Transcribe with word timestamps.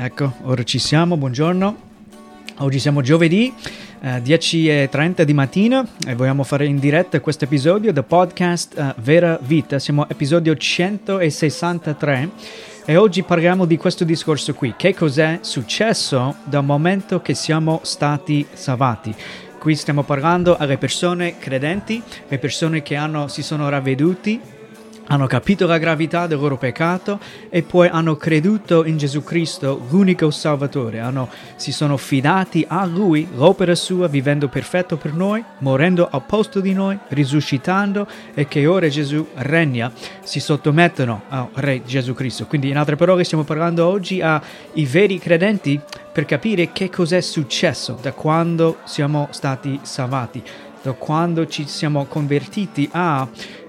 Ecco, 0.00 0.32
ora 0.42 0.62
ci 0.62 0.78
siamo, 0.78 1.16
buongiorno. 1.16 1.76
Oggi 2.58 2.78
siamo 2.78 3.00
giovedì, 3.00 3.52
eh, 4.00 4.22
10.30 4.22 5.22
di 5.22 5.32
mattina 5.32 5.84
e 6.06 6.14
vogliamo 6.14 6.44
fare 6.44 6.66
in 6.66 6.78
diretta 6.78 7.18
questo 7.18 7.46
episodio 7.46 7.92
del 7.92 8.04
podcast 8.04 8.78
eh, 8.78 8.94
Vera 8.98 9.36
Vita. 9.42 9.80
Siamo 9.80 10.08
episodio 10.08 10.56
163 10.56 12.30
e 12.84 12.94
oggi 12.94 13.24
parliamo 13.24 13.64
di 13.64 13.76
questo 13.76 14.04
discorso 14.04 14.54
qui. 14.54 14.74
Che 14.76 14.94
cos'è 14.94 15.40
successo 15.40 16.36
dal 16.44 16.64
momento 16.64 17.20
che 17.20 17.34
siamo 17.34 17.80
stati 17.82 18.46
salvati? 18.52 19.12
Qui 19.58 19.74
stiamo 19.74 20.04
parlando 20.04 20.56
alle 20.56 20.78
persone 20.78 21.38
credenti, 21.38 22.00
le 22.28 22.38
persone 22.38 22.82
che 22.82 22.94
hanno, 22.94 23.26
si 23.26 23.42
sono 23.42 23.68
ravveduti 23.68 24.40
hanno 25.08 25.26
capito 25.26 25.66
la 25.66 25.78
gravità 25.78 26.26
del 26.26 26.38
loro 26.38 26.56
peccato 26.56 27.18
e 27.48 27.62
poi 27.62 27.88
hanno 27.88 28.16
creduto 28.16 28.84
in 28.84 28.96
Gesù 28.96 29.22
Cristo, 29.22 29.80
l'unico 29.90 30.30
Salvatore, 30.30 31.00
hanno, 31.00 31.28
si 31.56 31.72
sono 31.72 31.96
fidati 31.96 32.64
a 32.68 32.84
Lui, 32.84 33.28
l'opera 33.34 33.74
sua, 33.74 34.06
vivendo 34.06 34.48
perfetto 34.48 34.96
per 34.96 35.14
noi, 35.14 35.42
morendo 35.58 36.08
al 36.10 36.24
posto 36.24 36.60
di 36.60 36.72
noi, 36.72 36.98
risuscitando 37.08 38.06
e 38.34 38.46
che 38.46 38.66
ora 38.66 38.88
Gesù 38.88 39.26
regna, 39.34 39.90
si 40.22 40.40
sottomettono 40.40 41.22
al 41.28 41.48
Re 41.54 41.82
Gesù 41.84 42.14
Cristo. 42.14 42.46
Quindi 42.46 42.68
in 42.68 42.76
altre 42.76 42.96
parole 42.96 43.24
stiamo 43.24 43.44
parlando 43.44 43.86
oggi 43.86 44.20
ai 44.20 44.40
veri 44.84 45.18
credenti 45.18 45.80
per 46.12 46.24
capire 46.26 46.72
che 46.72 46.90
cos'è 46.90 47.20
successo 47.20 47.98
da 48.00 48.12
quando 48.12 48.78
siamo 48.84 49.28
stati 49.30 49.78
salvati, 49.82 50.42
da 50.82 50.92
quando 50.92 51.46
ci 51.46 51.66
siamo 51.66 52.04
convertiti 52.06 52.88
a 52.92 53.26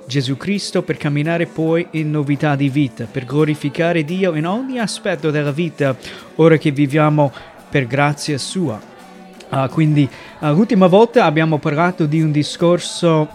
Gesù 0.10 0.38
Cristo 0.38 0.82
per 0.82 0.98
camminare 0.98 1.46
poi 1.46 1.86
in 1.92 2.10
novità 2.10 2.56
di 2.56 2.68
vita, 2.68 3.06
per 3.06 3.26
glorificare 3.26 4.04
Dio 4.04 4.34
in 4.34 4.48
ogni 4.48 4.80
aspetto 4.80 5.30
della 5.30 5.52
vita, 5.52 5.96
ora 6.38 6.58
che 6.58 6.72
viviamo 6.72 7.32
per 7.70 7.86
grazia 7.86 8.40
sua. 8.40 8.82
Uh, 9.52 9.70
quindi 9.70 10.10
uh, 10.40 10.48
l'ultima 10.48 10.88
volta 10.88 11.26
abbiamo 11.26 11.60
parlato 11.60 12.08
di 12.08 12.24
un 12.24 12.32
discorso 12.32 13.30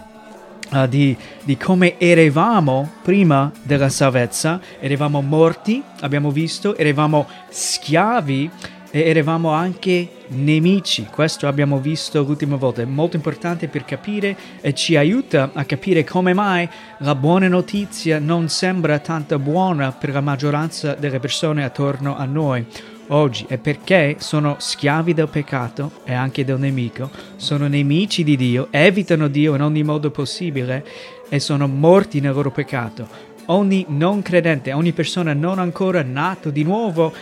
uh, 0.69 0.85
di, 0.87 1.15
di, 1.43 1.55
come 1.55 1.97
eravamo 1.97 2.91
prima 3.01 3.49
della 3.63 3.87
salvezza, 3.87 4.59
eravamo 4.77 5.21
morti, 5.21 5.81
abbiamo 6.01 6.29
visto, 6.29 6.75
eravamo 6.75 7.25
schiavi 7.47 8.51
e 8.95 9.09
eravamo 9.09 9.49
anche 9.49 10.07
nemici. 10.27 11.05
Questo 11.11 11.49
abbiamo 11.49 11.79
visto 11.79 12.23
l'ultima 12.23 12.55
volta, 12.55 12.81
è 12.81 12.85
molto 12.85 13.17
importante 13.17 13.67
per 13.67 13.83
capire 13.83 14.37
e 14.61 14.73
ci 14.73 14.95
aiuta 14.95 15.49
a 15.51 15.65
capire 15.65 16.05
come 16.05 16.33
mai 16.33 16.65
la 16.99 17.13
buona 17.13 17.49
notizia 17.49 18.19
non 18.19 18.47
sembra 18.47 18.99
tanto 18.99 19.37
buona 19.37 19.91
per 19.91 20.11
la 20.11 20.21
maggioranza 20.21 20.93
delle 20.93 21.19
persone 21.19 21.65
attorno 21.65 22.15
a 22.15 22.23
noi 22.23 22.65
oggi 23.07 23.45
e 23.49 23.57
perché 23.57 24.15
sono 24.19 24.55
schiavi 24.59 25.13
del 25.13 25.27
peccato 25.27 25.91
e 26.05 26.13
anche 26.13 26.45
del 26.45 26.57
nemico, 26.57 27.09
sono 27.35 27.67
nemici 27.67 28.23
di 28.23 28.37
Dio, 28.37 28.69
evitano 28.71 29.27
Dio 29.27 29.55
in 29.55 29.61
ogni 29.61 29.83
modo 29.83 30.09
possibile 30.09 30.85
e 31.27 31.41
sono 31.41 31.67
morti 31.67 32.21
nel 32.21 32.33
loro 32.33 32.49
peccato. 32.49 33.33
Ogni 33.47 33.85
non 33.89 34.21
credente, 34.21 34.71
ogni 34.71 34.93
persona 34.93 35.33
non 35.33 35.59
ancora 35.59 36.01
nato 36.01 36.49
di 36.49 36.63
nuovo 36.63 37.13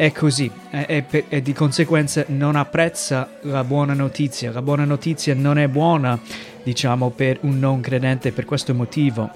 è 0.00 0.12
così 0.12 0.50
e, 0.70 1.04
e, 1.10 1.24
e, 1.28 1.42
di 1.42 1.52
conseguenza 1.52 2.24
non 2.28 2.56
apprezza 2.56 3.32
la 3.42 3.64
buona 3.64 3.92
notizia. 3.92 4.50
La 4.50 4.62
buona 4.62 4.86
notizia 4.86 5.34
non 5.34 5.58
è 5.58 5.68
buona, 5.68 6.18
diciamo, 6.62 7.10
per 7.10 7.36
un 7.42 7.58
non 7.58 7.82
credente 7.82 8.32
per 8.32 8.46
questo 8.46 8.72
motivo. 8.72 9.28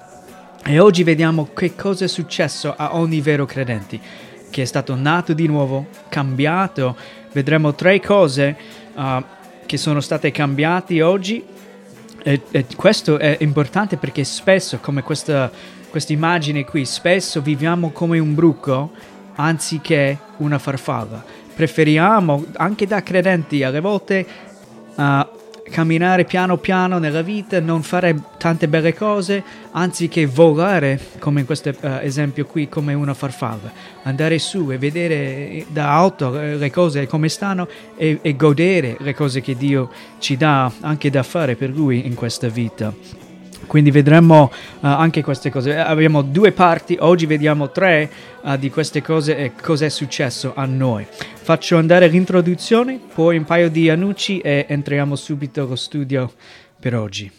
E 0.65 0.79
oggi 0.79 1.03
vediamo 1.03 1.51
che 1.53 1.75
cosa 1.75 2.06
è 2.06 2.09
successo 2.09 2.73
a 2.75 2.97
ogni 2.97 3.21
vero 3.21 3.45
credente, 3.45 4.01
che 4.48 4.62
è 4.62 4.65
stato 4.65 4.95
nato 4.95 5.34
di 5.34 5.47
nuovo, 5.47 5.89
cambiato. 6.09 6.97
Vedremo 7.33 7.75
tre 7.75 8.01
cose 8.01 8.56
uh, 8.95 9.23
che 9.67 9.77
sono 9.77 10.01
state 10.01 10.31
cambiate 10.31 11.03
oggi. 11.03 11.45
E, 12.23 12.41
e, 12.50 12.67
questo 12.75 13.19
è 13.19 13.37
importante 13.41 13.99
perché 13.99 14.25
spesso, 14.25 14.78
come 14.78 15.03
questa 15.03 15.50
immagine 16.06 16.65
qui, 16.65 16.87
spesso 16.87 17.43
viviamo 17.43 17.91
come 17.91 18.19
un 18.19 18.34
bruco 18.34 19.12
anziché 19.37 20.19
una 20.39 20.59
farfalla. 20.59 21.22
Preferiamo, 21.55 22.45
anche 22.56 22.87
da 22.87 23.03
credenti, 23.03 23.62
alle 23.62 23.81
volte 23.81 24.27
uh, 24.95 25.27
camminare 25.71 26.25
piano 26.25 26.56
piano 26.56 26.99
nella 26.99 27.22
vita, 27.22 27.61
non 27.61 27.83
fare 27.83 28.15
tante 28.39 28.69
belle 28.69 28.93
cose, 28.94 29.43
anziché 29.71 30.27
volare, 30.27 31.00
come 31.19 31.41
in 31.41 31.47
questo 31.47 31.71
uh, 31.71 31.99
esempio 32.00 32.44
qui, 32.44 32.69
come 32.69 32.93
una 32.94 33.15
farfalla. 33.15 33.71
Andare 34.03 34.39
su 34.39 34.71
e 34.71 34.78
vedere 34.78 35.65
da 35.69 35.97
alto 35.97 36.31
le 36.31 36.71
cose 36.71 37.06
come 37.06 37.28
stanno 37.28 37.69
e, 37.97 38.19
e 38.21 38.37
godere 38.37 38.97
le 38.99 39.15
cose 39.15 39.41
che 39.41 39.56
Dio 39.56 39.91
ci 40.19 40.37
dà 40.37 40.71
anche 40.81 41.11
da 41.11 41.23
fare 41.23 41.55
per 41.55 41.71
Lui 41.71 42.06
in 42.06 42.15
questa 42.15 42.49
vita. 42.49 42.93
Quindi 43.66 43.91
vedremo 43.91 44.44
uh, 44.44 44.50
anche 44.80 45.22
queste 45.22 45.50
cose. 45.50 45.70
Eh, 45.70 45.78
abbiamo 45.78 46.22
due 46.22 46.52
parti, 46.52 46.97
oggi 47.00 47.26
vediamo 47.26 47.70
tre 47.70 48.10
uh, 48.42 48.56
di 48.56 48.70
queste 48.70 49.02
cose 49.02 49.36
e 49.36 49.52
cosa 49.60 49.86
è 49.86 49.88
successo 49.88 50.52
a 50.54 50.64
noi. 50.64 51.06
Faccio 51.08 51.76
andare 51.76 52.08
l'introduzione, 52.08 52.98
poi 53.14 53.36
un 53.36 53.44
paio 53.44 53.69
di 53.70 53.91
annunci 53.91 54.38
e 54.38 54.66
entriamo 54.69 55.16
subito 55.16 55.62
allo 55.62 55.76
studio 55.76 56.32
per 56.78 56.94
oggi. 56.94 57.30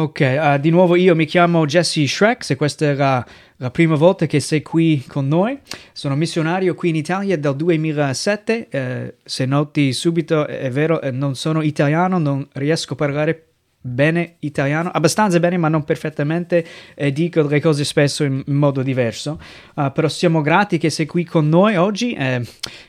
Ok, 0.00 0.20
uh, 0.20 0.60
di 0.60 0.70
nuovo 0.70 0.94
io 0.94 1.16
mi 1.16 1.24
chiamo 1.24 1.66
Jesse 1.66 2.06
Shrek, 2.06 2.44
se 2.44 2.54
questa 2.54 2.86
è 2.86 2.94
la, 2.94 3.26
prima 3.72 3.96
volta 3.96 4.26
che 4.26 4.38
sei 4.38 4.62
qui 4.62 5.04
con 5.04 5.26
noi. 5.26 5.58
Sono 5.92 6.14
missionario 6.14 6.76
qui 6.76 6.90
in 6.90 6.94
Italia 6.94 7.36
dal 7.36 7.56
2007, 7.56 8.68
eh, 8.70 9.14
se 9.24 9.44
noti 9.44 9.92
subito 9.92 10.46
è 10.46 10.70
vero, 10.70 11.00
eh, 11.00 11.10
non 11.10 11.34
sono 11.34 11.62
italiano, 11.62 12.18
non 12.18 12.46
riesco 12.52 12.92
a 12.92 12.96
parlare 12.96 13.47
bene 13.80 14.36
italiano, 14.40 14.90
abbastanza 14.92 15.38
bene 15.38 15.56
ma 15.56 15.68
non 15.68 15.84
perfettamente 15.84 16.64
e 16.94 17.12
dico 17.12 17.46
le 17.46 17.60
cose 17.60 17.84
spesso 17.84 18.24
in, 18.24 18.42
modo 18.46 18.82
diverso, 18.82 19.40
uh, 19.74 19.92
però 19.92 20.08
siamo 20.08 20.40
grati 20.40 20.78
che 20.78 20.90
sei 20.90 21.06
qui 21.06 21.24
con 21.24 21.48
noi 21.48 21.76
oggi 21.76 22.12
e, 22.12 22.42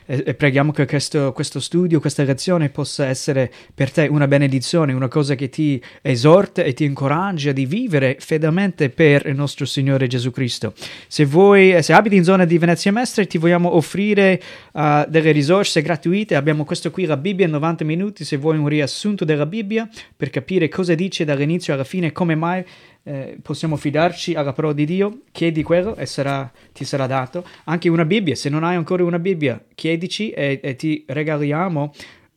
e, 0.04 0.22
e 0.26 0.34
preghiamo 0.34 0.72
che 0.72 0.86
questo, 0.86 1.32
questo, 1.32 1.60
studio, 1.60 2.00
questa 2.00 2.24
lezione 2.24 2.70
possa 2.70 3.06
essere 3.06 3.52
per 3.72 3.92
te 3.92 4.08
una 4.10 4.26
benedizione, 4.26 4.92
una 4.92 5.06
cosa 5.08 5.36
che 5.36 5.48
ti 5.48 5.80
esorta 6.02 6.62
e 6.62 6.72
ti 6.72 6.84
incoraggia 6.84 7.52
di 7.52 7.66
vivere 7.66 8.16
fedelmente 8.18 8.90
per 8.90 9.26
il 9.26 9.36
nostro 9.36 9.66
Signore 9.66 10.08
Gesù 10.08 10.32
Cristo. 10.32 10.74
Se 11.06 11.24
vuoi, 11.24 11.80
se 11.82 11.92
abiti 11.92 12.16
in 12.16 12.24
zona 12.24 12.44
di 12.44 12.58
Venezia 12.58 12.90
Mestre 12.90 13.26
ti 13.26 13.38
vogliamo 13.38 13.76
offrire 13.76 14.42
uh, 14.72 15.04
delle 15.06 15.30
risorse 15.30 15.82
gratuite, 15.82 16.34
abbiamo 16.34 16.64
questo 16.64 16.90
qui, 16.90 17.04
la 17.04 17.16
Bibbia 17.16 17.46
in 17.46 17.52
90 17.52 17.84
minuti, 17.84 18.24
se 18.24 18.36
vuoi 18.36 18.58
un 18.58 18.66
riassunto 18.66 19.24
della 19.24 19.46
Bibbia 19.46 19.88
per 20.16 20.30
capire 20.30 20.68
cosa 20.68 20.79
cosa 20.80 20.94
dice 20.94 21.26
dall'inizio 21.26 21.74
alla 21.74 21.84
fine, 21.84 22.10
come 22.10 22.34
mai 22.34 22.64
eh, 23.02 23.36
possiamo 23.42 23.76
fidarci 23.76 24.32
alla 24.32 24.54
parola 24.54 24.72
di 24.72 24.86
Dio, 24.86 25.20
chiedi 25.30 25.62
quello 25.62 25.94
e 25.94 26.06
sarà, 26.06 26.50
ti 26.72 26.84
sarà 26.84 27.06
dato. 27.06 27.44
Anche 27.64 27.90
una 27.90 28.06
Bibbia, 28.06 28.34
se 28.34 28.48
non 28.48 28.64
hai 28.64 28.76
ancora 28.76 29.04
una 29.04 29.18
Bibbia, 29.18 29.62
chiedici 29.74 30.30
e, 30.30 30.58
e 30.62 30.76
ti 30.76 31.04
regaliamo 31.06 31.92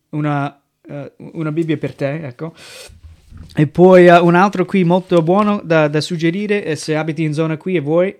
una, 0.10 0.62
uh, 0.90 1.12
una, 1.34 1.52
Bibbia 1.54 1.78
per 1.78 1.96
te, 1.96 2.28
ecco. 2.28 2.54
E 3.56 3.66
poi 3.68 4.08
uh, 4.08 4.26
un 4.26 4.36
altro 4.36 4.66
qui 4.66 4.84
molto 4.84 5.22
buono 5.22 5.62
da, 5.64 5.88
da 5.88 6.02
suggerire, 6.02 6.66
eh, 6.66 6.76
se 6.76 6.98
abiti 6.98 7.24
in 7.24 7.34
zona 7.34 7.56
qui 7.56 7.78
e 7.78 7.80
vuoi, 7.80 8.14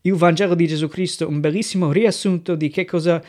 il 0.00 0.14
Vangelo 0.14 0.54
di 0.54 0.66
Gesù 0.66 0.88
Cristo, 0.88 1.28
un 1.28 1.40
bellissimo 1.40 1.92
riassunto 1.92 2.54
di 2.54 2.70
che 2.70 2.86
cosa 2.86 3.22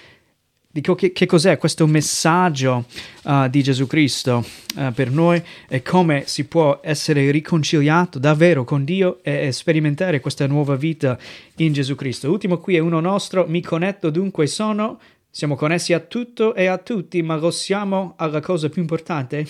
di 0.82 0.96
che, 0.96 1.12
che, 1.12 1.26
cos'è 1.26 1.58
questo 1.58 1.88
messaggio 1.88 2.86
uh, 3.24 3.48
di 3.50 3.64
Gesù 3.64 3.88
Cristo 3.88 4.46
uh, 4.76 4.94
per 4.94 5.10
noi 5.10 5.42
e 5.68 5.82
come 5.82 6.24
si 6.28 6.46
può 6.46 6.80
essere 6.84 7.32
riconciliato 7.32 8.20
davvero 8.20 8.64
con 8.64 8.84
Dio 8.84 9.20
e, 9.24 9.48
e, 9.48 9.52
sperimentare 9.52 10.20
questa 10.20 10.46
nuova 10.46 10.76
vita 10.76 11.18
in 11.58 11.74
Gesù 11.74 11.96
Cristo. 11.96 12.28
L'ultimo 12.28 12.60
qui 12.60 12.76
è 12.76 12.80
uno 12.80 13.00
nostro, 13.00 13.46
mi 13.48 13.62
connetto 13.62 14.12
dunque 14.12 14.46
sono, 14.46 15.00
siamo 15.30 15.56
connessi 15.56 15.94
a 15.94 16.00
tutto 16.00 16.54
e 16.54 16.68
a 16.68 16.78
tutti, 16.78 17.22
ma 17.24 17.36
lo 17.38 17.50
siamo 17.50 18.14
alla 18.18 18.40
cosa 18.40 18.70
più 18.70 18.82
importante 18.82 19.48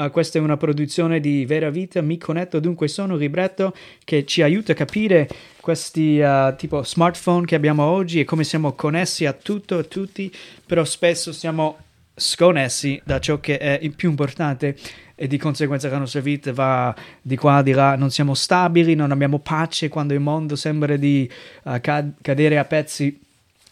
Uh, 0.00 0.10
questa 0.10 0.38
è 0.38 0.40
una 0.40 0.56
produzione 0.56 1.20
di 1.20 1.44
Vera 1.44 1.68
Vita, 1.68 2.00
mi 2.00 2.16
connetto 2.16 2.58
dunque 2.58 2.88
sono 2.88 3.12
un 3.12 3.18
libretto 3.18 3.74
che 4.02 4.24
ci 4.24 4.40
aiuta 4.40 4.72
a 4.72 4.74
capire 4.74 5.28
questi 5.60 6.18
uh, 6.18 6.56
tipo 6.56 6.82
smartphone 6.82 7.44
che 7.44 7.54
abbiamo 7.54 7.82
oggi 7.84 8.20
e 8.20 8.24
come 8.24 8.44
siamo 8.44 8.72
connessi 8.72 9.26
a 9.26 9.34
tutto, 9.34 9.76
a 9.76 9.82
tutti, 9.82 10.32
però 10.64 10.86
spesso 10.86 11.32
siamo 11.32 11.76
sconnessi 12.14 12.98
da 13.04 13.20
ciò 13.20 13.40
che 13.40 13.58
è 13.58 13.78
il 13.82 13.94
più 13.94 14.08
importante 14.08 14.74
e 15.14 15.26
di 15.26 15.36
conseguenza 15.36 15.90
la 15.90 15.98
nostra 15.98 16.20
vita 16.20 16.50
va 16.50 16.94
di 17.20 17.36
qua 17.36 17.60
di 17.60 17.72
là, 17.72 17.94
non 17.94 18.10
siamo 18.10 18.32
stabili, 18.32 18.94
non 18.94 19.10
abbiamo 19.10 19.38
pace 19.38 19.90
quando 19.90 20.14
il 20.14 20.20
mondo 20.20 20.56
sembra 20.56 20.96
di 20.96 21.30
uh, 21.64 21.78
cad- 21.78 22.14
cadere 22.22 22.56
a 22.56 22.64
pezzi 22.64 23.20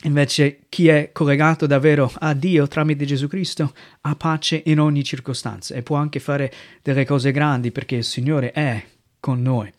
Invece 0.03 0.61
chi 0.69 0.87
è 0.87 1.11
collegato 1.13 1.67
davvero 1.67 2.11
a 2.19 2.33
Dio 2.33 2.69
tramite 2.69 3.05
Gesù 3.05 3.27
Cristo 3.27 3.75
ha 4.03 4.15
pace 4.15 4.63
in 4.67 4.79
ogni 4.79 5.03
circostanza 5.03 5.75
e 5.75 5.83
può 5.83 5.97
anche 5.97 6.21
fare 6.21 6.53
delle 6.83 7.05
cose 7.05 7.33
grandi 7.33 7.73
perché 7.73 7.97
il 7.97 8.05
Signore 8.05 8.53
è 8.53 8.85
con 9.19 9.43
noi. 9.43 9.73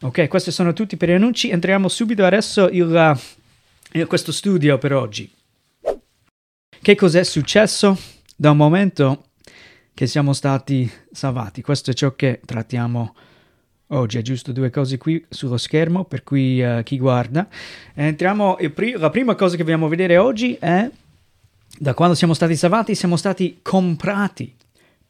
Ok, 0.00 0.28
questi 0.28 0.50
sono 0.50 0.72
tutti 0.72 0.96
per 0.96 1.10
gli 1.10 1.12
annunci. 1.12 1.50
Entriamo 1.50 1.88
subito 1.88 2.24
adesso 2.24 2.70
in 2.70 3.14
uh, 3.92 4.06
questo 4.06 4.32
studio 4.32 4.78
per 4.78 4.94
oggi. 4.94 5.30
Che 6.80 6.94
cos'è 6.94 7.22
successo 7.22 7.98
da 8.34 8.52
un 8.52 8.56
momento 8.56 9.30
che 9.92 10.06
siamo 10.06 10.32
stati 10.32 10.90
salvati? 11.10 11.60
Questo 11.60 11.90
è 11.90 11.94
ciò 11.94 12.14
che 12.14 12.40
trattiamo 12.44 13.14
oggi. 13.88 14.18
È 14.18 14.22
giusto 14.22 14.52
due 14.52 14.70
cose 14.70 14.98
qui 14.98 15.24
sullo 15.28 15.56
schermo 15.56 16.04
per 16.04 16.22
cui 16.24 16.60
uh, 16.60 16.82
chi 16.82 16.98
guarda. 16.98 17.46
Entriamo, 17.94 18.58
la 18.96 19.10
prima 19.10 19.34
cosa 19.34 19.56
che 19.56 19.62
vogliamo 19.62 19.88
vedere 19.88 20.16
oggi 20.16 20.56
è 20.58 20.90
da 21.78 21.94
quando 21.94 22.14
siamo 22.14 22.34
stati 22.34 22.56
salvati 22.56 22.94
siamo 22.94 23.16
stati 23.16 23.58
comprati 23.60 24.54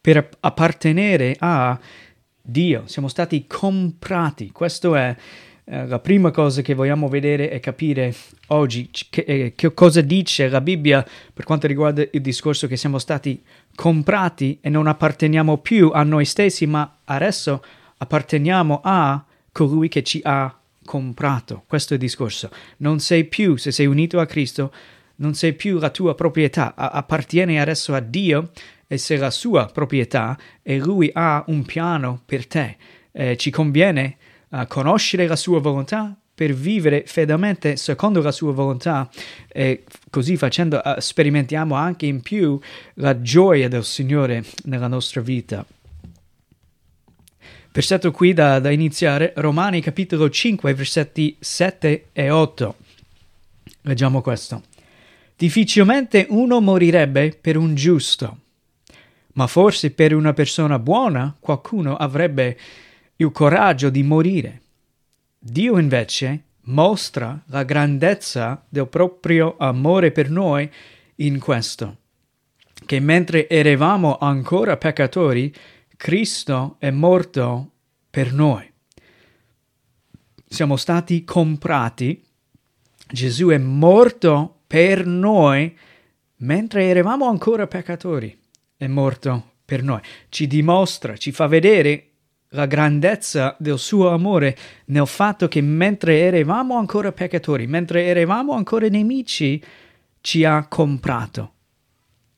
per 0.01 0.29
appartenere 0.41 1.37
a 1.39 1.79
Dio, 2.41 2.83
siamo 2.87 3.09
stati 3.09 3.45
comprati. 3.47 4.51
Questo 4.53 4.95
è 4.95 5.15
eh, 5.65 5.87
la 5.87 5.99
prima 5.99 6.31
cosa 6.31 6.63
che 6.63 6.75
vogliamo 6.75 7.09
vedere 7.09 7.51
e 7.51 7.59
capire 7.59 8.15
oggi, 8.49 8.89
che, 9.11 9.25
eh, 9.27 9.53
che, 9.57 9.75
cosa 9.75 10.01
dice 10.01 10.49
la 10.49 10.61
Bibbia 10.61 11.05
per 11.35 11.45
quanto 11.45 11.67
riguarda 11.67 12.07
il 12.09 12.21
discorso 12.21 12.69
che 12.69 12.77
siamo 12.77 12.99
stati 12.99 13.43
comprati 13.75 14.59
e 14.61 14.69
non 14.69 14.87
apparteniamo 14.87 15.59
più 15.59 15.91
a 15.93 16.05
noi 16.05 16.25
stessi, 16.25 16.67
ma 16.67 16.99
adesso 17.05 17.55
apparteniamo 17.55 17.86
a 17.99 19.25
colui 19.53 19.89
che 19.89 20.03
ci 20.03 20.21
ha 20.23 20.55
comprato. 20.85 21.65
Questo 21.67 21.93
è 21.93 21.97
il 21.97 22.03
discorso. 22.03 22.51
Non 22.79 23.01
sei 23.01 23.25
più, 23.25 23.57
se 23.57 23.73
sei 23.73 23.87
unito 23.87 24.19
a 24.21 24.27
Cristo, 24.27 24.73
non 25.17 25.35
sei 25.35 25.55
più 25.55 25.79
la 25.79 25.91
tua 25.91 26.15
proprietà, 26.15 26.75
appartieni 26.75 27.61
adesso 27.61 27.95
a 27.95 28.01
Dio 28.01 28.51
e 28.87 28.99
sei 28.99 29.19
la 29.19 29.31
sua 29.31 29.67
proprietà 29.67 30.39
e 30.63 30.79
lui 30.79 31.11
ha 31.13 31.45
un 31.49 31.65
piano 31.65 32.23
per 32.25 32.47
te. 32.47 32.77
Eh, 33.13 33.37
ci 33.37 33.51
conviene 33.51 34.17
uh, 34.51 34.67
conoscere 34.67 35.27
la 35.27 35.37
sua 35.37 35.61
volontà 35.61 36.15
per 36.35 36.53
vivere 36.53 37.05
fedelmente 37.07 37.77
secondo 37.77 38.21
la 38.21 38.31
sua 38.31 38.53
volontà 38.53 39.09
e 39.49 39.85
così 40.11 40.37
facendo 40.37 40.83
uh, 40.85 41.01
sperimentiamo 41.01 41.75
anche 41.75 42.05
in 42.05 42.21
più 42.21 42.59
la 42.95 43.23
gioia 43.23 43.69
del 43.69 43.85
Signore 43.85 44.45
nella 44.65 44.87
nostra 44.87 45.23
vita. 45.23 45.65
Versetto 47.77 48.11
qui 48.11 48.33
da, 48.33 48.59
da 48.59 48.71
iniziare, 48.71 49.35
Romani 49.37 49.83
capitolo 49.83 50.31
5, 50.31 50.73
versetti 50.73 51.37
7 51.39 52.07
e 52.11 52.31
8. 52.31 52.75
Leggiamo 53.83 54.23
questo. 54.23 54.63
Difficilmente 55.37 56.25
uno 56.31 56.63
morirebbe 56.63 57.37
per 57.39 57.59
un 57.59 57.75
giusto, 57.75 58.39
ma 59.35 59.47
forse 59.47 59.91
per 59.91 60.15
una 60.15 60.33
persona 60.33 60.79
buona 60.79 61.37
qualcuno 61.39 61.97
avrebbe 61.97 62.57
il 63.17 63.31
coraggio 63.31 63.91
di 63.91 64.03
morire. 64.03 64.63
Dio 65.39 65.79
invece 65.79 66.45
mostra 66.63 67.39
la 67.49 67.63
grandezza 67.63 68.65
del 68.67 68.89
proprio 68.89 69.55
amore 69.59 70.13
per 70.13 70.31
noi 70.31 70.67
in 71.17 71.39
questo, 71.39 71.97
che 72.87 73.01
mentre 73.01 73.47
eravamo 73.51 74.17
ancora 74.17 74.79
peccatori, 74.79 75.55
Cristo 75.97 76.77
è 76.79 76.91
morto 76.91 77.73
per 78.11 78.33
noi. 78.33 78.71
Siamo 80.49 80.77
stati 80.77 81.25
comprati, 81.25 82.23
Gesù 83.09 83.49
è 83.49 83.59
morto 83.59 84.61
per 84.67 85.07
noi 85.07 85.77
mentre 86.39 86.85
eravamo 86.85 87.29
ancora 87.29 87.67
peccatori, 87.67 88.39
è 88.77 88.87
morto 88.87 89.53
per 89.65 89.83
noi. 89.83 90.01
Ci 90.29 90.47
dimostra, 90.47 91.17
ci 91.17 91.33
fa 91.33 91.47
vedere 91.47 92.11
la 92.51 92.67
grandezza 92.67 93.57
del 93.59 93.79
suo 93.79 94.11
amore 94.11 94.57
nel 94.87 95.07
fatto 95.07 95.49
che 95.49 95.61
mentre 95.61 96.21
eravamo 96.21 96.77
ancora 96.77 97.11
peccatori, 97.11 97.67
mentre 97.67 98.05
eravamo 98.05 98.53
ancora 98.53 98.89
nemici, 98.89 99.63
ci 100.21 100.45
ha 100.45 100.67
comprato. 100.69 101.56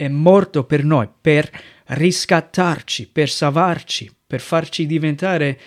È 0.01 0.07
morto 0.07 0.63
per 0.63 0.85
noi, 0.85 1.09
per 1.21 1.51
riscattarci, 1.87 3.09
per 3.09 3.29
salvarci, 3.29 4.09
per 4.25 4.41
farci 4.41 4.87
diventare 4.87 5.59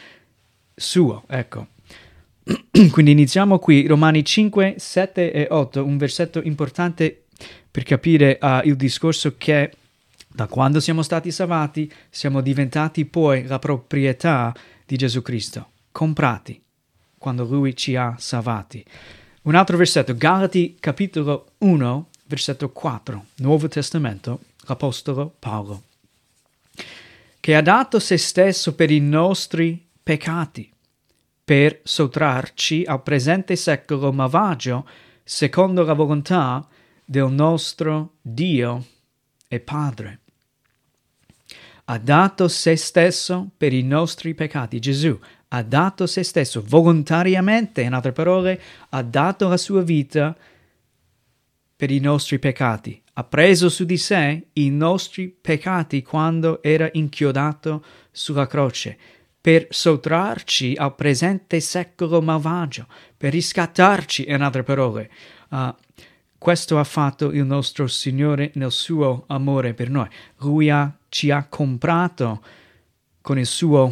suo. 0.74 1.26
Ecco. 1.28 1.68
Quindi 2.92 3.12
iniziamo 3.12 3.60
qui, 3.60 3.86
Romani 3.86 4.24
5, 4.24 4.76
7 4.78 5.34
e 5.34 5.48
8, 5.50 5.84
un 5.84 5.98
versetto 5.98 6.42
importante 6.42 7.26
per 7.70 7.84
capire 7.84 8.40
uh, 8.42 8.66
il 8.66 8.78
discorso 8.78 9.36
che 9.38 9.74
da 10.30 10.48
quando 10.48 10.80
siamo 10.80 11.02
stati 11.02 11.30
salvati, 11.30 11.92
siamo 12.10 12.40
diventati 12.40 13.04
poi 13.04 13.44
la 13.44 13.60
proprietà 13.60 14.56
di 14.86 14.96
Gesù 14.96 15.22
Cristo, 15.22 15.72
comprati 15.92 16.64
quando 17.18 17.44
Lui 17.44 17.76
ci 17.76 17.98
ha 17.98 18.16
salvati. 18.18 18.82
Un 19.42 19.56
altro 19.56 19.76
versetto, 19.76 20.16
Galati 20.16 20.78
capitolo 20.80 21.52
1, 21.58 22.11
versetto 22.32 22.70
4, 22.70 23.26
Nuovo 23.40 23.68
Testamento, 23.68 24.40
l'Apostolo 24.62 25.36
Paolo, 25.38 25.84
che 27.42 27.56
ha 27.58 27.62
dato 27.62 28.00
se 28.00 28.16
stesso 28.16 28.74
per 28.74 28.90
i 28.90 29.02
nostri 29.02 29.86
peccati, 30.02 30.72
per 31.44 31.82
sottrarci 31.84 32.86
al 32.86 33.04
presente 33.04 33.58
secolo 33.58 34.14
malvagio, 34.14 34.88
secondo 35.26 35.84
la 35.84 35.94
volontà 35.94 36.66
del 37.04 37.30
nostro 37.30 38.14
Dio 38.22 38.86
e 39.50 39.60
Padre 39.60 40.20
ha 41.86 41.98
dato 41.98 42.48
se 42.48 42.78
stesso 42.78 43.50
per 43.58 43.74
i 43.74 43.84
nostri 43.84 44.34
peccati. 44.34 44.80
Gesù 44.80 45.20
ha 45.50 45.62
dato 45.62 46.08
se 46.08 46.24
stesso 46.24 46.64
volontariamente, 46.66 47.82
in 47.82 47.92
altre 47.92 48.14
parole, 48.14 48.62
ha 48.90 49.02
dato 49.02 49.50
la 49.50 49.58
sua 49.58 49.82
vita 49.82 50.34
per 51.82 51.90
i 51.90 51.98
nostri 51.98 52.38
peccati. 52.38 53.02
Ha 53.14 53.24
preso 53.24 53.68
su 53.68 53.86
di 53.86 53.98
sé 53.98 54.50
i 54.54 54.70
nostri 54.70 55.30
peccati 55.30 56.04
quando 56.04 56.62
era 56.62 56.88
inchiodato 56.92 57.84
sulla 58.12 58.46
croce, 58.46 58.96
per 59.42 59.66
sottrarci 59.68 60.76
al 60.78 60.94
presente 60.94 61.60
secolo 61.60 62.22
malvagio, 62.22 62.86
per 63.18 63.32
riscattarci, 63.32 64.30
in 64.30 64.44
altre 64.44 64.62
parole. 64.62 65.10
Uh, 65.50 65.74
questo 66.38 66.78
ha 66.78 66.84
fatto 66.84 67.32
il 67.32 67.46
nostro 67.46 67.88
Signore 67.88 68.52
nel 68.54 68.72
suo 68.72 69.24
amore 69.26 69.74
per 69.74 69.90
noi. 69.90 70.08
Lui 70.42 70.70
ha 70.70 70.96
ci 71.10 71.32
ha 71.32 71.48
comprato 71.50 72.44
con 73.22 73.40
il 73.40 73.48
suo 73.48 73.92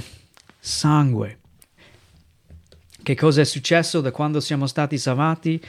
sangue. 0.59 1.39
Che 3.01 3.15
cosa 3.15 3.41
è 3.41 3.45
successo 3.45 3.99
da 3.99 4.11
quando 4.11 4.39
siamo 4.39 4.67
stati 4.67 4.99
salvati? 4.99 5.59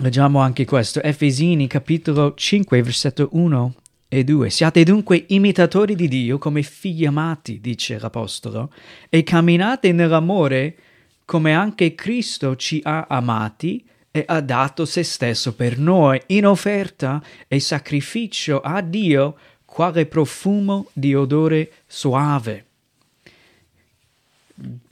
Leggiamo 0.00 0.38
anche 0.38 0.64
questo, 0.64 1.02
Efesini 1.02 1.66
capitolo 1.66 2.32
5, 2.32 2.82
versetto 2.82 3.30
1 3.32 3.74
e 4.06 4.22
2. 4.22 4.48
Siate 4.48 4.84
dunque 4.84 5.24
imitatori 5.26 5.96
di 5.96 6.06
Dio 6.06 6.38
come 6.38 6.62
figli 6.62 7.04
amati, 7.04 7.60
dice 7.60 7.98
l'Apostolo, 7.98 8.72
e 9.08 9.24
camminate 9.24 9.90
nell'amore 9.90 10.76
come 11.24 11.52
anche 11.52 11.96
Cristo 11.96 12.54
ci 12.54 12.80
ha 12.84 13.06
amati 13.08 13.84
e 14.12 14.22
ha 14.24 14.40
dato 14.40 14.84
se 14.84 15.02
stesso 15.02 15.54
per 15.54 15.80
noi 15.80 16.22
in 16.26 16.46
offerta 16.46 17.20
e 17.48 17.58
sacrificio 17.58 18.60
a 18.60 18.80
Dio 18.80 19.36
quale 19.64 20.06
profumo 20.06 20.90
di 20.92 21.12
odore 21.12 21.72
soave. 21.88 22.66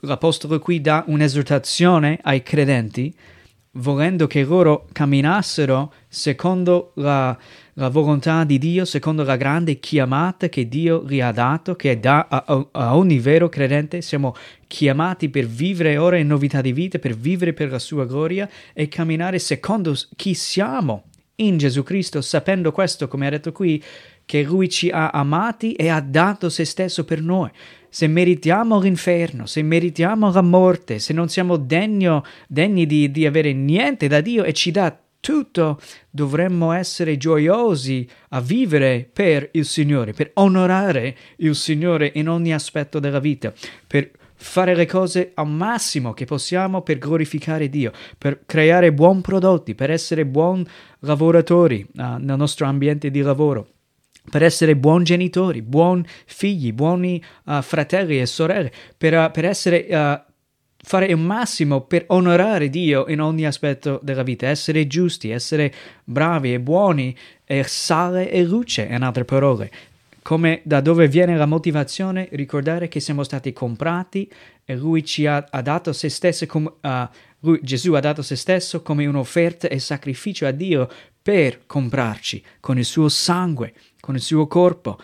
L'Apostolo 0.01 0.59
qui 0.59 0.81
dà 0.81 1.05
un'esortazione 1.07 2.19
ai 2.23 2.43
credenti, 2.43 3.15
volendo 3.77 4.27
che 4.27 4.45
loro 4.45 4.87
camminassero 4.93 5.93
secondo 6.09 6.93
la, 6.95 7.37
la, 7.75 7.89
volontà 7.89 8.45
di 8.45 8.59
Dio, 8.59 8.85
secondo 8.85 9.23
la 9.23 9.37
grande 9.37 9.79
chiamata 9.79 10.49
che 10.49 10.69
Dio 10.69 11.05
gli 11.07 11.21
ha 11.21 11.33
dato, 11.33 11.75
che 11.77 11.99
dà 11.99 12.27
a, 12.29 12.67
a 12.71 12.97
ogni 12.97 13.19
vero 13.19 13.49
credente. 13.49 14.01
Siamo 14.03 14.35
chiamati 14.67 15.29
per 15.29 15.47
vivere 15.47 15.97
ora 15.97 16.17
in 16.17 16.27
novità 16.27 16.61
di 16.61 16.73
vita, 16.73 16.99
per 16.99 17.15
vivere 17.15 17.53
per 17.53 17.71
la 17.71 17.79
sua 17.79 18.05
gloria 18.07 18.49
e 18.73 18.89
camminare 18.89 19.39
secondo 19.39 19.95
chi 20.17 20.35
siamo 20.35 21.05
in 21.37 21.59
Gesù 21.59 21.83
Cristo, 21.83 22.21
sapendo 22.21 22.73
questo, 22.73 23.09
come 23.09 23.27
ha 23.27 23.31
detto 23.31 23.53
qui, 23.53 23.83
che 24.25 24.43
Lui 24.43 24.69
ci 24.69 24.91
ha 24.91 25.11
amati 25.11 25.73
e 25.73 25.89
ha 25.89 26.01
dato 26.01 26.49
se 26.49 26.65
stesso 26.65 27.05
per 27.05 27.23
noi. 27.23 27.51
Se 27.89 28.07
meritiamo 28.07 28.81
l'inferno, 28.81 29.47
se 29.47 29.63
meritiamo 29.63 30.31
la 30.31 30.43
morte, 30.43 30.99
se 30.99 31.13
non 31.13 31.29
siamo 31.29 31.57
degno, 31.57 32.25
degni 32.49 32.87
di, 32.87 33.11
di 33.11 33.27
avere 33.27 33.53
niente 33.53 34.09
da 34.09 34.21
Dio 34.21 34.45
e 34.45 34.53
ci 34.53 34.71
dà 34.71 34.99
tutto, 35.21 35.81
dovremmo 36.09 36.73
essere 36.73 37.17
gioiosi 37.17 38.09
a 38.29 38.41
vivere 38.41 39.09
per 39.13 39.49
il 39.53 39.65
Signore, 39.65 40.13
per 40.13 40.31
onorare 40.35 41.17
il 41.39 41.55
Signore 41.57 42.13
in 42.15 42.29
ogni 42.29 42.55
aspetto 42.55 43.01
della 43.01 43.19
vita, 43.19 43.53
per 43.87 44.11
fare 44.37 44.75
le 44.75 44.87
cose 44.87 45.33
al 45.35 45.49
massimo 45.49 46.13
che 46.13 46.27
possiamo 46.27 46.83
per 46.83 46.99
glorificare 46.99 47.69
Dio, 47.69 47.91
per 48.17 48.43
creare 48.47 48.93
buoni 48.93 49.23
prodotti, 49.23 49.75
per 49.75 49.91
essere 49.91 50.27
buoni 50.27 50.65
lavoratori 51.01 51.85
uh, 51.97 52.19
nel 52.19 52.37
nostro 52.37 52.67
ambiente 52.67 53.11
di 53.11 53.21
lavoro 53.21 53.71
per 54.29 54.43
essere 54.43 54.77
buoni 54.77 55.05
genitori, 55.05 55.63
buoni 55.63 56.05
figli, 56.27 56.73
buoni 56.73 57.23
uh, 57.45 57.63
fratelli 57.63 58.21
e 58.21 58.27
sorelle, 58.27 58.73
per, 58.97 59.15
uh, 59.15 59.31
per 59.31 59.45
essere 59.45 59.87
uh, 59.91 60.21
fare 60.77 61.07
il 61.07 61.17
massimo 61.17 61.83
per 61.83 62.05
onorare 62.09 62.69
Dio 62.69 63.07
in 63.09 63.21
ogni 63.21 63.47
aspetto 63.47 63.99
della 64.03 64.23
vita, 64.23 64.47
essere 64.47 64.87
giusti, 64.87 65.31
essere 65.31 65.73
bravi 66.05 66.55
e 66.55 66.61
buoni, 66.61 67.17
e 67.45 67.65
sale 67.65 68.31
e 68.31 68.43
luce, 68.45 68.87
in 68.91 69.03
altre 69.03 69.25
parole. 69.25 69.71
Come 70.23 70.61
da 70.65 70.81
dove 70.81 71.07
viene 71.07 71.37
la 71.37 71.47
motivazione? 71.47 72.29
Ricordare 72.33 72.89
che 72.89 72.99
siamo 72.99 73.23
stati 73.23 73.53
comprati 73.53 74.29
e 74.65 74.75
Lui 74.75 75.05
ci 75.05 75.25
ha, 75.27 75.47
ha 75.49 75.63
dato 75.63 75.93
se 75.93 76.09
stesso 76.09 76.47
come, 76.47 76.73
lui, 77.41 77.61
Gesù 77.63 77.93
ha 77.93 78.01
dato 78.01 78.23
se 78.23 78.35
stesso 78.35 78.83
come 78.83 79.07
un'offerta 79.07 79.69
e 79.69 79.79
sacrificio 79.79 80.47
a 80.47 80.51
Dio 80.51 80.89
per 81.23 81.67
comprarci 81.67 82.43
con 82.61 82.79
il 82.79 82.85
suo 82.85 83.09
sangue, 83.09 83.73
con 84.07 84.15
il 84.15 84.21
suo 84.21 84.47
corpo 84.47 85.01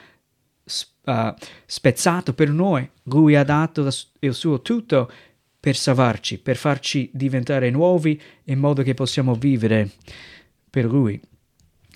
uh, 1.06 1.34
spezzato 1.66 2.34
per 2.34 2.50
noi. 2.50 2.88
Lui 3.04 3.34
ha 3.34 3.42
dato 3.42 3.88
il 4.20 4.32
suo 4.32 4.62
tutto 4.62 5.10
per 5.58 5.74
salvarci, 5.74 6.38
per 6.38 6.56
farci 6.56 7.10
diventare 7.12 7.68
nuovi 7.70 8.20
in 8.44 8.60
modo 8.60 8.84
che 8.84 8.94
possiamo 8.94 9.34
vivere 9.34 9.90
per 10.70 10.84
Lui. 10.84 11.20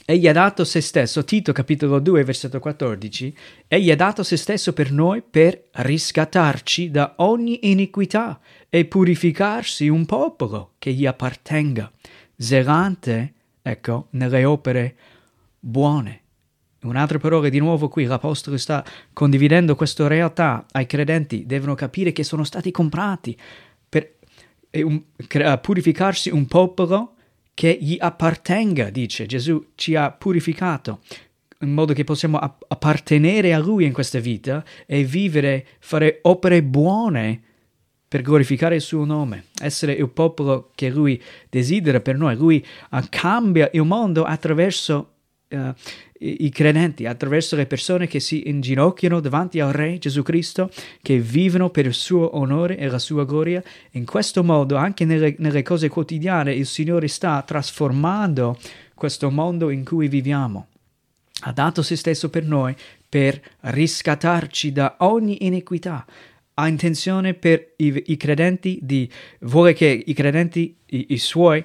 Egli 0.05 0.27
ha 0.27 0.33
dato 0.33 0.65
se 0.65 0.81
stesso, 0.81 1.25
Tito 1.25 1.53
capitolo 1.53 2.01
2 2.01 2.25
versetto 2.25 2.59
14, 2.59 3.37
egli 3.69 3.93
ha 3.93 3.97
dato 3.97 4.25
se 4.25 4.37
stesso 4.37 4.73
per 4.73 4.91
noi 4.91 5.23
per 5.23 5.69
riscattarci 5.71 6.91
da 6.91 7.15
ogni 7.19 7.71
iniquità 7.71 8.41
e 8.69 8.85
purificarsi 8.85 9.87
un 9.87 10.07
popolo 10.07 10.73
che 10.79 10.93
gli 10.93 11.07
appartenga, 11.07 11.91
zelante, 12.37 13.33
ecco, 13.63 14.09
nelle 14.11 14.45
opere 14.45 14.97
buone. 15.61 16.23
In 16.91 16.97
altre 16.97 17.19
parole, 17.19 17.51
di 17.51 17.59
nuovo 17.59 17.89
qui 17.89 18.05
l'Apostolo 18.05 18.57
sta 18.57 18.85
condividendo 19.13 19.75
questa 19.75 20.07
realtà 20.07 20.67
ai 20.73 20.87
credenti, 20.87 21.47
devono 21.47 21.75
capire 21.75 22.13
che 22.13 22.25
sono 22.25 22.45
stati 22.45 22.71
comprati 22.71 23.37
per 23.89 24.15
un, 24.73 25.03
purificarsi 25.61 26.31
un 26.31 26.47
popolo 26.47 27.15
che 27.55 27.77
gli 27.81 27.97
appartenga, 27.99 28.91
dice 28.91 29.25
Gesù 29.27 29.69
ci 29.75 29.95
ha 29.95 30.11
purificato 30.11 31.01
in 31.61 31.73
modo 31.73 31.95
che 31.95 32.05
possiamo 32.05 32.39
appartenere 32.39 33.55
a 33.55 33.59
Lui 33.59 33.87
in 33.87 33.93
questa 33.93 34.19
vita 34.19 34.63
e 34.85 35.05
vivere, 35.05 35.67
fare 35.79 36.19
opere 36.23 36.63
buone 36.63 37.41
per 38.09 38.23
glorificare 38.23 38.77
il 38.77 38.81
suo 38.81 39.05
nome, 39.05 39.47
essere 39.61 39.93
il 39.93 40.09
popolo 40.11 40.71
che 40.75 40.91
Lui 40.91 41.21
desidera 41.49 42.01
per 42.01 42.17
noi. 42.17 42.37
Lui 42.37 42.65
uh, 42.91 42.99
cambia 43.09 43.69
il 43.73 43.83
mondo 43.83 44.25
attraverso 44.25 45.13
uh, 45.49 45.73
i 46.21 46.51
credenti, 46.51 47.07
attraverso 47.07 47.57
le 47.57 47.67
persone 47.67 48.07
che 48.07 48.21
si 48.21 48.49
inginocchiano 48.49 49.21
davanti 49.21 49.61
al 49.61 49.73
Re 49.73 49.99
Gesù 49.99 50.23
Cristo, 50.23 50.71
che 51.03 51.19
vivono 51.19 51.71
per 51.71 51.87
il 51.87 51.95
suo 51.95 52.37
onore 52.37 52.77
e 52.77 52.89
la 52.89 52.99
sua 52.99 53.25
gloria. 53.25 53.63
In 53.93 54.05
questo 54.05 54.43
modo, 54.43 54.77
anche 54.77 55.05
nelle, 55.05 55.35
nelle 55.39 55.63
cose 55.63 55.89
quotidiane, 55.89 56.55
il 56.55 56.67
Signore 56.67 57.09
sta 57.09 57.43
trasformando 57.43 58.59
questo 58.95 59.31
mondo 59.31 59.71
in 59.71 59.85
cui 59.85 60.09
viviamo. 60.09 60.69
Ha 61.41 61.53
dato 61.53 61.83
se 61.83 61.97
stesso 61.97 62.31
per 62.31 62.45
noi 62.45 62.75
per 63.09 63.41
riscattarci 63.61 64.73
da 64.73 64.97
ogni 65.01 65.45
iniquità. 65.47 66.05
Ha 66.55 66.69
intenzione 66.69 67.35
per 67.35 67.75
i, 67.77 68.05
i 68.07 68.17
credenti 68.17 68.79
di, 68.81 69.09
vuole 69.41 69.75
che 69.75 70.03
i 70.07 70.13
credenti, 70.15 70.75
i, 70.87 71.07
i 71.11 71.19
suoi, 71.19 71.63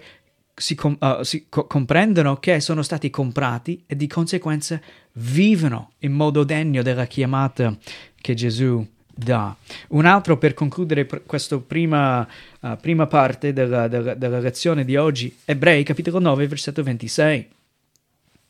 si, 0.62 0.76
com- 0.76 0.98
uh, 1.00 1.24
si 1.24 1.48
co- 1.50 1.66
comprendono 1.66 2.38
che 2.38 2.60
sono 2.60 2.84
stati 2.84 3.10
comprati 3.10 3.84
e 3.88 3.96
di 3.96 4.06
conseguenza 4.08 4.80
vivono 5.14 5.94
in 6.00 6.14
modo 6.14 6.44
degno 6.44 6.84
della 6.84 7.08
chiamata 7.08 7.76
che 8.16 8.34
Gesù 8.36 8.86
dà. 9.14 9.56
Un 9.90 10.06
altro 10.06 10.38
per 10.38 10.54
concludere 10.54 11.06
pr- 11.06 11.26
questa 11.26 11.58
prima, 11.58 12.28
uh, 12.60 12.78
prima 12.80 13.08
parte 13.08 13.54
della, 13.54 13.88
della, 13.88 14.14
della 14.14 14.40
lezione 14.40 14.86
di 14.86 14.96
oggi, 14.96 15.36
Ebrei 15.46 15.84
capitolo 15.84 16.20
9 16.20 16.48
versetto 16.48 16.84
26. 16.84 17.48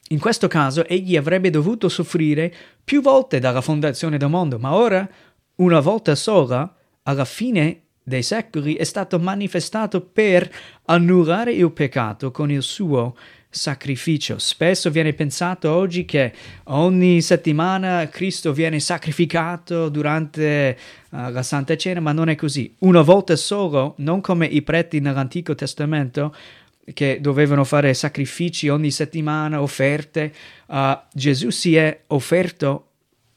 In 0.09 0.19
questo 0.19 0.49
caso 0.49 0.85
egli 0.85 1.15
avrebbe 1.15 1.49
dovuto 1.49 1.87
soffrire 1.87 2.53
più 2.83 3.01
volte 3.01 3.39
dalla 3.39 3.61
fondazione 3.61 4.17
del 4.17 4.27
mondo, 4.27 4.59
ma 4.59 4.73
ora, 4.73 5.07
una 5.55 5.79
volta 5.79 6.15
sola, 6.15 6.75
alla 7.03 7.23
fine 7.23 7.83
dei 8.03 8.23
secoli 8.23 8.75
è 8.75 8.83
stato 8.83 9.19
manifestato 9.19 10.01
per 10.01 10.49
annullare 10.85 11.53
il 11.53 11.71
peccato 11.71 12.31
con 12.31 12.51
il 12.51 12.61
suo 12.61 13.15
sacrificio. 13.51 14.39
Spesso 14.39 14.89
viene 14.89 15.13
pensato 15.13 15.71
oggi 15.71 16.05
che 16.05 16.33
ogni 16.65 17.21
settimana 17.21 18.07
Cristo 18.07 18.53
viene 18.53 18.79
sacrificato 18.79 19.89
durante 19.89 20.77
uh, 21.09 21.29
la 21.29 21.43
Santa 21.43 21.75
Cena, 21.75 21.99
ma 21.99 22.13
non 22.13 22.29
è 22.29 22.35
così. 22.35 22.73
Una 22.79 23.01
volta 23.01 23.35
solo, 23.35 23.95
non 23.97 24.21
come 24.21 24.45
i 24.45 24.61
preti 24.61 24.99
nell'Antico 24.99 25.53
Testamento 25.53 26.33
che 26.93 27.19
dovevano 27.21 27.63
fare 27.63 27.93
sacrifici 27.93 28.69
ogni 28.69 28.89
settimana, 28.89 29.61
offerte, 29.61 30.33
uh, 30.67 30.97
Gesù 31.13 31.49
si 31.49 31.75
è 31.75 32.01
offerto 32.07 32.87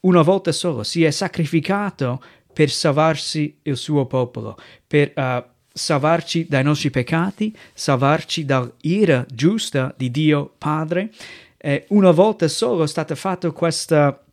una 0.01 0.21
volta 0.21 0.51
solo, 0.51 0.83
si 0.83 1.03
è 1.03 1.11
sacrificato 1.11 2.21
per 2.55 2.69
salvarsi 2.69 3.59
il 3.63 3.75
suo 3.75 4.05
popolo, 4.05 4.57
per 4.87 5.11
uh, 5.13 5.43
salvarci 5.73 6.45
dai 6.47 6.63
nostri 6.63 6.89
peccati, 6.89 7.53
salvarci 7.73 8.45
dall'ira 8.45 9.25
giusta 9.29 9.93
di 9.97 10.09
Dio 10.09 10.53
Padre. 10.57 11.11
E 11.57 11.83
una 11.89 12.11
volta 12.11 12.47
solo 12.47 12.83
è 12.83 12.87
stato 12.87 13.13
fatto 13.15 13.51
questa, 13.51 14.23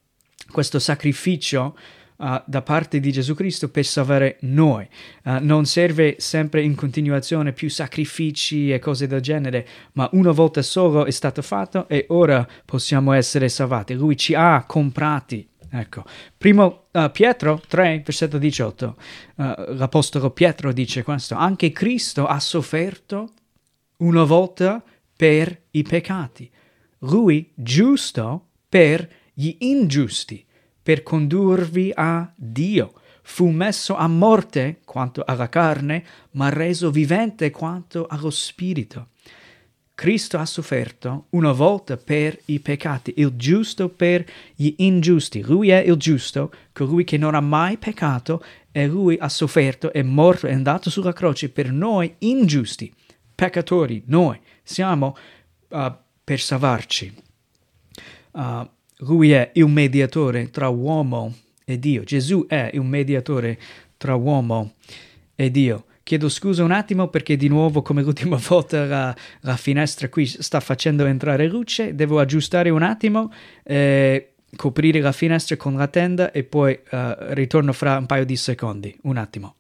questo 0.53 0.79
sacrificio 0.79 1.77
uh, 2.19 2.41
da 2.45 2.63
parte 2.63 3.01
di 3.01 3.11
Gesù 3.11 3.35
Cristo 3.35 3.71
per 3.71 3.85
salvare 3.85 4.37
noi. 4.43 4.87
Uh, 5.25 5.39
non 5.41 5.67
serve 5.67 6.15
sempre 6.21 6.63
in 6.63 6.77
continuazione 6.77 7.53
più 7.53 7.69
sacrifici 7.69 8.71
e 8.71 8.79
cose 8.79 9.09
del 9.09 9.21
genere, 9.21 9.67
ma 9.95 10.09
una 10.13 10.31
volta 10.31 10.63
solo 10.63 11.07
è 11.07 11.11
stato 11.11 11.43
fatto 11.43 11.89
e 11.89 12.05
ora 12.11 12.47
possiamo 12.65 13.11
essere 13.15 13.49
salvati. 13.49 13.95
Lui 13.95 14.17
ci 14.17 14.33
ha 14.33 14.65
comprati 14.65 15.49
Ecco, 15.75 16.05
primo 16.37 16.89
uh, 16.91 17.11
Pietro 17.11 17.63
3, 17.67 18.03
versetto 18.05 18.37
18, 18.37 18.97
uh, 19.37 19.45
l'Apostolo 19.69 20.29
Pietro 20.29 20.71
dice 20.71 21.03
questo, 21.03 21.35
anche 21.35 21.73
Cristo 21.73 22.27
ha 22.27 22.39
sofferto 22.41 23.31
una 23.99 24.25
volta 24.25 24.85
per 25.17 25.63
i 25.71 25.83
peccati, 25.83 26.51
lui 26.99 27.51
giusto 27.55 28.49
per 28.69 29.09
gli 29.33 29.57
ingiusti, 29.61 30.45
per 30.83 31.03
condurvi 31.03 31.91
a 31.95 32.31
Dio. 32.37 32.93
Fu 33.23 33.49
messo 33.49 33.97
a 33.97 34.07
morte 34.09 34.81
quanto 34.85 35.23
alla 35.25 35.49
carne, 35.49 36.05
ma 36.33 36.51
reso 36.51 36.91
vivente 36.91 37.51
quanto 37.51 38.07
allo 38.09 38.31
spirito. 38.31 39.12
Cristo 40.03 40.37
ha 40.37 40.47
sofferto 40.47 41.27
una 41.31 41.53
volta 41.53 41.97
per 41.97 42.37
i 42.47 42.59
peccati, 42.59 43.15
il 43.19 43.35
giusto 43.37 43.89
per 43.89 44.29
gli 44.57 44.75
ingiusti. 44.79 45.43
Lui 45.43 45.69
è 45.69 45.79
il 45.79 45.95
giusto, 45.95 46.51
colui 46.73 47.05
che 47.05 47.17
non 47.17 47.37
ha 47.37 47.41
mai 47.41 47.77
peccato, 47.77 48.43
e 48.73 48.89
lui 48.89 49.17
ha 49.21 49.29
sofferto, 49.29 49.93
è 49.93 50.03
morto, 50.03 50.49
è 50.49 50.53
andato 50.53 50.91
sulla 50.91 51.13
croce 51.13 51.51
per 51.51 51.71
noi 51.71 52.17
ingiusti, 52.19 52.93
peccatori. 53.33 54.03
Noi 54.07 54.41
siamo 54.65 55.17
uh, 55.69 55.93
per 56.25 56.41
salvarci. 56.41 57.15
Uh, 58.33 58.69
lui 59.07 59.31
è 59.31 59.53
il 59.55 59.69
mediatore 59.69 60.51
tra 60.51 60.67
uomo 60.67 61.33
e 61.65 61.79
Dio. 61.79 62.03
Gesù 62.03 62.47
è 62.49 62.71
il 62.73 62.83
mediatore 62.83 63.57
tra 63.99 64.17
uomo 64.17 64.75
e 65.37 65.49
Dio. 65.49 65.85
Chiedo 66.03 66.29
scusa 66.29 66.65
un 66.65 66.73
attimo 66.73 67.09
perché 67.09 67.37
di 67.37 67.49
nuovo, 67.49 67.83
come 67.83 68.03
l'ultima 68.03 68.37
volta, 68.49 68.85
la, 68.85 69.17
la 69.41 69.57
finestra 69.57 70.09
qui 70.09 70.27
sta 70.27 70.61
facendo 70.61 71.05
entrare 71.05 71.47
luce. 71.47 71.95
Devo 71.95 72.19
aggiustare 72.19 72.71
un 72.71 72.83
attimo, 72.83 73.33
eh, 73.63 74.35
coprire 74.57 75.01
la 75.01 75.13
finestra 75.13 75.57
con 75.57 75.77
la 75.77 75.89
tenda 75.89 76.33
e 76.33 76.45
poi 76.45 76.79
eh, 76.91 77.17
ritorno 77.35 77.73
fra 77.73 77.99
un 77.99 78.07
paio 78.07 78.25
di 78.25 78.37
secondi. 78.37 78.97
Un 79.03 79.17
attimo. 79.17 79.57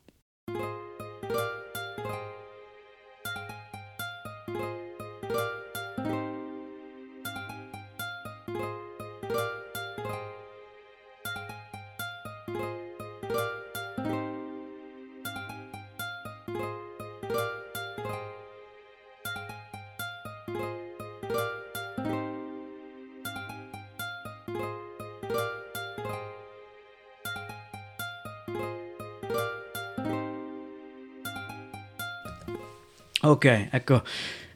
Ok, 33.24 33.68
ecco, 33.70 34.02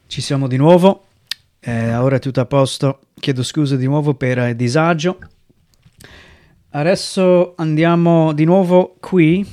ci 0.08 0.20
siamo 0.20 0.48
di 0.48 0.56
nuovo. 0.56 1.06
Eh, 1.60 1.94
ora 1.94 2.16
è 2.16 2.18
tutto 2.18 2.40
a 2.40 2.46
posto. 2.46 2.98
Chiedo 3.14 3.44
scusa 3.44 3.76
di 3.76 3.84
nuovo 3.86 4.14
per 4.14 4.38
il 4.38 4.56
disagio. 4.56 5.20
Adesso 6.70 7.54
andiamo 7.58 8.32
di 8.32 8.44
nuovo 8.44 8.96
qui 8.98 9.46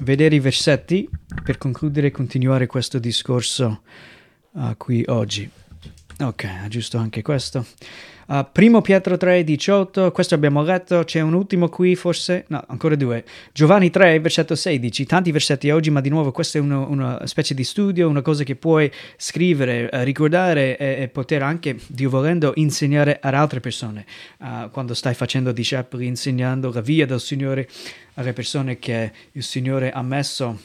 vedere 0.00 0.34
i 0.34 0.40
versetti 0.40 1.08
per 1.44 1.58
concludere 1.58 2.08
e 2.08 2.10
continuare 2.10 2.66
questo 2.66 2.98
discorso 2.98 3.82
uh, 4.50 4.76
qui 4.76 5.04
oggi. 5.06 5.48
Ok, 6.18 6.44
aggiusto 6.64 6.98
anche 6.98 7.22
questo. 7.22 7.64
Uh, 8.28 8.44
primo 8.50 8.80
Pietro 8.80 9.16
3, 9.16 9.44
18, 9.44 10.10
questo 10.10 10.34
abbiamo 10.34 10.60
letto, 10.60 11.04
c'è 11.04 11.20
un 11.20 11.32
ultimo 11.32 11.68
qui 11.68 11.94
forse, 11.94 12.44
no, 12.48 12.60
ancora 12.66 12.96
due. 12.96 13.24
Giovanni 13.52 13.88
3, 13.88 14.18
versetto 14.18 14.56
16, 14.56 15.06
tanti 15.06 15.30
versetti 15.30 15.70
oggi, 15.70 15.90
ma 15.90 16.00
di 16.00 16.08
nuovo 16.08 16.32
questa 16.32 16.58
è 16.58 16.60
uno, 16.60 16.88
una 16.90 17.24
specie 17.26 17.54
di 17.54 17.62
studio, 17.62 18.08
una 18.08 18.22
cosa 18.22 18.42
che 18.42 18.56
puoi 18.56 18.90
scrivere, 19.16 19.88
uh, 19.92 20.02
ricordare 20.02 20.76
e, 20.76 21.02
e, 21.02 21.08
poter 21.08 21.44
anche, 21.44 21.78
Dio 21.86 22.10
volendo, 22.10 22.50
insegnare 22.56 23.16
ad 23.22 23.34
altre 23.34 23.60
persone. 23.60 24.04
Uh, 24.38 24.70
quando 24.72 24.94
stai 24.94 25.14
facendo 25.14 25.52
discepoli, 25.52 26.06
insegnando 26.06 26.72
la 26.72 26.80
via 26.80 27.06
del 27.06 27.20
Signore 27.20 27.68
alle 28.14 28.32
persone 28.32 28.80
che 28.80 29.12
il 29.30 29.42
Signore 29.44 29.92
ha 29.92 30.02
messo 30.02 30.58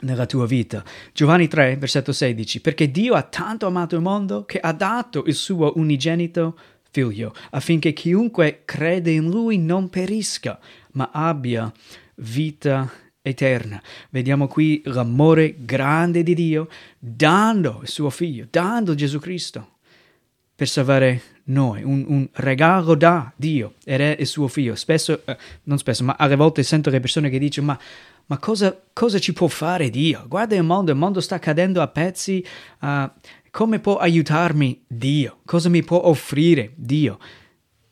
nella 0.00 0.26
tua 0.26 0.46
vita. 0.46 0.82
Giovanni 1.12 1.46
3, 1.46 1.76
versetto 1.76 2.10
16, 2.10 2.60
perché 2.60 2.90
Dio 2.90 3.14
ha 3.14 3.22
tanto 3.22 3.66
amato 3.66 3.94
il 3.94 4.02
mondo 4.02 4.44
che 4.44 4.58
ha 4.58 4.72
dato 4.72 5.22
il 5.26 5.34
suo 5.34 5.72
unigenito 5.76 6.56
figlio, 6.98 7.34
affinché 7.50 7.92
chiunque 7.92 8.62
crede 8.64 9.12
in 9.12 9.30
lui 9.30 9.58
non 9.58 9.88
perisca, 9.88 10.58
ma 10.92 11.10
abbia 11.12 11.72
vita 12.16 12.90
eterna. 13.22 13.80
Vediamo 14.10 14.48
qui 14.48 14.82
l'amore 14.86 15.56
grande 15.58 16.22
di 16.22 16.34
Dio 16.34 16.68
dando 16.98 17.80
il 17.82 17.88
suo 17.88 18.10
figlio, 18.10 18.46
dando 18.50 18.94
Gesù 18.94 19.18
Cristo 19.18 19.76
per 20.58 20.68
salvare 20.68 21.22
noi, 21.44 21.84
un, 21.84 22.04
un, 22.08 22.28
regalo 22.32 22.96
da 22.96 23.32
Dio 23.36 23.74
ed 23.84 24.00
è 24.00 24.16
il 24.18 24.26
suo 24.26 24.48
figlio. 24.48 24.74
Spesso, 24.74 25.22
eh, 25.24 25.36
non 25.64 25.78
spesso, 25.78 26.02
ma 26.02 26.16
alle 26.18 26.34
volte 26.34 26.64
sento 26.64 26.90
le 26.90 27.00
persone 27.00 27.30
che 27.30 27.38
dicono 27.38 27.66
ma, 27.66 27.78
ma 28.26 28.38
cosa, 28.38 28.76
cosa, 28.92 29.18
ci 29.18 29.32
può 29.32 29.46
fare 29.46 29.88
Dio? 29.88 30.24
Guarda 30.26 30.56
il 30.56 30.64
mondo, 30.64 30.90
il 30.90 30.98
mondo 30.98 31.20
sta 31.20 31.38
cadendo 31.38 31.80
a 31.80 31.86
pezzi, 31.86 32.44
uh, 32.80 33.08
come 33.50 33.80
può 33.80 33.96
aiutarmi 33.96 34.84
Dio? 34.86 35.38
Cosa 35.44 35.68
mi 35.68 35.82
può 35.82 36.06
offrire 36.06 36.72
Dio? 36.76 37.18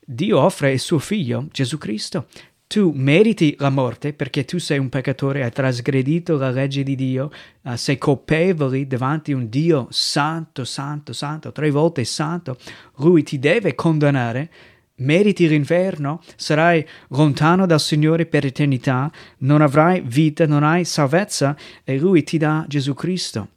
Dio 0.05 0.39
offre 0.39 0.71
il 0.71 0.79
suo 0.79 0.99
figlio, 0.99 1.47
Gesù 1.51 1.77
Cristo. 1.77 2.27
Tu 2.67 2.91
meriti 2.93 3.55
la 3.59 3.69
morte 3.69 4.13
perché 4.13 4.43
tu 4.43 4.57
sei 4.57 4.77
un 4.77 4.89
peccatore, 4.89 5.43
hai 5.43 5.51
trasgredito 5.51 6.37
la 6.37 6.49
legge 6.49 6.83
di 6.83 6.95
Dio, 6.95 7.31
uh, 7.61 7.75
sei 7.75 7.97
colpevole 7.97 8.85
davanti 8.87 9.31
a 9.31 9.37
un 9.37 9.49
Dio 9.49 9.87
santo, 9.89 10.65
santo, 10.65 11.13
santo, 11.13 11.51
tre 11.51 11.71
volte 11.71 12.03
santo. 12.03 12.57
Lui 12.97 13.23
ti 13.23 13.39
deve 13.39 13.73
condannare, 13.73 14.49
meriti 14.97 15.47
l'inferno, 15.47 16.21
sarai 16.35 16.85
lontano 17.09 17.65
dal 17.65 17.79
Signore 17.79 18.25
per 18.25 18.45
eternità, 18.45 19.11
non 19.39 19.61
avrai 19.61 20.01
vita, 20.01 20.45
non 20.45 20.63
hai 20.63 20.83
salvezza 20.83 21.55
e 21.83 21.97
Lui 21.97 22.23
ti 22.23 22.37
dà 22.37 22.65
Gesù 22.67 22.93
Cristo. 22.93 23.49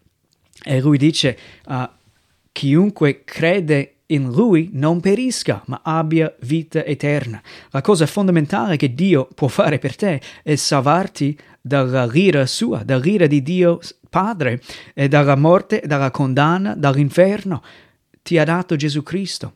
E 0.63 0.81
Lui 0.81 0.99
dice, 0.99 1.39
uh, 1.67 1.89
chiunque 2.53 3.23
crede 3.25 3.95
in 4.07 4.31
lui 4.31 4.71
non 4.73 5.01
perisca, 5.01 5.63
ma 5.67 5.81
abbia 5.83 6.35
vita 6.41 6.85
eterna. 6.85 7.41
La 7.71 7.81
cosa 7.81 8.07
fondamentale 8.07 8.77
che 8.77 8.95
Dio 8.95 9.29
può 9.35 9.49
fare 9.49 9.79
per 9.79 9.97
te 9.97 10.21
è 10.43 10.55
salvarti 10.57 11.39
dalla 11.61 12.09
ira 12.13 12.47
sua, 12.47 12.83
dall'ira 12.83 13.27
di 13.27 13.43
Dio 13.43 13.79
Padre, 14.09 14.61
e 14.93 15.09
dalla 15.09 15.37
morte, 15.37 15.83
dalla 15.87 16.11
condanna, 16.11 16.75
dall'inferno. 16.75 17.63
Ti 18.23 18.39
ha 18.39 18.45
dato 18.45 18.77
Gesù 18.77 19.03
Cristo, 19.03 19.55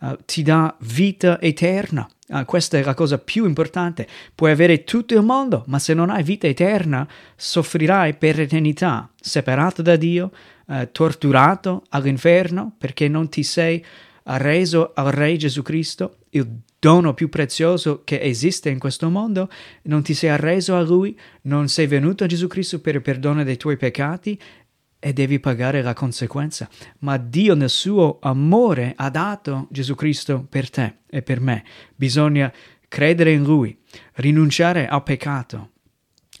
uh, 0.00 0.16
ti 0.24 0.42
dà 0.42 0.74
vita 0.80 1.40
eterna. 1.40 2.08
Uh, 2.28 2.44
questa 2.44 2.78
è 2.78 2.82
la 2.82 2.94
cosa 2.94 3.18
più 3.18 3.46
importante. 3.46 4.06
Puoi 4.34 4.50
avere 4.50 4.84
tutto 4.84 5.14
il 5.14 5.22
mondo, 5.22 5.64
ma 5.66 5.78
se 5.78 5.94
non 5.94 6.10
hai 6.10 6.22
vita 6.22 6.46
eterna, 6.46 7.08
soffrirai 7.34 8.14
per 8.14 8.40
eternità, 8.40 9.10
separato 9.18 9.82
da 9.82 9.96
Dio, 9.96 10.30
eh, 10.68 10.90
torturato 10.92 11.84
all'inferno 11.88 12.72
perché 12.76 13.08
non 13.08 13.28
ti 13.28 13.42
sei 13.42 13.82
arreso 14.24 14.92
al 14.94 15.10
Re 15.10 15.36
Gesù 15.36 15.62
Cristo, 15.62 16.18
il 16.30 16.46
dono 16.78 17.14
più 17.14 17.28
prezioso 17.28 18.02
che 18.04 18.20
esiste 18.20 18.68
in 18.68 18.78
questo 18.78 19.08
mondo, 19.08 19.48
non 19.82 20.02
ti 20.02 20.14
sei 20.14 20.30
arreso 20.30 20.76
a 20.76 20.82
Lui, 20.82 21.18
non 21.42 21.68
sei 21.68 21.86
venuto 21.86 22.24
a 22.24 22.26
Gesù 22.26 22.46
Cristo 22.46 22.80
per 22.80 22.96
il 22.96 23.02
perdono 23.02 23.42
dei 23.42 23.56
tuoi 23.56 23.76
peccati 23.76 24.38
e 24.98 25.12
devi 25.12 25.40
pagare 25.40 25.82
la 25.82 25.94
conseguenza. 25.94 26.68
Ma 27.00 27.16
Dio 27.16 27.54
nel 27.54 27.70
suo 27.70 28.18
amore 28.20 28.94
ha 28.96 29.10
dato 29.10 29.68
Gesù 29.70 29.94
Cristo 29.94 30.46
per 30.48 30.70
te 30.70 30.98
e 31.08 31.22
per 31.22 31.40
me. 31.40 31.64
Bisogna 31.94 32.52
credere 32.88 33.32
in 33.32 33.42
Lui, 33.42 33.78
rinunciare 34.14 34.88
al 34.88 35.02
peccato, 35.02 35.72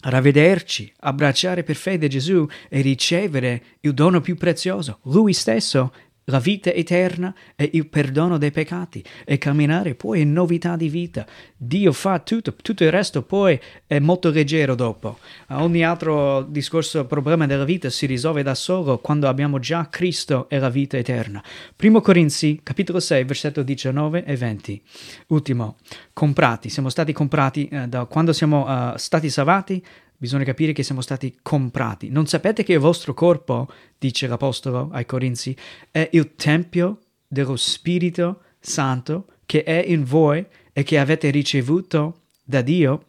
ravvederci, 0.00 0.92
abbracciare 1.00 1.62
per 1.62 1.76
fede 1.76 2.08
Gesù 2.08 2.46
e 2.68 2.80
ricevere 2.80 3.62
il 3.80 3.94
dono 3.94 4.20
più 4.20 4.36
prezioso, 4.36 5.00
Lui 5.04 5.32
stesso 5.32 5.92
la 6.28 6.38
vita 6.38 6.72
eterna 6.72 7.34
e 7.56 7.70
il 7.72 7.86
perdono 7.86 8.38
dei 8.38 8.50
peccati 8.50 9.04
e 9.24 9.38
camminare 9.38 9.94
poi 9.94 10.22
in 10.22 10.32
novità 10.32 10.76
di 10.76 10.88
vita. 10.88 11.26
Dio 11.56 11.92
fa 11.92 12.18
tutto, 12.20 12.54
tutto 12.54 12.84
il 12.84 12.90
resto 12.90 13.22
poi 13.22 13.58
è 13.86 13.98
molto 13.98 14.30
leggero 14.30 14.74
dopo. 14.74 15.18
Ogni 15.48 15.84
altro 15.84 16.42
discorso, 16.42 17.06
problema 17.06 17.46
della 17.46 17.64
vita 17.64 17.90
si 17.90 18.06
risolve 18.06 18.42
da 18.42 18.54
solo 18.54 18.98
quando 18.98 19.28
abbiamo 19.28 19.58
già 19.58 19.88
Cristo 19.88 20.48
e 20.48 20.58
la 20.58 20.68
vita 20.68 20.96
eterna. 20.96 21.42
Primo 21.74 22.00
Corinzi, 22.00 22.60
capitolo 22.62 23.00
6, 23.00 23.24
versetto 23.24 23.62
19 23.62 24.24
e 24.24 24.36
20. 24.36 24.82
Ultimo, 25.28 25.76
comprati, 26.12 26.68
siamo 26.68 26.88
stati 26.88 27.12
comprati 27.12 27.68
eh, 27.68 27.88
da 27.88 28.04
quando 28.04 28.32
siamo 28.32 28.66
uh, 28.66 28.96
stati 28.96 29.30
salvati 29.30 29.82
Bisogna 30.20 30.42
capire 30.42 30.72
che 30.72 30.82
siamo 30.82 31.00
stati 31.00 31.38
comprati. 31.40 32.10
Non 32.10 32.26
sapete 32.26 32.64
che 32.64 32.72
il 32.72 32.80
vostro 32.80 33.14
corpo, 33.14 33.68
dice 33.96 34.26
l'Apostolo 34.26 34.88
ai 34.90 35.06
Corinzi, 35.06 35.56
è 35.92 36.08
il 36.12 36.34
Tempio 36.34 36.98
dello 37.28 37.54
Spirito 37.54 38.40
Santo 38.58 39.26
che 39.46 39.62
è 39.62 39.80
in 39.86 40.02
voi 40.02 40.44
e 40.72 40.82
che 40.82 40.98
avete 40.98 41.30
ricevuto 41.30 42.22
da 42.42 42.62
Dio? 42.62 43.04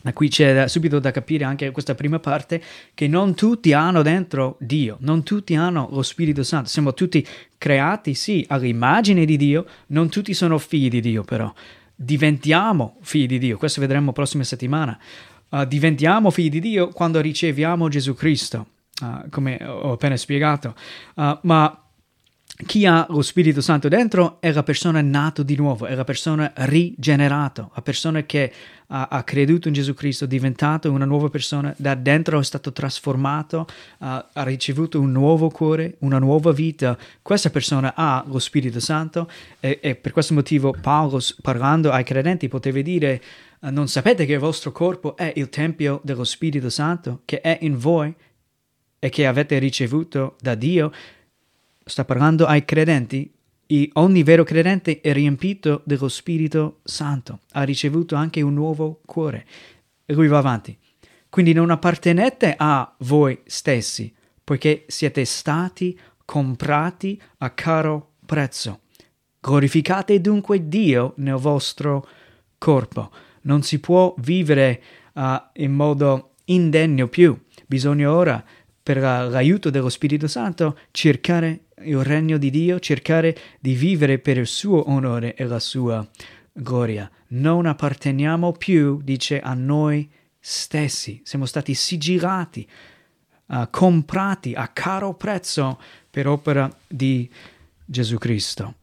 Da 0.00 0.14
qui 0.14 0.30
c'è 0.30 0.66
subito 0.66 0.98
da 0.98 1.10
capire 1.10 1.44
anche 1.44 1.70
questa 1.72 1.94
prima 1.94 2.20
parte 2.20 2.62
che 2.94 3.06
non 3.06 3.34
tutti 3.34 3.74
hanno 3.74 4.00
dentro 4.00 4.56
Dio, 4.58 4.96
non 5.00 5.24
tutti 5.24 5.54
hanno 5.54 5.88
lo 5.90 6.02
Spirito 6.02 6.42
Santo. 6.42 6.70
Siamo 6.70 6.94
tutti 6.94 7.26
creati, 7.58 8.14
sì, 8.14 8.46
all'immagine 8.48 9.26
di 9.26 9.36
Dio, 9.36 9.66
non 9.88 10.08
tutti 10.08 10.32
sono 10.32 10.56
figli 10.56 10.88
di 10.88 11.02
Dio 11.02 11.22
però. 11.22 11.52
Diventiamo 11.94 12.96
figli 13.02 13.26
di 13.26 13.38
Dio, 13.38 13.58
questo 13.58 13.82
vedremo 13.82 14.06
la 14.06 14.12
prossima 14.12 14.44
settimana 14.44 14.98
uh, 15.50 15.64
diventiamo 15.64 16.30
figli 16.30 16.48
di 16.48 16.60
Dio 16.60 16.88
quando 16.88 17.20
riceviamo 17.20 17.88
Gesù 17.88 18.14
Cristo, 18.14 18.66
uh, 19.02 19.28
come 19.30 19.62
ho 19.64 19.92
appena 19.92 20.16
spiegato. 20.16 20.74
Uh, 21.14 21.38
ma 21.42 21.80
chi 22.64 22.86
ha 22.86 23.06
lo 23.10 23.20
Spirito 23.20 23.60
Santo 23.60 23.88
dentro 23.88 24.38
è 24.40 24.50
la 24.50 24.62
persona 24.62 25.02
nata 25.02 25.42
di 25.42 25.56
nuovo, 25.56 25.84
è 25.84 25.94
la 25.94 26.04
persona 26.04 26.50
rigenerata, 26.54 27.68
la 27.74 27.82
persona 27.82 28.22
che 28.22 28.50
ha, 28.86 29.08
ha, 29.10 29.22
creduto 29.24 29.68
in 29.68 29.74
Gesù 29.74 29.92
Cristo, 29.92 30.24
è 30.24 30.28
diventato 30.28 30.90
una 30.90 31.04
nuova 31.04 31.28
persona, 31.28 31.74
da 31.76 31.94
dentro 31.94 32.38
è 32.38 32.44
stato 32.44 32.72
trasformato, 32.72 33.66
uh, 33.98 34.06
ha 34.06 34.42
ricevuto 34.44 34.98
un 34.98 35.12
nuovo 35.12 35.50
cuore, 35.50 35.96
una 35.98 36.18
nuova 36.18 36.52
vita. 36.52 36.96
Questa 37.20 37.50
persona 37.50 37.92
ha 37.94 38.24
lo 38.26 38.38
Spirito 38.38 38.80
Santo 38.80 39.28
e, 39.60 39.78
e 39.82 39.94
per 39.94 40.12
questo 40.12 40.32
motivo 40.32 40.74
Paolo, 40.80 41.20
parlando 41.42 41.90
ai 41.90 42.04
credenti, 42.04 42.48
poteva 42.48 42.80
dire 42.80 43.20
non 43.70 43.88
sapete 43.88 44.26
che 44.26 44.34
il 44.34 44.38
vostro 44.38 44.70
corpo 44.70 45.16
è 45.16 45.32
il 45.36 45.48
Tempio 45.48 46.00
dello 46.04 46.24
Spirito 46.24 46.70
Santo 46.70 47.22
che 47.24 47.40
è 47.40 47.58
in 47.62 47.76
voi 47.76 48.14
e 48.98 49.08
che 49.08 49.26
avete 49.26 49.58
ricevuto 49.58 50.36
da 50.40 50.54
Dio? 50.54 50.92
Sta 51.84 52.04
parlando 52.04 52.46
ai 52.46 52.64
credenti. 52.64 53.32
E 53.68 53.90
ogni 53.94 54.22
vero 54.22 54.44
credente 54.44 55.00
è 55.00 55.12
riempito 55.12 55.82
dello 55.84 56.08
Spirito 56.08 56.78
Santo, 56.84 57.40
ha 57.52 57.64
ricevuto 57.64 58.14
anche 58.14 58.40
un 58.40 58.54
nuovo 58.54 59.00
cuore. 59.04 59.44
E 60.04 60.14
lui 60.14 60.28
va 60.28 60.38
avanti. 60.38 60.78
Quindi 61.28 61.52
non 61.52 61.70
appartenete 61.70 62.54
a 62.56 62.94
voi 62.98 63.40
stessi, 63.44 64.14
poiché 64.44 64.84
siete 64.86 65.24
stati 65.24 65.98
comprati 66.24 67.20
a 67.38 67.50
caro 67.50 68.12
prezzo. 68.24 68.82
Glorificate 69.40 70.20
dunque 70.20 70.68
Dio 70.68 71.14
nel 71.16 71.34
vostro 71.34 72.06
corpo 72.58 73.10
non 73.46 73.62
si 73.62 73.80
può 73.80 74.14
vivere 74.18 74.82
uh, 75.14 75.22
in 75.54 75.72
modo 75.72 76.34
indegno 76.46 77.08
più. 77.08 77.36
Bisogna 77.66 78.12
ora, 78.12 78.44
per 78.82 78.98
l'aiuto 78.98 79.70
dello 79.70 79.88
Spirito 79.88 80.28
Santo, 80.28 80.78
cercare 80.92 81.66
il 81.82 82.02
regno 82.04 82.38
di 82.38 82.50
Dio, 82.50 82.78
cercare 82.78 83.36
di 83.58 83.74
vivere 83.74 84.18
per 84.18 84.38
il 84.38 84.46
suo 84.46 84.88
onore 84.90 85.34
e 85.34 85.44
la 85.44 85.58
sua 85.58 86.06
gloria. 86.52 87.10
Non 87.28 87.66
apparteniamo 87.66 88.52
più, 88.52 89.00
dice, 89.02 89.40
a 89.40 89.54
noi 89.54 90.08
stessi. 90.38 91.20
Siamo 91.24 91.46
stati 91.46 91.74
sigillati 91.74 92.68
uh, 93.46 93.68
comprati 93.70 94.54
a 94.54 94.68
caro 94.68 95.14
prezzo 95.14 95.80
per 96.08 96.28
opera 96.28 96.70
di 96.86 97.28
Gesù 97.84 98.18
Cristo. 98.18 98.74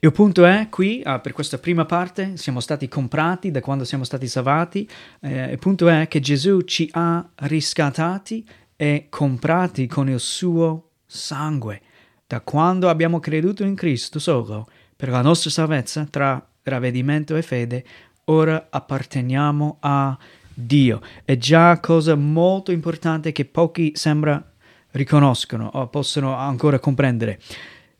Il 0.00 0.12
punto 0.12 0.44
è 0.44 0.68
qui, 0.68 1.02
ah, 1.04 1.20
per 1.20 1.32
questa 1.32 1.58
prima 1.58 1.84
parte, 1.84 2.36
siamo 2.36 2.60
stati 2.60 2.88
comprati 2.88 3.50
da 3.50 3.60
quando 3.60 3.84
siamo 3.84 4.04
stati 4.04 4.26
salvati. 4.26 4.88
Eh, 5.20 5.50
il 5.50 5.58
punto 5.58 5.88
è 5.88 6.08
che 6.08 6.20
Gesù 6.20 6.62
ci 6.62 6.88
ha 6.92 7.28
riscattati 7.34 8.46
e 8.76 9.06
comprati 9.08 9.86
con 9.86 10.08
il 10.08 10.20
suo 10.20 10.90
sangue. 11.06 11.80
Da 12.26 12.40
quando 12.40 12.88
abbiamo 12.88 13.20
creduto 13.20 13.64
in 13.64 13.74
Cristo 13.74 14.18
solo, 14.18 14.68
per 14.94 15.08
la 15.08 15.22
nostra 15.22 15.50
salvezza, 15.50 16.06
tra 16.10 16.44
ravvedimento 16.62 17.36
e 17.36 17.42
fede, 17.42 17.84
ora 18.24 18.68
apparteniamo 18.70 19.78
a 19.80 20.16
Dio. 20.52 21.00
È 21.24 21.36
già 21.36 21.78
cosa 21.80 22.14
molto 22.14 22.72
importante 22.72 23.32
che 23.32 23.44
pochi 23.44 23.92
sembra 23.94 24.44
riconoscono 24.92 25.70
o 25.74 25.88
possono 25.88 26.34
ancora 26.34 26.78
comprendere. 26.78 27.40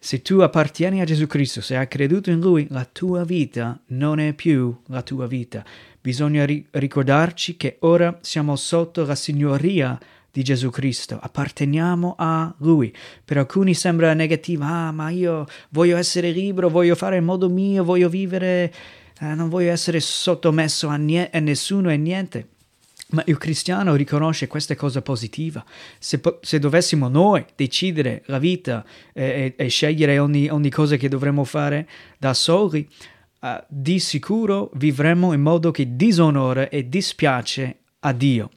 Se 0.00 0.22
tu 0.22 0.38
appartieni 0.38 1.00
a 1.00 1.04
Gesù 1.04 1.26
Cristo, 1.26 1.60
se 1.60 1.76
hai 1.76 1.88
creduto 1.88 2.30
in 2.30 2.38
Lui, 2.38 2.68
la 2.70 2.84
tua 2.84 3.24
vita 3.24 3.78
non 3.88 4.20
è 4.20 4.32
più 4.32 4.74
la 4.86 5.02
tua 5.02 5.26
vita. 5.26 5.64
Bisogna 6.00 6.44
ri- 6.46 6.64
ricordarci 6.70 7.56
che 7.56 7.78
ora 7.80 8.16
siamo 8.22 8.54
sotto 8.54 9.04
la 9.04 9.16
signoria 9.16 9.98
di 10.30 10.44
Gesù 10.44 10.70
Cristo, 10.70 11.18
apparteniamo 11.20 12.14
a 12.16 12.54
Lui. 12.58 12.94
Per 13.24 13.38
alcuni 13.38 13.74
sembra 13.74 14.14
negativo, 14.14 14.62
ah, 14.62 14.92
ma 14.92 15.10
io 15.10 15.46
voglio 15.70 15.96
essere 15.96 16.30
libero, 16.30 16.68
voglio 16.68 16.94
fare 16.94 17.16
in 17.16 17.24
modo 17.24 17.48
mio, 17.48 17.82
voglio 17.82 18.08
vivere, 18.08 18.72
eh, 19.18 19.34
non 19.34 19.48
voglio 19.48 19.72
essere 19.72 19.98
sottomesso 19.98 20.86
a, 20.86 20.96
nie- 20.96 21.28
a 21.32 21.40
nessuno 21.40 21.90
e 21.90 21.96
niente. 21.96 22.46
Ma 23.10 23.22
il 23.26 23.38
cristiano 23.38 23.94
riconosce 23.94 24.46
questa 24.48 24.74
cosa 24.74 25.00
positiva. 25.00 25.64
Se, 25.98 26.20
se 26.42 26.58
dovessimo 26.58 27.08
noi 27.08 27.44
decidere 27.56 28.22
la 28.26 28.38
vita 28.38 28.84
e, 29.14 29.54
e, 29.56 29.64
e 29.64 29.68
scegliere 29.68 30.18
ogni, 30.18 30.50
ogni, 30.50 30.68
cosa 30.68 30.96
che 30.96 31.08
dovremmo 31.08 31.44
fare 31.44 31.88
da 32.18 32.34
soli, 32.34 32.86
uh, 33.40 33.48
di 33.66 33.98
sicuro 33.98 34.70
vivremmo 34.74 35.32
in 35.32 35.40
modo 35.40 35.70
che 35.70 35.96
disonora 35.96 36.68
e 36.68 36.86
dispiace 36.86 37.78
a 38.00 38.12
Dio. 38.12 38.50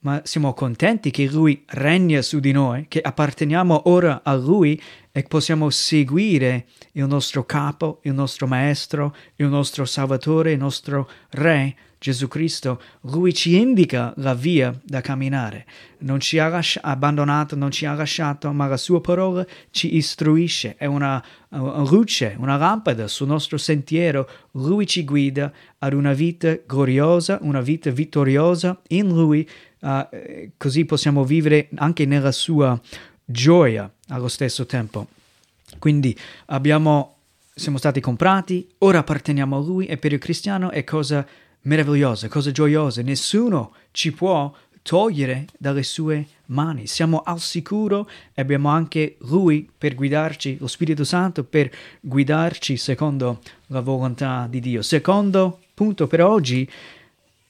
Ma 0.00 0.20
siamo 0.24 0.52
contenti 0.52 1.12
che 1.12 1.26
Lui 1.26 1.62
regna 1.68 2.22
su 2.22 2.40
di 2.40 2.50
noi, 2.50 2.86
che 2.88 3.00
apparteniamo 3.00 3.82
ora 3.84 4.22
a 4.24 4.34
Lui 4.34 4.82
e 5.12 5.22
possiamo 5.22 5.70
seguire 5.70 6.66
il 6.92 7.06
nostro 7.06 7.44
capo, 7.44 8.00
il 8.02 8.14
nostro 8.14 8.48
maestro, 8.48 9.14
il 9.36 9.46
nostro 9.46 9.84
salvatore, 9.84 10.50
il 10.50 10.58
nostro 10.58 11.08
re 11.30 11.76
Gesù 12.02 12.26
Cristo, 12.26 12.82
lui 13.02 13.32
ci 13.32 13.56
indica 13.56 14.12
la 14.16 14.34
via 14.34 14.76
da 14.82 15.00
camminare. 15.00 15.64
Non 15.98 16.18
ci 16.18 16.36
ha 16.40 16.48
lasci- 16.48 16.80
abbandonato, 16.82 17.54
non 17.54 17.70
ci 17.70 17.86
ha 17.86 17.94
lasciato, 17.94 18.50
ma 18.50 18.66
la 18.66 18.76
sua 18.76 19.00
parola 19.00 19.46
ci 19.70 19.94
istruisce. 19.94 20.74
È 20.76 20.84
una, 20.84 21.24
una 21.50 21.88
luce, 21.88 22.34
una 22.40 22.56
lampada 22.56 23.06
sul 23.06 23.28
nostro 23.28 23.56
sentiero. 23.56 24.28
Lui 24.54 24.84
ci 24.84 25.04
guida 25.04 25.52
ad 25.78 25.92
una 25.92 26.12
vita 26.12 26.58
gloriosa, 26.66 27.38
una 27.42 27.60
vita 27.60 27.90
vittoriosa 27.92 28.82
in 28.88 29.06
Lui. 29.06 29.48
Uh, 29.78 30.50
così 30.56 30.84
possiamo 30.84 31.22
vivere 31.24 31.68
anche 31.76 32.04
nella 32.04 32.32
sua 32.32 32.80
gioia 33.24 33.88
allo 34.08 34.26
stesso 34.26 34.66
tempo. 34.66 35.06
Quindi 35.78 36.18
abbiamo, 36.46 37.18
siamo 37.54 37.78
stati 37.78 38.00
comprati, 38.00 38.68
ora 38.78 38.98
apparteniamo 38.98 39.56
a 39.56 39.60
Lui 39.60 39.86
e 39.86 39.98
per 39.98 40.12
il 40.12 40.18
cristiano 40.18 40.72
è 40.72 40.82
cosa 40.82 41.24
meravigliose, 41.62 42.28
cose 42.28 42.52
gioiose. 42.52 43.02
Nessuno 43.02 43.74
ci 43.90 44.12
può 44.12 44.52
togliere 44.82 45.46
dalle 45.58 45.82
sue 45.82 46.26
mani. 46.46 46.86
Siamo 46.86 47.22
al 47.24 47.40
sicuro 47.40 48.08
e 48.34 48.42
abbiamo 48.42 48.68
anche 48.68 49.16
Lui 49.20 49.68
per 49.76 49.94
guidarci, 49.94 50.58
lo 50.58 50.66
Spirito 50.66 51.04
Santo 51.04 51.44
per 51.44 51.70
guidarci 52.00 52.76
secondo 52.76 53.40
la 53.68 53.80
volontà 53.80 54.46
di 54.50 54.60
Dio. 54.60 54.82
Secondo 54.82 55.60
punto 55.74 56.06
per 56.06 56.22
oggi, 56.22 56.68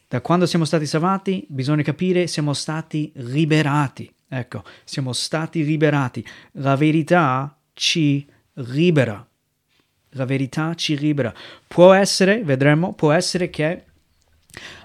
da 0.09 0.21
quando 0.21 0.47
siamo 0.47 0.65
stati 0.65 0.87
salvati, 0.87 1.45
bisogna 1.49 1.83
capire 1.83 2.27
siamo 2.27 2.53
stati 2.53 3.11
liberati. 3.15 4.13
Ecco, 4.29 4.63
siamo 4.85 5.13
stati 5.13 5.65
liberati. 5.65 6.25
La 6.53 6.77
verità 6.77 7.55
ci 7.73 8.27
libera. 8.55 9.27
La 10.11 10.25
verità 10.27 10.75
ci 10.75 10.99
libera. 10.99 11.33
Può 11.67 11.93
essere, 11.93 12.43
vedremo, 12.43 12.93
può 12.93 13.13
essere 13.13 13.49
che 13.49 13.85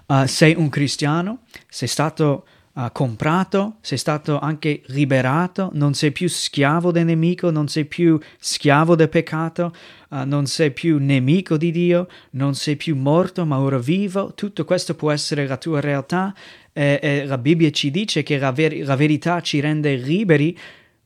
uh, 0.08 0.26
sei 0.26 0.56
un 0.56 0.70
cristiano, 0.70 1.40
sei 1.68 1.88
stato 1.88 2.46
uh, 2.74 2.92
comprato, 2.92 3.78
sei 3.82 3.98
stato 3.98 4.40
anche 4.40 4.82
liberato, 4.88 5.70
non 5.74 5.94
sei 5.94 6.12
più 6.12 6.30
schiavo 6.30 6.92
del 6.92 7.06
nemico, 7.06 7.50
non 7.50 7.68
sei 7.68 7.86
più 7.86 8.20
schiavo 8.40 8.96
del 8.96 9.10
peccato, 9.10 9.74
uh, 10.10 10.24
non 10.24 10.46
sei 10.46 10.72
più 10.72 10.98
nemico 11.00 11.58
di 11.58 11.72
Dio, 11.72 12.08
non 12.32 12.56
sei 12.56 12.76
più 12.76 12.96
morto 12.96 13.46
ma 13.46 13.60
ora 13.60 13.80
vivo, 13.80 14.34
tutto 14.34 14.66
questo 14.66 14.96
può 14.96 15.12
essere 15.12 15.48
la 15.48 15.58
tua 15.58 15.80
realtà 15.80 16.34
e, 16.72 17.00
e 17.02 17.26
la 17.26 17.38
Bibbia 17.38 17.72
ci 17.72 17.92
dice 17.92 18.24
che 18.24 18.38
la, 18.38 18.52
ver- 18.52 18.86
la 18.86 18.96
verità 18.96 19.42
ci 19.42 19.60
rende 19.60 19.96
liberi 19.96 20.58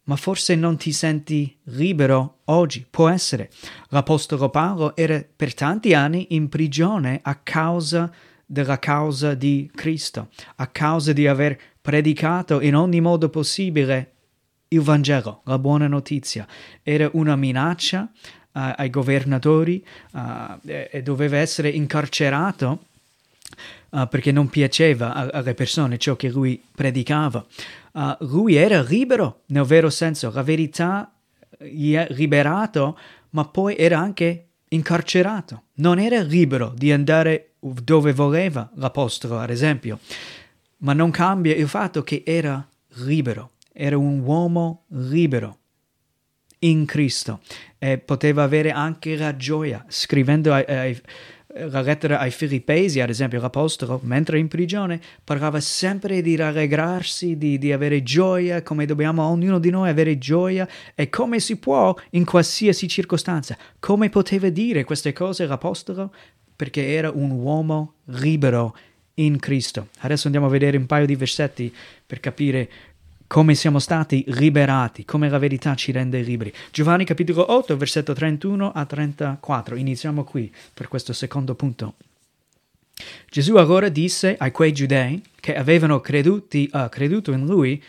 ma 0.03 0.15
forse 0.15 0.55
non 0.55 0.77
ti 0.77 0.91
senti 0.91 1.55
libero 1.65 2.39
oggi, 2.45 2.85
può 2.89 3.07
essere. 3.07 3.49
L'Apostolo 3.89 4.49
Paolo 4.49 4.95
era 4.95 5.23
per 5.33 5.53
tanti 5.53 5.93
anni 5.93 6.27
in 6.29 6.49
prigione 6.49 7.19
a 7.21 7.35
causa 7.35 8.11
di 8.11 8.30
della 8.51 8.79
causa 8.79 9.33
di 9.33 9.71
Cristo, 9.73 10.27
a 10.57 10.67
causa 10.67 11.13
di 11.13 11.25
aver 11.25 11.57
predicato 11.79 12.59
in 12.59 12.75
ogni 12.75 12.99
modo 12.99 13.29
possibile 13.29 14.11
il 14.67 14.81
Vangelo, 14.81 15.41
la 15.45 15.57
buona 15.57 15.87
notizia. 15.87 16.45
Era 16.83 17.09
una 17.13 17.37
minaccia 17.37 18.09
uh, 18.11 18.49
ai 18.51 18.89
governatori 18.89 19.83
uh, 20.11 20.19
e, 20.65 20.89
e, 20.91 21.01
doveva 21.01 21.37
essere 21.37 21.69
incarcerato 21.69 22.83
uh, 23.91 24.07
perché 24.09 24.33
non 24.33 24.49
piaceva 24.49 25.13
a, 25.13 25.29
alle 25.31 25.53
persone 25.53 25.97
ciò 25.97 26.17
che 26.17 26.29
lui 26.29 26.61
predicava. 26.75 27.45
lui 28.19 28.55
era 28.55 28.81
libero 28.81 29.43
nel 29.47 29.63
vero 29.63 29.89
senso, 29.89 30.29
la 30.33 30.43
verità 30.43 31.09
gli 31.57 31.95
ha 31.95 32.05
liberato, 32.09 32.97
ma 33.29 33.45
poi 33.45 33.77
era 33.77 33.97
anche 33.97 34.47
incarcerato. 34.69 35.63
Non 35.75 35.99
era 35.99 36.21
libero 36.21 36.73
di 36.75 36.91
andare 36.91 37.50
dove 37.61 38.11
voleva 38.11 38.69
l'apostolo, 38.75 39.37
ad 39.37 39.51
esempio, 39.51 39.99
ma 40.77 40.93
non 40.93 41.11
cambia 41.11 41.55
il 41.55 41.67
fatto 41.67 42.03
che 42.03 42.23
era 42.25 42.67
libero, 43.05 43.51
era 43.71 43.97
un 43.97 44.19
uomo 44.19 44.85
libero 44.87 45.57
in 46.59 46.85
Cristo 46.85 47.39
e 47.77 47.97
poteva 47.99 48.43
avere 48.43 48.71
anche 48.71 49.15
la 49.15 49.35
gioia 49.35 49.83
scrivendo 49.87 50.53
ai, 50.53 50.63
ai, 50.65 51.01
la 51.69 51.81
lettera 51.81 52.19
ai 52.19 52.31
Filippesi, 52.31 52.99
ad 52.99 53.09
esempio, 53.09 53.41
l'Apostolo, 53.41 53.99
mentre 54.03 54.39
in 54.39 54.47
prigione, 54.47 54.99
parlava 55.23 55.59
sempre 55.59 56.21
di 56.21 56.35
rallegrarsi, 56.35 57.37
di, 57.37 57.57
di, 57.57 57.71
avere 57.71 58.03
gioia, 58.03 58.63
come 58.63 58.85
dobbiamo 58.85 59.23
ognuno 59.23 59.59
di 59.59 59.69
noi 59.69 59.89
avere 59.89 60.17
gioia 60.17 60.67
e 60.95 61.09
come 61.09 61.39
si 61.39 61.57
può 61.57 61.95
in 62.11 62.25
qualsiasi 62.25 62.87
circostanza. 62.87 63.57
Come 63.79 64.09
poteva 64.09 64.49
dire 64.49 64.83
queste 64.83 65.13
cose 65.13 65.45
l'Apostolo? 65.45 66.13
Perché 66.61 66.93
era 66.93 67.09
un 67.09 67.31
uomo 67.31 67.93
libero 68.19 68.77
in 69.15 69.39
Cristo. 69.39 69.87
Adesso 70.01 70.27
andiamo 70.27 70.45
a 70.45 70.51
vedere 70.51 70.77
un 70.77 70.85
paio 70.85 71.07
di 71.07 71.15
versetti 71.15 71.73
per 72.05 72.19
capire 72.19 72.69
come 73.25 73.55
siamo 73.55 73.79
stati 73.79 74.23
liberati, 74.27 75.03
come 75.03 75.27
la 75.27 75.39
verità 75.39 75.73
ci 75.73 75.91
rende 75.91 76.21
liberi. 76.21 76.53
Giovanni 76.69 77.03
capitolo 77.03 77.51
8, 77.51 77.75
versetto 77.77 78.13
31 78.13 78.73
a 78.73 78.85
34. 78.85 79.75
Iniziamo 79.75 80.23
qui 80.23 80.53
per 80.71 80.87
questo 80.87 81.13
secondo 81.13 81.55
punto. 81.55 81.95
Gesù 83.27 83.55
allora 83.55 83.89
disse 83.89 84.35
a 84.37 84.51
quei 84.51 84.71
giudei 84.71 85.19
che 85.39 85.55
avevano 85.55 85.99
creduti, 85.99 86.69
uh, 86.71 86.89
creduto 86.89 87.31
in 87.31 87.43
lui, 87.43 87.81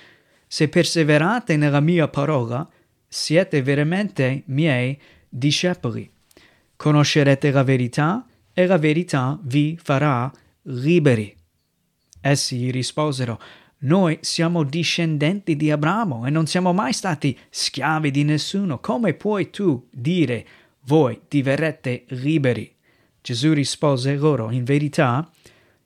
se 0.47 0.69
perseverate 0.69 1.59
nella 1.59 1.81
mia 1.81 2.09
parola, 2.09 2.67
siete 3.07 3.61
veramente 3.61 4.45
miei 4.47 4.99
discepoli. 5.29 6.11
Conoscerete 6.75 7.51
la 7.51 7.65
verità 7.65 8.27
e 8.53 8.67
la 8.67 8.79
verità 8.79 9.39
vi 9.43 9.79
farà 9.83 10.31
liberi. 10.63 11.35
Essi 12.21 12.57
gli 12.57 12.71
risposero, 12.71 13.41
noi 13.85 14.19
siamo 14.21 14.63
discendenti 14.63 15.57
di 15.57 15.71
Abramo 15.71 16.25
e 16.27 16.31
non 16.31 16.47
siamo 16.47 16.73
mai 16.73 16.93
stati 16.93 17.37
schiavi 17.51 18.11
di 18.11 18.23
nessuno. 18.23 18.79
Come 18.79 19.15
puoi 19.15 19.51
tu 19.51 19.89
dire 19.91 20.47
voi 20.85 21.21
diverrete 21.29 22.05
liberi? 22.09 22.73
Gesù 23.21 23.53
rispose 23.53 24.15
loro, 24.17 24.51
in 24.51 24.65
verità, 24.65 25.29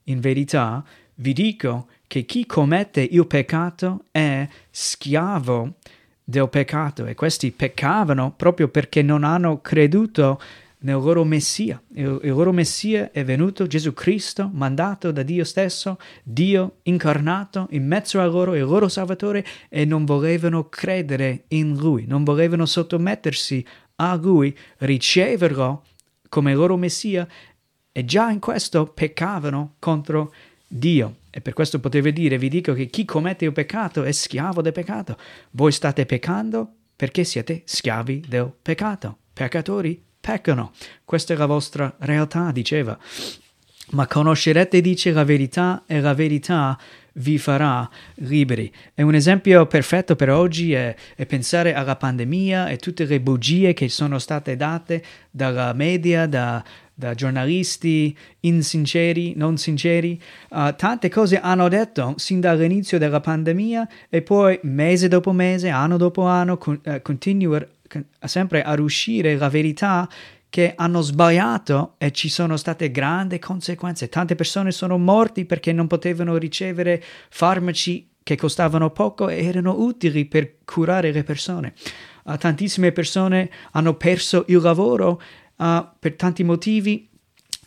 in 0.05 0.19
verità, 0.19 0.83
vi 1.15 1.33
dico 1.33 1.87
che 2.07 2.23
chi 2.25 2.45
commette 2.45 3.01
il 3.01 3.25
peccato 3.27 4.05
è 4.11 4.47
schiavo 4.69 5.75
del 6.23 6.49
peccato 6.49 7.05
e 7.05 7.15
questi 7.15 7.51
peccavano 7.51 8.33
proprio 8.35 8.67
perché 8.67 9.01
non 9.01 9.23
hanno 9.23 9.61
creduto 9.61 10.39
nel 10.79 10.95
loro 10.95 11.23
Messia. 11.23 11.81
Il, 11.93 12.19
il, 12.23 12.29
loro 12.29 12.51
Messia 12.51 13.11
è 13.11 13.23
venuto 13.23 13.67
Gesù 13.67 13.93
Cristo, 13.93 14.49
mandato 14.53 15.11
da 15.11 15.23
Dio 15.23 15.43
stesso, 15.43 15.97
Dio 16.23 16.77
incarnato 16.83 17.67
in 17.71 17.87
mezzo 17.87 18.19
a 18.19 18.25
loro, 18.25 18.55
il 18.55 18.63
loro 18.63 18.87
Salvatore, 18.87 19.45
e 19.69 19.85
non 19.85 20.05
volevano 20.05 20.69
credere 20.69 21.45
in 21.49 21.75
Lui, 21.75 22.05
non 22.05 22.23
volevano 22.23 22.65
sottomettersi 22.65 23.65
a 23.95 24.15
Lui, 24.15 24.55
riceverlo 24.79 25.83
come 26.29 26.53
loro 26.53 26.77
Messia, 26.77 27.27
e 27.91 28.05
già 28.05 28.29
in 28.29 28.39
questo 28.39 28.85
peccavano 28.85 29.75
contro 29.79 30.31
Dio. 30.67 31.15
E 31.31 31.41
per 31.41 31.53
questo 31.53 31.79
potevo 31.79 32.09
dire, 32.11 32.37
vi 32.37 32.49
dico 32.49 32.73
che 32.73 32.87
chi 32.87 33.05
commette 33.05 33.45
il 33.45 33.53
peccato 33.53 34.03
è 34.03 34.11
schiavo 34.11 34.61
del 34.61 34.71
peccato. 34.71 35.17
Voi 35.51 35.71
state 35.71 36.05
peccando 36.05 36.71
perché 36.95 37.23
siete 37.23 37.61
schiavi 37.65 38.25
del 38.27 38.51
peccato. 38.61 39.17
Peccatori 39.33 40.03
peccano. 40.27 40.73
Questa 41.05 41.33
è 41.33 41.37
la 41.37 41.45
vostra 41.45 41.95
realtà, 41.99 42.51
diceva. 42.51 42.97
Ma 43.91 44.05
conoscerete, 44.07 44.81
dice, 44.81 45.13
la 45.13 45.23
verità 45.23 45.83
e 45.87 46.01
la 46.01 46.13
verità 46.13 46.77
vi 47.13 47.37
farà 47.37 47.89
liberi. 48.15 48.69
E 48.93 49.03
un 49.03 49.15
esempio 49.15 49.65
perfetto 49.67 50.17
per 50.17 50.29
oggi 50.29 50.73
è, 50.73 50.93
è, 51.15 51.25
pensare 51.25 51.73
alla 51.73 51.95
pandemia 51.95 52.67
e 52.67 52.75
tutte 52.75 53.05
le 53.05 53.21
bugie 53.21 53.73
che 53.73 53.87
sono 53.87 54.19
state 54.19 54.57
date 54.57 55.01
dalla 55.31 55.71
media, 55.71 56.27
da, 56.27 56.61
da 56.93 57.13
giornalisti 57.13 58.15
insinceri, 58.41 59.33
non 59.35 59.57
sinceri. 59.57 60.21
Uh, 60.49 60.75
tante 60.75 61.09
cose 61.09 61.39
hanno 61.39 61.69
detto 61.69 62.15
sin 62.17 62.41
dall'inizio 62.41 62.97
della 62.97 63.21
pandemia 63.21 63.87
e 64.09 64.21
poi 64.21 64.59
mese 64.63 65.07
dopo 65.07 65.31
mese, 65.31 65.69
anno 65.69 65.95
dopo 65.95 66.23
anno, 66.23 66.57
con, 66.57 66.79
uh, 66.83 67.01
continua 67.01 67.59
con, 67.59 67.67
sempre 68.19 68.61
a 68.63 68.79
uscire 68.79 69.35
la 69.37 69.49
verità 69.49 70.07
che 70.49 70.73
hanno 70.75 71.01
sbagliato 71.01 71.95
e 71.97 72.11
ci 72.11 72.29
sono 72.29 72.57
state 72.57 72.91
grandi 72.91 73.39
conseguenze. 73.39 74.09
Tante 74.09 74.35
persone 74.35 74.71
sono 74.71 74.97
morte 74.97 75.45
perché 75.45 75.73
non 75.73 75.87
potevano 75.87 76.37
ricevere 76.37 77.03
farmaci 77.29 78.09
che 78.23 78.35
costavano 78.35 78.89
poco 78.91 79.29
e 79.29 79.45
erano 79.45 79.75
utili 79.79 80.25
per 80.25 80.55
curare 80.65 81.11
le 81.11 81.23
persone. 81.23 81.73
Uh, 82.23 82.37
tantissime 82.37 82.91
persone 82.91 83.49
hanno 83.71 83.93
perso 83.93 84.43
il 84.47 84.59
lavoro 84.59 85.21
uh, 85.55 85.87
per 85.97 86.15
tanti 86.15 86.43
motivi 86.43 87.09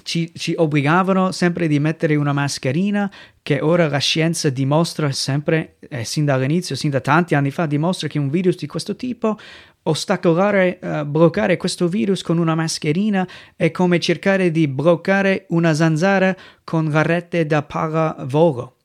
ci, 0.02 0.30
ci, 0.34 0.54
obbligavano 0.56 1.32
sempre 1.32 1.66
di 1.66 1.78
mettere 1.78 2.14
una 2.16 2.32
mascherina 2.32 3.10
che 3.42 3.60
ora 3.60 3.88
la 3.88 3.98
scienza 3.98 4.50
dimostra 4.50 5.10
sempre, 5.12 5.76
eh, 5.88 6.04
sin 6.04 6.24
dall'inizio, 6.24 6.76
sin 6.76 6.90
da 6.90 7.00
tanti 7.00 7.34
anni 7.34 7.50
fa, 7.50 7.66
dimostra 7.66 8.08
che 8.08 8.18
un 8.18 8.30
virus 8.30 8.56
di 8.56 8.66
questo 8.66 8.96
tipo 8.96 9.38
ostacolare, 9.82 10.78
uh, 10.82 11.04
bloccare 11.04 11.56
questo 11.56 11.88
virus 11.88 12.22
con 12.22 12.38
una 12.38 12.54
mascherina 12.54 13.26
è 13.56 13.70
come 13.70 13.98
cercare 13.98 14.50
di 14.50 14.68
bloccare 14.68 15.46
una 15.48 15.72
zanzara 15.74 16.36
con 16.64 16.90
la 16.90 17.02
rete 17.02 17.46
da 17.46 17.62
pallavolo. 17.62 18.76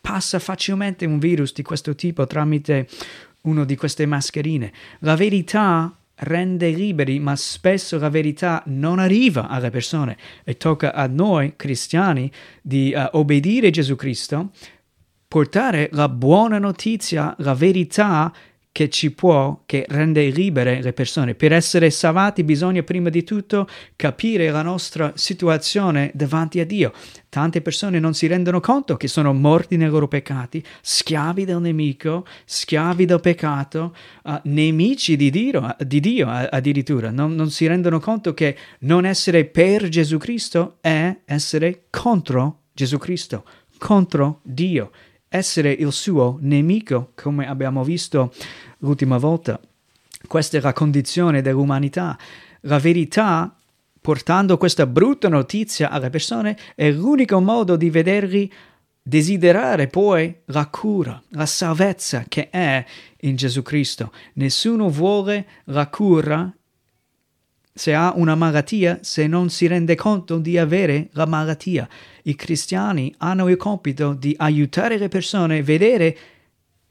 Passa 0.00 0.38
facilmente 0.38 1.04
un 1.04 1.18
virus 1.18 1.52
di 1.52 1.62
questo 1.62 1.94
tipo 1.94 2.26
tramite 2.26 2.88
una 3.42 3.64
di 3.64 3.76
queste 3.76 4.06
mascherine. 4.06 4.72
La 5.00 5.14
verità 5.14 5.94
rende 6.22 6.68
liberi, 6.70 7.18
ma 7.18 7.36
spesso 7.36 7.98
la 7.98 8.10
verità 8.10 8.62
non 8.66 8.98
arriva 8.98 9.48
alle 9.48 9.70
persone 9.70 10.16
e 10.44 10.56
tocca 10.56 10.92
a 10.92 11.06
noi 11.06 11.54
cristiani 11.56 12.30
di 12.60 12.92
uh, 12.94 13.16
obbedire 13.16 13.70
Gesù 13.70 13.96
Cristo, 13.96 14.50
portare 15.28 15.88
la 15.92 16.08
buona 16.08 16.58
notizia, 16.58 17.34
la 17.38 17.54
verità 17.54 18.32
che 18.72 18.88
ci 18.88 19.10
può, 19.10 19.62
che 19.66 19.84
rende 19.88 20.28
libere 20.28 20.80
le 20.80 20.92
persone. 20.92 21.34
Per 21.34 21.52
essere 21.52 21.90
salvati 21.90 22.44
bisogna 22.44 22.82
prima 22.82 23.08
di 23.08 23.24
tutto 23.24 23.68
capire 23.96 24.50
la 24.50 24.62
nostra 24.62 25.12
situazione 25.16 26.10
davanti 26.14 26.60
a 26.60 26.66
Dio. 26.66 26.92
Tante 27.28 27.62
persone 27.62 27.98
non 27.98 28.14
si 28.14 28.26
rendono 28.26 28.60
conto 28.60 28.96
che 28.96 29.08
sono 29.08 29.32
morti 29.32 29.76
nei 29.76 29.88
loro 29.88 30.06
peccati, 30.06 30.64
schiavi 30.82 31.44
del 31.44 31.60
nemico, 31.60 32.24
schiavi 32.44 33.04
del 33.04 33.20
peccato, 33.20 33.94
uh, 34.24 34.40
nemici 34.44 35.16
di 35.16 35.30
Dio, 35.30 35.76
di 35.78 36.00
Dio 36.00 36.28
addirittura. 36.28 37.10
Non, 37.10 37.34
non 37.34 37.50
si 37.50 37.66
rendono 37.66 37.98
conto 37.98 38.34
che 38.34 38.56
non 38.80 39.04
essere 39.04 39.46
per 39.46 39.88
Gesù 39.88 40.16
Cristo 40.18 40.78
è 40.80 41.18
essere 41.24 41.86
contro 41.90 42.62
Gesù 42.72 42.98
Cristo, 42.98 43.44
contro 43.78 44.40
Dio 44.44 44.90
essere 45.32 45.70
il 45.70 45.92
suo 45.92 46.38
nemico, 46.40 47.12
come 47.14 47.46
abbiamo 47.46 47.84
visto 47.84 48.32
l'ultima 48.78 49.16
volta. 49.16 49.60
Questa 50.26 50.58
è 50.58 50.60
la 50.60 50.72
condizione 50.72 51.40
dell'umanità. 51.40 52.18
La 52.62 52.80
verità, 52.80 53.54
portando 54.00 54.58
questa 54.58 54.86
brutta 54.86 55.28
notizia 55.28 55.88
alle 55.88 56.10
persone, 56.10 56.58
è 56.74 56.90
l'unico 56.90 57.40
modo 57.40 57.76
di 57.76 57.90
vederli 57.90 58.52
desiderare 59.00 59.86
poi 59.86 60.34
la 60.46 60.66
cura, 60.66 61.22
la 61.30 61.46
salvezza 61.46 62.24
che 62.28 62.50
è 62.50 62.84
in 63.20 63.36
Gesù 63.36 63.62
Cristo. 63.62 64.12
Nessuno 64.34 64.88
vuole 64.88 65.46
la 65.66 65.86
cura 65.86 66.52
se 67.72 67.94
ha 67.94 68.12
una 68.16 68.34
malattia 68.34 68.98
se 69.02 69.26
non 69.26 69.48
si 69.48 69.66
rende 69.66 69.94
conto 69.94 70.38
di 70.38 70.58
avere 70.58 71.08
la 71.12 71.26
malattia. 71.26 71.88
I 72.24 72.34
cristiani 72.34 73.14
hanno 73.18 73.48
il 73.48 73.56
compito 73.56 74.12
di 74.12 74.34
aiutare 74.36 74.98
le 74.98 75.08
persone 75.08 75.58
a 75.58 75.62
vedere 75.62 76.16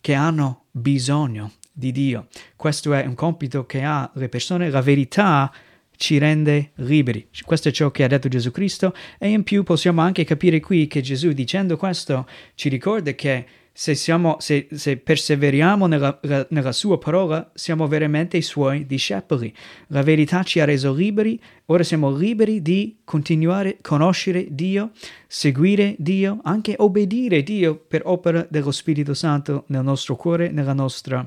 che 0.01 0.13
hanno 0.13 0.65
bisogno 0.71 1.53
di 1.71 1.91
Dio. 1.91 2.27
Questo 2.55 2.93
è 2.93 3.05
un 3.05 3.15
compito 3.15 3.65
che 3.65 3.83
ha 3.83 4.09
le 4.15 4.29
persone, 4.29 4.69
la 4.69 4.81
verità 4.81 5.51
ci 5.95 6.17
rende 6.17 6.71
liberi. 6.75 7.27
Questo 7.45 7.67
è 7.67 7.71
ciò 7.71 7.91
che 7.91 8.03
ha 8.03 8.07
detto 8.07 8.29
Gesù 8.29 8.51
Cristo 8.51 8.95
e 9.17 9.29
in 9.29 9.43
più 9.43 9.63
possiamo 9.63 10.01
anche 10.01 10.23
capire 10.23 10.61
qui 10.61 10.87
che 10.87 11.01
Gesù 11.01 11.33
dicendo 11.33 11.75
questo 11.75 12.27
ci 12.55 12.69
ricorda 12.69 13.11
che 13.11 13.45
se, 13.79 13.95
siamo, 13.95 14.35
se, 14.41 14.67
se 14.73 14.97
perseveriamo 14.97 15.85
nella, 15.85 16.19
nella, 16.49 16.73
sua 16.73 16.97
parola, 16.97 17.49
siamo 17.53 17.87
veramente 17.87 18.35
i 18.35 18.41
suoi 18.41 18.85
discepoli. 18.85 19.55
La 19.87 20.03
verità 20.03 20.43
ci 20.43 20.59
ha 20.59 20.65
reso 20.65 20.93
liberi, 20.93 21.41
ora 21.67 21.81
siamo 21.83 22.13
liberi 22.13 22.61
di 22.61 22.97
continuare 23.05 23.69
a 23.69 23.75
conoscere 23.81 24.47
Dio, 24.49 24.91
seguire 25.27 25.95
Dio, 25.97 26.41
anche 26.43 26.75
obbedire 26.77 27.41
Dio 27.41 27.77
per 27.77 28.01
opera 28.03 28.45
dello 28.49 28.71
Spirito 28.71 29.13
Santo 29.13 29.63
nel 29.67 29.85
nostro 29.85 30.17
cuore, 30.17 30.51
nella 30.51 30.73
nostra 30.73 31.25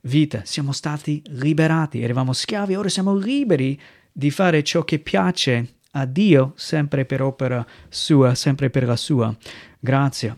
vita. 0.00 0.40
Siamo 0.44 0.72
stati 0.72 1.22
liberati, 1.28 2.02
eravamo 2.02 2.32
schiavi, 2.32 2.74
ora 2.74 2.88
siamo 2.88 3.14
liberi 3.14 3.80
di 4.10 4.32
fare 4.32 4.64
ciò 4.64 4.82
che 4.82 4.98
piace 4.98 5.74
a 5.92 6.06
Dio, 6.06 6.54
sempre 6.56 7.04
per 7.04 7.22
opera 7.22 7.64
sua, 7.88 8.34
sempre 8.34 8.68
per 8.68 8.84
la 8.84 8.96
sua 8.96 9.32
grazia. 9.78 10.36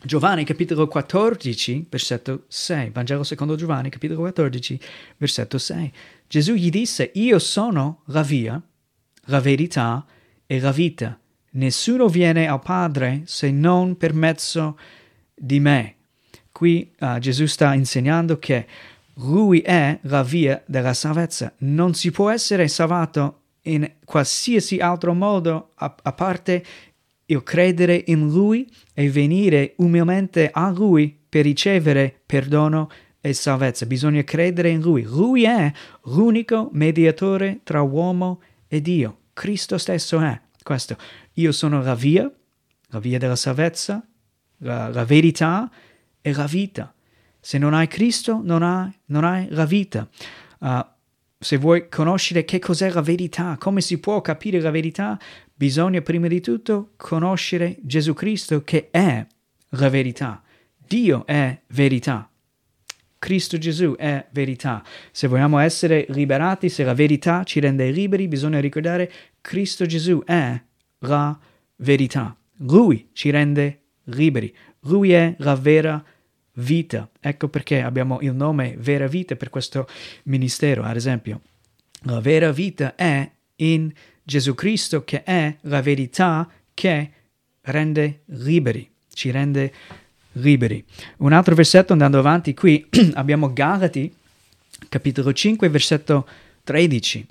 Giovanni 0.00 0.44
capitolo 0.44 0.86
14, 0.86 1.86
versetto 1.90 2.44
6, 2.46 2.90
Vangelo 2.90 3.24
secondo 3.24 3.56
Giovanni 3.56 3.90
capitolo 3.90 4.20
14, 4.20 4.78
versetto 5.16 5.58
6. 5.58 5.92
Gesù 6.28 6.54
gli 6.54 6.70
disse, 6.70 7.10
io 7.14 7.40
sono 7.40 8.02
la 8.06 8.22
via, 8.22 8.62
la 9.24 9.40
verità 9.40 10.06
e 10.46 10.60
la 10.60 10.70
vita. 10.70 11.18
Nessuno 11.50 12.06
viene 12.06 12.46
al 12.46 12.62
Padre 12.62 13.22
se 13.24 13.50
non 13.50 13.96
per 13.96 14.14
mezzo 14.14 14.78
di 15.34 15.58
me. 15.58 15.96
Qui 16.52 16.92
uh, 17.00 17.18
Gesù 17.18 17.46
sta 17.46 17.74
insegnando 17.74 18.38
che 18.38 18.66
lui 19.14 19.60
è 19.62 19.98
la 20.02 20.22
via 20.22 20.62
della 20.64 20.94
salvezza. 20.94 21.52
Non 21.58 21.94
si 21.94 22.12
può 22.12 22.30
essere 22.30 22.68
salvato 22.68 23.40
in 23.62 23.90
qualsiasi 24.04 24.78
altro 24.78 25.12
modo 25.12 25.72
a, 25.74 25.92
a 26.00 26.12
parte 26.12 26.64
il 27.30 27.42
credere 27.42 28.04
in 28.06 28.28
Lui 28.28 28.70
e 28.94 29.10
venire 29.10 29.74
umilmente 29.78 30.50
a 30.52 30.70
Lui 30.70 31.16
per 31.28 31.44
ricevere 31.44 32.20
perdono 32.24 32.90
e 33.20 33.32
salvezza. 33.32 33.86
Bisogna 33.86 34.22
credere 34.24 34.70
in 34.70 34.80
Lui. 34.80 35.02
Lui 35.02 35.44
è 35.44 35.70
l'unico 36.04 36.70
mediatore 36.72 37.60
tra 37.64 37.82
uomo 37.82 38.40
e 38.66 38.80
Dio. 38.80 39.18
Cristo 39.34 39.78
stesso 39.78 40.20
è 40.20 40.40
questo. 40.62 40.96
Io 41.34 41.52
sono 41.52 41.82
la 41.82 41.94
via, 41.94 42.30
la 42.88 42.98
via 42.98 43.18
della 43.18 43.36
salvezza, 43.36 44.06
la, 44.58 44.88
la 44.88 45.04
verità 45.04 45.70
e 46.20 46.32
la 46.32 46.46
vita. 46.46 46.94
Se 47.40 47.58
non 47.58 47.74
hai 47.74 47.88
Cristo, 47.88 48.40
non 48.42 48.62
hai, 48.62 48.90
non 49.06 49.24
hai 49.24 49.46
la 49.50 49.64
vita. 49.66 50.08
Uh, 50.60 50.84
se 51.38 51.56
vuoi 51.56 51.88
conoscere 51.88 52.44
che 52.44 52.58
cos'è 52.58 52.90
la 52.90 53.00
verità, 53.00 53.56
come 53.58 53.80
si 53.80 53.98
può 53.98 54.20
capire 54.20 54.60
la 54.60 54.70
verità, 54.70 55.18
bisogna 55.58 56.00
prima 56.02 56.28
di 56.28 56.40
tutto 56.40 56.92
conoscere 56.96 57.78
Gesù 57.82 58.14
Cristo 58.14 58.62
che 58.62 58.90
è 58.92 59.26
la 59.70 59.88
verità. 59.88 60.40
Dio 60.76 61.26
è 61.26 61.62
verità. 61.70 62.30
Cristo 63.18 63.58
Gesù 63.58 63.96
è 63.96 64.28
verità. 64.30 64.84
Se 65.10 65.26
vogliamo 65.26 65.58
essere 65.58 66.06
liberati, 66.10 66.68
se 66.68 66.84
la 66.84 66.94
verità 66.94 67.42
ci 67.42 67.58
rende 67.58 67.90
liberi, 67.90 68.28
bisogna 68.28 68.60
ricordare 68.60 69.10
Cristo 69.40 69.84
Gesù 69.84 70.22
è 70.24 70.62
la 71.00 71.36
verità. 71.78 72.36
Lui 72.58 73.08
ci 73.12 73.30
rende 73.30 73.80
liberi. 74.04 74.54
Lui 74.82 75.10
è 75.10 75.34
la 75.38 75.56
vera 75.56 76.02
vita. 76.52 77.10
Ecco 77.18 77.48
perché 77.48 77.82
abbiamo 77.82 78.20
il 78.20 78.32
nome 78.32 78.76
vera 78.78 79.08
vita 79.08 79.34
per 79.34 79.50
questo 79.50 79.88
ministero, 80.24 80.84
ad 80.84 80.94
esempio. 80.94 81.40
La 82.02 82.20
vera 82.20 82.52
vita 82.52 82.94
è 82.94 83.28
in 83.56 83.92
Gesù 84.28 84.54
Cristo 84.54 85.04
che 85.04 85.22
è 85.22 85.56
la 85.62 85.80
verità 85.80 86.46
che 86.74 87.10
rende 87.62 88.24
liberi, 88.26 88.86
ci 89.14 89.30
rende 89.30 89.72
liberi. 90.32 90.84
Un 91.18 91.32
altro 91.32 91.54
versetto 91.54 91.94
andando 91.94 92.18
avanti 92.18 92.52
qui 92.52 92.86
abbiamo 93.14 93.50
Galati 93.54 94.14
capitolo 94.90 95.32
5 95.32 95.70
versetto 95.70 96.28
13. 96.62 97.26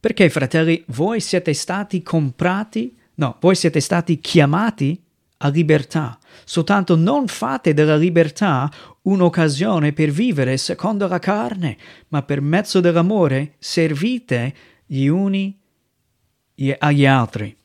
Perché 0.00 0.30
fratelli, 0.30 0.82
voi 0.86 1.20
siete 1.20 1.52
stati 1.52 2.02
comprati, 2.02 2.96
no, 3.16 3.36
voi 3.38 3.54
siete 3.54 3.80
stati 3.80 4.18
chiamati 4.18 4.98
a 5.38 5.48
libertà. 5.48 6.18
Soltanto 6.46 6.96
non 6.96 7.26
fate 7.26 7.74
della 7.74 7.96
libertà 7.96 8.72
un'occasione 9.02 9.92
per 9.92 10.08
vivere 10.08 10.56
secondo 10.56 11.06
la 11.06 11.18
carne, 11.18 11.76
ma 12.08 12.22
per 12.22 12.40
mezzo 12.40 12.80
dell'amore 12.80 13.56
servite 13.58 14.54
gli 14.86 15.04
uni 15.08 15.64
agli 16.78 17.06
altri. 17.06 17.56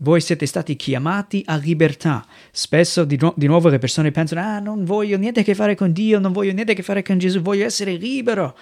Voi 0.00 0.20
siete 0.20 0.44
stati 0.44 0.76
chiamati 0.76 1.42
a 1.46 1.56
libertà. 1.56 2.26
Spesso 2.50 3.04
di, 3.04 3.18
di, 3.34 3.46
nuovo 3.46 3.68
le 3.68 3.78
persone 3.78 4.10
pensano, 4.10 4.42
ah, 4.42 4.58
non 4.58 4.84
voglio 4.84 5.16
niente 5.16 5.40
a 5.40 5.42
che 5.42 5.54
fare 5.54 5.74
con 5.74 5.92
Dio, 5.92 6.18
non 6.18 6.32
voglio 6.32 6.52
niente 6.52 6.72
a 6.72 6.74
che 6.74 6.82
fare 6.82 7.02
con 7.02 7.16
Gesù, 7.16 7.40
voglio 7.40 7.64
essere 7.64 7.92
libero. 7.94 8.56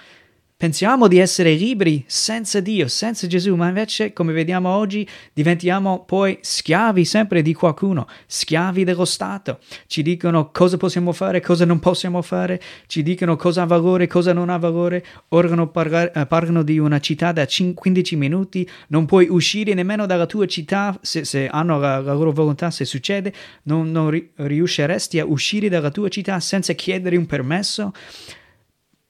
Pensiamo 0.57 1.09
di 1.09 1.17
essere 1.17 1.53
liberi 1.53 2.05
senza 2.07 2.61
Dio, 2.61 2.87
senza 2.87 3.27
Gesù, 3.27 3.55
ma 3.55 3.67
invece, 3.67 4.13
come 4.13 4.31
vediamo 4.31 4.69
oggi, 4.69 5.05
diventiamo 5.33 6.05
poi 6.05 6.37
schiavi 6.39 7.03
sempre 7.03 7.41
di 7.41 7.53
qualcuno, 7.53 8.07
schiavi 8.25 8.85
dello 8.85 9.03
Stato. 9.03 9.59
Ci 9.85 10.01
dicono 10.01 10.51
cosa 10.51 10.77
possiamo 10.77 11.11
fare, 11.11 11.41
cosa 11.41 11.65
non 11.65 11.79
possiamo 11.79 12.21
fare, 12.21 12.61
ci 12.87 13.03
dicono 13.03 13.35
cosa 13.35 13.63
ha 13.63 13.65
valore, 13.65 14.07
cosa 14.07 14.31
non 14.31 14.47
ha 14.47 14.55
valore. 14.55 15.05
Organo 15.29 15.69
eh, 15.73 16.25
parlano 16.25 16.63
di 16.63 16.79
una 16.79 17.01
città 17.01 17.33
da 17.33 17.45
15 17.45 18.15
minuti, 18.15 18.65
non 18.87 19.05
puoi 19.05 19.27
uscire 19.27 19.73
nemmeno 19.73 20.05
dalla 20.05 20.25
tua 20.25 20.45
città 20.45 20.97
se, 21.01 21.25
se 21.25 21.49
hanno 21.49 21.77
la, 21.79 21.99
la, 21.99 22.13
loro 22.13 22.31
volontà, 22.31 22.71
se 22.71 22.85
succede, 22.85 23.33
non, 23.63 23.91
non 23.91 24.09
ri- 24.09 24.31
riusciresti 24.35 25.19
a 25.19 25.25
uscire 25.25 25.67
dalla 25.67 25.91
tua 25.91 26.07
città 26.07 26.39
senza 26.39 26.71
chiedere 26.71 27.17
un 27.17 27.25
permesso. 27.25 27.91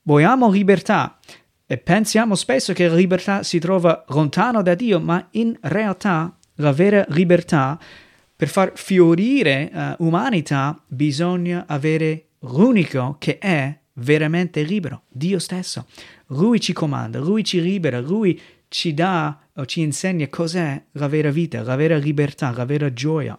Vogliamo 0.08 0.52
libertà 0.52 1.18
e 1.66 1.80
pensiamo 1.80 2.36
spesso 2.36 2.74
che 2.74 2.88
la 2.88 2.94
libertà 2.94 3.42
si 3.42 3.58
trova 3.58 4.06
lontano 4.10 4.62
da 4.62 4.76
Dio, 4.76 5.00
ma 5.00 5.30
in 5.32 5.58
realtà 5.62 6.38
la 6.58 6.72
vera 6.72 7.04
libertà, 7.10 7.80
per 8.36 8.48
far 8.48 8.74
fiorire 8.76 9.72
uh, 9.74 10.06
umanità, 10.06 10.80
bisogna 10.86 11.66
avere 11.68 12.28
l'unico 12.42 13.16
che 13.18 13.40
è 13.40 13.76
veramente 13.94 14.62
libero, 14.62 15.06
Dio 15.10 15.40
stesso. 15.40 15.88
Lui 16.28 16.60
ci 16.60 16.72
comanda, 16.72 17.18
lui 17.18 17.44
ci 17.44 17.60
libera, 17.60 18.00
lui 18.00 18.40
ci 18.68 18.94
dà 18.94 19.40
o 19.56 19.66
ci 19.66 19.82
insegna 19.82 20.28
cos'è 20.28 20.84
la 20.92 21.08
vera 21.08 21.32
vita, 21.32 21.64
la 21.64 21.76
vera 21.76 21.98
libertà, 21.98 22.52
la 22.52 22.66
vera 22.66 22.94
gioia. 22.94 23.36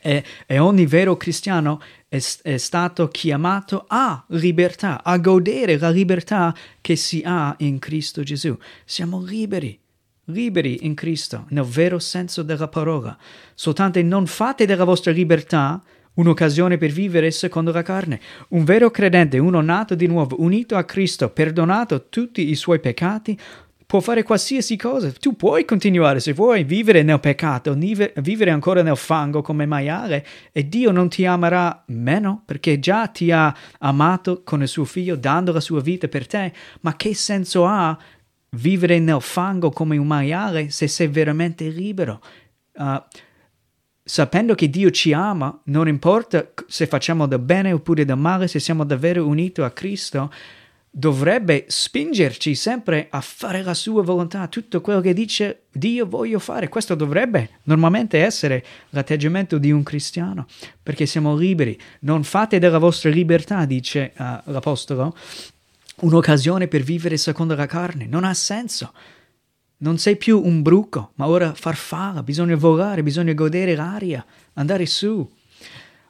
E, 0.00 0.24
e 0.46 0.58
ogni 0.58 0.86
vero 0.86 1.18
cristiano 1.18 1.82
è, 2.12 2.20
è, 2.42 2.56
stato 2.58 3.08
chiamato 3.08 3.86
a 3.88 4.22
libertà, 4.28 5.02
a 5.02 5.16
godere 5.16 5.78
la 5.78 5.88
libertà 5.88 6.54
che 6.82 6.94
si 6.94 7.22
ha 7.24 7.54
in 7.60 7.78
Cristo 7.78 8.22
Gesù. 8.22 8.54
Siamo 8.84 9.22
liberi, 9.22 9.80
liberi 10.26 10.80
in 10.84 10.92
Cristo, 10.92 11.46
nel 11.48 11.64
vero 11.64 11.98
senso 11.98 12.42
della 12.42 12.68
parola. 12.68 13.16
Soltanto 13.54 14.02
non 14.02 14.26
fate 14.26 14.66
della 14.66 14.84
vostra 14.84 15.10
libertà 15.10 15.82
un'occasione 16.14 16.76
per 16.76 16.90
vivere 16.90 17.30
secondo 17.30 17.72
la 17.72 17.80
carne. 17.80 18.20
Un 18.48 18.64
vero 18.64 18.90
credente, 18.90 19.38
uno 19.38 19.62
nato 19.62 19.94
di 19.94 20.06
nuovo, 20.06 20.36
unito 20.42 20.76
a 20.76 20.84
Cristo, 20.84 21.30
perdonato 21.30 22.10
tutti 22.10 22.50
i 22.50 22.54
suoi 22.56 22.80
peccati, 22.80 23.38
può 23.92 24.00
fare 24.00 24.22
qualsiasi 24.22 24.78
cosa. 24.78 25.12
Tu 25.12 25.36
puoi 25.36 25.66
continuare 25.66 26.18
se 26.18 26.32
vuoi 26.32 26.64
vivere 26.64 27.02
nel 27.02 27.20
peccato, 27.20 27.74
vivere 27.74 28.50
ancora 28.50 28.80
nel 28.80 28.96
fango 28.96 29.42
come 29.42 29.66
maiale 29.66 30.26
e 30.50 30.66
Dio 30.66 30.90
non 30.92 31.10
ti 31.10 31.26
amerà 31.26 31.84
meno 31.88 32.42
perché 32.46 32.78
già 32.78 33.08
ti 33.08 33.30
ha 33.30 33.54
amato 33.80 34.40
con 34.44 34.62
il 34.62 34.68
suo 34.68 34.86
figlio 34.86 35.14
dando 35.14 35.52
la 35.52 35.60
sua 35.60 35.82
vita 35.82 36.08
per 36.08 36.26
te. 36.26 36.54
Ma 36.80 36.96
che 36.96 37.14
senso 37.14 37.66
ha 37.66 37.94
vivere 38.52 38.98
nel 38.98 39.20
fango 39.20 39.68
come 39.68 39.98
un 39.98 40.06
maiale 40.06 40.70
se 40.70 40.88
sei 40.88 41.08
veramente 41.08 41.68
libero? 41.68 42.22
Uh, 42.72 42.98
sapendo 44.02 44.54
che 44.54 44.70
Dio 44.70 44.90
ci 44.90 45.12
ama, 45.12 45.60
non 45.64 45.86
importa 45.86 46.50
se 46.66 46.86
facciamo 46.86 47.26
del 47.26 47.40
bene 47.40 47.72
oppure 47.72 48.06
del 48.06 48.16
male, 48.16 48.48
se 48.48 48.58
siamo 48.58 48.84
davvero 48.84 49.26
uniti 49.26 49.60
a 49.60 49.70
Cristo, 49.70 50.30
dovrebbe 50.94 51.64
spingerci 51.68 52.54
sempre 52.54 53.06
a 53.08 53.22
fare 53.22 53.62
la 53.62 53.72
sua 53.72 54.02
volontà, 54.02 54.46
tutto 54.46 54.82
quello 54.82 55.00
che 55.00 55.14
dice 55.14 55.62
Dio 55.72 56.06
voglio 56.06 56.38
fare. 56.38 56.68
Questo 56.68 56.94
dovrebbe 56.94 57.48
normalmente 57.62 58.18
essere 58.18 58.62
l'atteggiamento 58.90 59.56
di 59.56 59.72
un 59.72 59.82
cristiano, 59.82 60.46
perché 60.82 61.06
siamo 61.06 61.34
liberi. 61.34 61.80
Non 62.00 62.24
fate 62.24 62.58
della 62.58 62.76
vostra 62.76 63.08
libertà, 63.08 63.64
dice 63.64 64.12
uh, 64.18 64.50
l'Apostolo, 64.50 65.16
un'occasione 66.00 66.68
per 66.68 66.82
vivere 66.82 67.16
secondo 67.16 67.54
la 67.54 67.66
carne. 67.66 68.04
Non 68.04 68.24
ha 68.24 68.34
senso. 68.34 68.92
Non 69.78 69.96
sei 69.96 70.16
più 70.16 70.42
un 70.44 70.60
bruco, 70.60 71.12
ma 71.14 71.26
ora 71.26 71.54
farfalla, 71.54 72.22
bisogna 72.22 72.54
volare, 72.54 73.02
bisogna 73.02 73.32
godere 73.32 73.74
l'aria, 73.74 74.24
andare 74.52 74.84
su. 74.84 75.26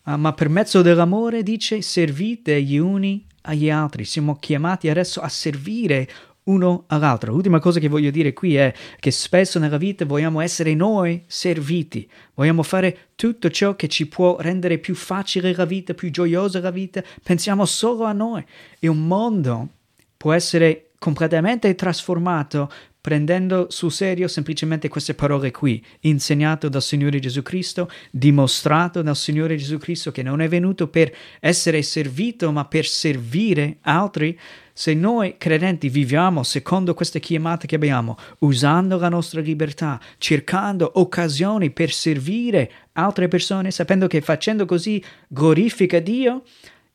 Uh, 0.04 0.16
ma 0.16 0.32
per 0.32 0.48
mezzo 0.48 0.82
dell'amore, 0.82 1.44
dice, 1.44 1.82
servite 1.82 2.60
gli 2.60 2.78
uni 2.78 3.24
agli 3.42 3.70
altri, 3.70 4.04
siamo 4.04 4.36
chiamati 4.36 4.88
adesso 4.88 5.20
a 5.20 5.28
servire 5.28 6.08
uno 6.44 6.84
all'altro. 6.88 7.32
L'ultima 7.32 7.60
cosa 7.60 7.78
che 7.78 7.88
voglio 7.88 8.10
dire 8.10 8.32
qui 8.32 8.56
è 8.56 8.72
che 8.98 9.10
spesso 9.10 9.58
nella 9.58 9.76
vita 9.76 10.04
vogliamo 10.04 10.40
essere 10.40 10.74
noi 10.74 11.22
serviti, 11.26 12.08
vogliamo 12.34 12.62
fare 12.62 13.10
tutto 13.14 13.50
ciò 13.50 13.76
che 13.76 13.88
ci 13.88 14.08
può 14.08 14.36
rendere 14.40 14.78
più 14.78 14.94
facile 14.94 15.54
la 15.54 15.64
vita, 15.64 15.94
più 15.94 16.10
gioiosa 16.10 16.60
la 16.60 16.70
vita, 16.70 17.02
pensiamo 17.22 17.64
solo 17.64 18.04
a 18.04 18.12
noi. 18.12 18.44
E 18.78 18.88
un 18.88 19.06
mondo 19.06 19.68
può 20.16 20.32
essere 20.32 20.90
completamente 20.98 21.74
trasformato 21.74 22.70
prendendo 23.02 23.66
sul 23.68 23.90
serio 23.90 24.28
semplicemente 24.28 24.88
queste 24.88 25.14
parole 25.14 25.50
qui, 25.50 25.84
insegnato 26.02 26.68
dal 26.68 26.80
Signore 26.80 27.18
Gesù 27.18 27.42
Cristo, 27.42 27.90
dimostrato 28.12 29.02
dal 29.02 29.16
Signore 29.16 29.56
Gesù 29.56 29.76
Cristo 29.76 30.12
che 30.12 30.22
non 30.22 30.40
è 30.40 30.46
venuto 30.46 30.86
per 30.86 31.12
essere 31.40 31.82
servito, 31.82 32.52
ma 32.52 32.64
per 32.64 32.86
servire 32.86 33.78
altri. 33.80 34.38
Se 34.72 34.94
noi 34.94 35.34
credenti 35.36 35.88
viviamo 35.88 36.44
secondo 36.44 36.94
queste 36.94 37.18
chiamate 37.18 37.66
che 37.66 37.74
abbiamo, 37.74 38.16
usando 38.38 38.96
la 38.98 39.08
nostra 39.08 39.40
libertà, 39.40 40.00
cercando 40.18 40.92
occasioni 40.94 41.70
per 41.70 41.90
servire 41.90 42.70
altre 42.92 43.26
persone, 43.26 43.72
sapendo 43.72 44.06
che 44.06 44.20
facendo 44.20 44.64
così 44.64 45.02
glorifica 45.26 45.98
Dio, 45.98 46.44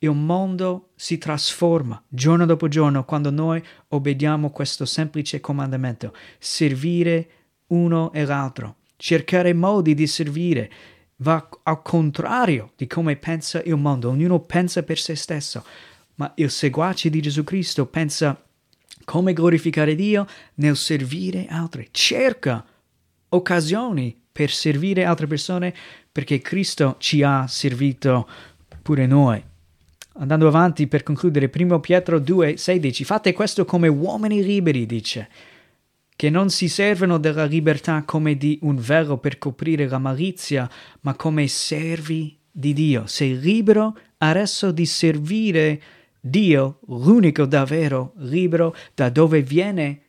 un 0.05 0.25
mondo 0.25 0.89
si 0.95 1.17
trasforma 1.17 2.01
giorno 2.07 2.45
dopo 2.45 2.67
giorno 2.67 3.03
quando 3.03 3.31
noi 3.31 3.63
obbediamo 3.87 4.51
questo 4.51 4.85
semplice 4.85 5.39
comandamento, 5.39 6.13
servire 6.37 7.29
uno 7.67 8.11
e 8.13 8.23
l'altro, 8.23 8.75
cercare 8.95 9.53
modi 9.53 9.95
di 9.95 10.05
servire, 10.05 10.71
va 11.17 11.49
al 11.63 11.81
contrario 11.81 12.73
di 12.75 12.85
come 12.85 13.15
pensa 13.15 13.61
il 13.63 13.75
mondo, 13.77 14.09
ognuno 14.09 14.39
pensa 14.41 14.83
per 14.83 14.99
se 14.99 15.15
stesso, 15.15 15.65
ma 16.15 16.31
il 16.35 16.51
seguace 16.51 17.09
di 17.09 17.19
Gesù 17.19 17.43
Cristo 17.43 17.87
pensa 17.87 18.39
come 19.03 19.33
glorificare 19.33 19.95
Dio 19.95 20.27
nel 20.55 20.75
servire 20.75 21.47
altri, 21.49 21.87
cerca 21.91 22.63
occasioni 23.29 24.15
per 24.31 24.51
servire 24.51 25.05
altre 25.05 25.25
persone 25.25 25.73
perché 26.11 26.39
Cristo 26.39 26.95
ci 26.99 27.23
ha 27.23 27.47
servito 27.47 28.29
pure 28.83 29.07
noi 29.07 29.43
andando 30.17 30.47
avanti 30.47 30.87
per 30.87 31.03
concludere, 31.03 31.51
1 31.53 31.79
Pietro 31.79 32.19
2, 32.19 32.57
16, 32.57 33.03
fate 33.03 33.33
questo 33.33 33.65
come 33.65 33.87
uomini 33.87 34.43
liberi, 34.43 34.85
dice, 34.85 35.29
che 36.15 36.29
non 36.29 36.49
si 36.49 36.67
servono 36.67 37.19
della 37.19 37.45
libertà 37.45 38.03
come 38.03 38.35
di 38.35 38.57
un 38.63 38.77
velo 38.77 39.17
per 39.17 39.37
coprire 39.37 39.87
la 39.87 39.99
malizia, 39.99 40.69
ma 41.01 41.15
come 41.15 41.47
servi 41.47 42.37
di 42.51 42.73
Dio. 42.73 43.05
Sei 43.05 43.39
libero 43.39 43.95
adesso 44.17 44.71
di 44.71 44.85
servire 44.85 45.81
Dio, 46.19 46.79
l'unico 46.87 47.45
davvero 47.45 48.13
libero, 48.17 48.75
da 48.95 49.09
dove 49.09 49.43
viene 49.43 50.01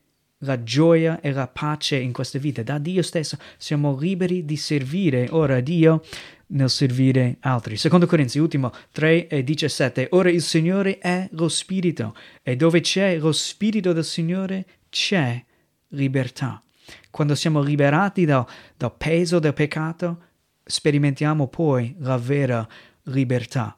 la 0.42 0.62
gioia 0.62 1.20
e 1.20 1.32
la 1.32 1.46
pace 1.46 1.96
in 1.96 2.12
questa 2.12 2.38
vita, 2.38 2.62
da 2.62 2.78
Dio 2.78 3.02
stesso. 3.02 3.36
Siamo 3.56 3.96
liberi 3.98 4.44
di 4.44 4.56
servire 4.56 5.28
ora 5.30 5.60
Dio 5.60 6.02
nel 6.48 6.70
servire 6.70 7.36
altri. 7.40 7.76
Secondo 7.76 8.06
Corinzi, 8.06 8.38
ultimo 8.38 8.72
3 8.92 9.28
e 9.28 9.44
17. 9.44 10.08
Ora 10.12 10.30
il 10.30 10.42
Signore 10.42 10.98
è 10.98 11.28
lo 11.32 11.48
Spirito 11.48 12.14
e 12.42 12.56
dove 12.56 12.80
c'è 12.80 13.18
lo 13.18 13.32
Spirito 13.32 13.92
del 13.92 14.04
Signore 14.04 14.66
c'è 14.88 15.42
libertà. 15.88 16.62
Quando 17.10 17.34
siamo 17.34 17.60
liberati 17.60 18.24
dal, 18.24 18.46
dal 18.76 18.94
peso 18.96 19.38
del 19.38 19.54
peccato, 19.54 20.22
sperimentiamo 20.64 21.48
poi 21.48 21.94
la 21.98 22.16
vera 22.16 22.66
libertà. 23.04 23.76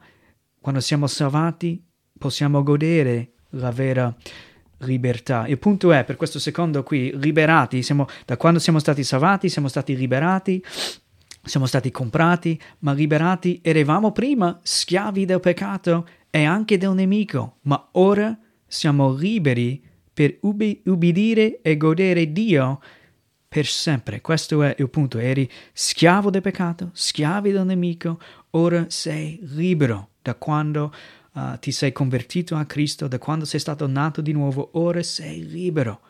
Quando 0.61 0.81
siamo 0.81 1.07
salvati, 1.07 1.83
possiamo 2.19 2.63
godere 2.63 3.33
la 3.51 3.71
vera 3.71 4.15
libertà. 4.81 5.47
Il 5.47 5.59
punto 5.59 5.93
è, 5.93 6.05
per 6.05 6.17
questo 6.17 6.39
secondo 6.39 6.83
qui, 6.83 7.13
liberati, 7.17 7.83
siamo, 7.83 8.07
da 8.25 8.37
quando 8.37 8.59
siamo 8.59 8.79
stati 8.79 9.03
salvati, 9.05 9.49
siamo 9.49 9.69
stati 9.69 9.97
liberati, 9.97 10.63
siamo 11.43 11.67
stati 11.67 11.91
comprati, 11.91 12.61
ma 12.81 12.93
liberati 12.93 13.61
eravamo 13.63 14.13
prima 14.13 14.59
schiavi 14.63 15.25
del 15.25 15.41
peccato 15.41 16.07
e 16.31 16.45
anche 16.45 16.79
del 16.79 16.93
nemico, 16.93 17.57
ma 17.63 17.89
ora 17.93 18.39
siamo 18.67 19.13
liberi 19.13 19.83
per 20.13 20.39
ubbi- 20.43 20.83
ubbidire 20.85 21.61
e 21.63 21.77
godere 21.77 22.31
Dio 22.31 22.81
per 23.49 23.67
sempre. 23.67 24.21
Questo 24.21 24.63
è 24.63 24.77
il 24.79 24.89
punto. 24.91 25.19
Eri 25.19 25.51
schiavo 25.73 26.31
del 26.31 26.43
peccato, 26.43 26.91
schiavi 26.93 27.51
del 27.51 27.65
nemico, 27.65 28.21
ora 28.51 28.87
sei 28.89 29.41
libero 29.43 30.11
da 30.23 30.35
quando 30.35 30.95
uh, 31.33 31.59
ti 31.59 31.73
sei 31.73 31.91
convertito 31.91 32.55
a 32.55 32.65
Cristo, 32.65 33.09
da 33.09 33.19
quando 33.19 33.45
sei 33.45 33.59
stato 33.59 33.87
nato 33.89 34.21
di 34.21 34.33
nuovo, 34.33 34.71
ora 34.75 35.03
sei 35.03 35.45
libero. 35.49 36.01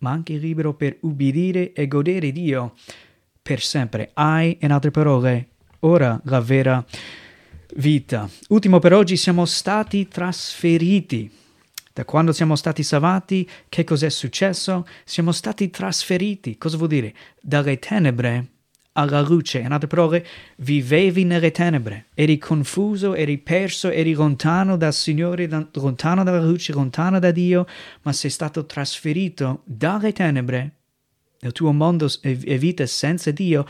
Ma 0.00 0.10
anche 0.10 0.36
libero 0.36 0.74
per 0.74 0.98
ubbidire 1.00 1.72
e 1.72 1.88
godere 1.88 2.30
Dio 2.30 2.74
per 3.46 3.60
sempre. 3.60 4.10
Hai, 4.14 4.58
in 4.60 4.72
altre 4.72 4.90
parole, 4.90 5.50
ora 5.80 6.20
la 6.24 6.40
vera 6.40 6.84
vita. 7.76 8.28
Ultimo 8.48 8.80
per 8.80 8.92
oggi, 8.92 9.16
siamo 9.16 9.44
stati 9.44 10.08
trasferiti. 10.08 11.30
Da 11.92 12.04
quando 12.04 12.32
siamo 12.32 12.56
stati 12.56 12.82
salvati, 12.82 13.48
che 13.68 13.84
cos'è 13.84 14.10
successo? 14.10 14.84
Siamo 15.04 15.30
stati 15.30 15.70
trasferiti. 15.70 16.58
Cosa 16.58 16.76
vuol 16.76 16.88
dire? 16.88 17.14
Dalle 17.40 17.78
tenebre 17.78 18.48
alla 18.94 19.20
luce. 19.20 19.60
In 19.60 19.70
altre 19.70 19.86
parole, 19.86 20.26
vivevi 20.56 21.22
nelle 21.22 21.52
tenebre, 21.52 22.06
eri 22.14 22.38
confuso, 22.38 23.14
eri 23.14 23.38
perso, 23.38 23.90
eri 23.90 24.12
lontano 24.12 24.76
dal 24.76 24.92
Signore, 24.92 25.46
lontano 25.46 26.24
dalla 26.24 26.42
luce, 26.42 26.72
lontano 26.72 27.20
da 27.20 27.30
Dio, 27.30 27.64
ma 28.02 28.12
sei 28.12 28.30
stato 28.30 28.66
trasferito 28.66 29.62
dalle 29.64 30.12
tenebre, 30.12 30.72
nel 31.46 31.52
tuo 31.52 31.72
mondo 31.72 32.10
e 32.22 32.58
vita 32.58 32.84
senza 32.86 33.30
Dio, 33.30 33.66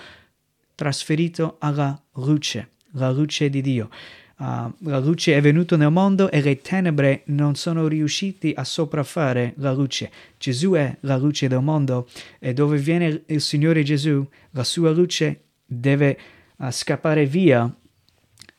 trasferito 0.75 1.57
alla 1.59 2.01
luce, 2.15 2.71
la 2.93 3.11
luce 3.11 3.51
di 3.51 3.61
Dio. 3.61 3.91
Uh, 4.39 4.71
la 4.81 4.99
luce 4.99 5.35
è 5.35 5.41
venuta 5.41 5.77
nel 5.77 5.91
mondo 5.91 6.31
e 6.31 6.43
le 6.43 6.61
tenebre 6.61 7.23
non 7.27 7.55
sono 7.55 7.87
riusciti 7.89 8.53
a 8.55 8.65
sopraffare 8.65 9.55
la 9.57 9.73
luce. 9.73 10.11
Gesù 10.37 10.73
è 10.73 10.95
la 11.01 11.17
luce 11.17 11.49
del 11.49 11.63
mondo 11.63 12.09
e 12.39 12.53
dove 12.53 12.77
viene 12.77 13.23
il 13.27 13.41
Signore 13.41 13.83
Gesù, 13.83 14.27
la 14.51 14.65
sua 14.65 14.91
luce 14.91 15.45
deve 15.65 16.19
uh, 16.57 16.71
scappare 16.71 17.25
via 17.25 17.71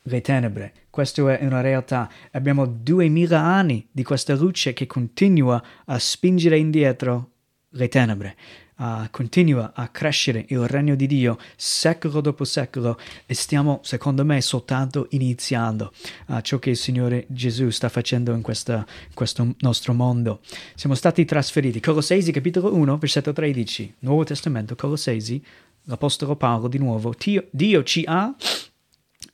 le 0.01 0.21
tenebre. 0.21 0.73
Questa 0.89 1.37
è 1.37 1.45
una 1.45 1.61
realtà. 1.61 2.09
Abbiamo 2.31 2.65
duemila 2.65 3.39
anni 3.39 3.87
di 3.91 4.03
questa 4.03 4.33
luce 4.33 4.73
che 4.73 4.87
continua 4.87 5.63
a 5.85 5.99
spingere 5.99 6.57
indietro 6.57 7.31
le 7.69 7.87
tenebre 7.87 8.35
uh, 8.77 9.07
continua 9.11 9.71
a 9.75 9.87
crescere 9.89 10.45
il 10.49 10.67
regno 10.67 10.95
di 10.95 11.07
Dio 11.07 11.37
secolo 11.55 12.21
dopo 12.21 12.43
secolo 12.43 12.99
e 13.25 13.33
stiamo, 13.33 13.79
secondo 13.83 14.23
me, 14.25 14.41
soltanto 14.41 15.07
iniziando 15.11 15.93
uh, 16.27 16.41
ciò 16.41 16.59
che 16.59 16.71
il 16.71 16.77
Signore 16.77 17.25
Gesù 17.27 17.69
sta 17.69 17.89
facendo 17.89 18.33
in, 18.33 18.41
questa, 18.41 18.77
in 18.77 19.13
questo 19.13 19.55
nostro 19.59 19.93
mondo. 19.93 20.41
Siamo 20.75 20.95
stati 20.95 21.25
trasferiti. 21.25 21.79
Colossesi 21.79 22.31
capitolo 22.31 22.73
1, 22.73 22.97
versetto 22.97 23.33
13, 23.33 23.95
Nuovo 23.99 24.23
Testamento, 24.23 24.75
Colossesi, 24.75 25.43
l'Apostolo 25.83 26.35
Paolo 26.35 26.67
di 26.67 26.77
nuovo, 26.77 27.13
Dio, 27.17 27.47
Dio 27.51 27.83
ci 27.83 28.03
ha 28.05 28.33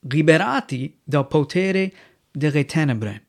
liberati 0.02 1.00
dal 1.04 1.28
potere 1.28 1.94
delle 2.32 2.66
tenebre 2.66 3.26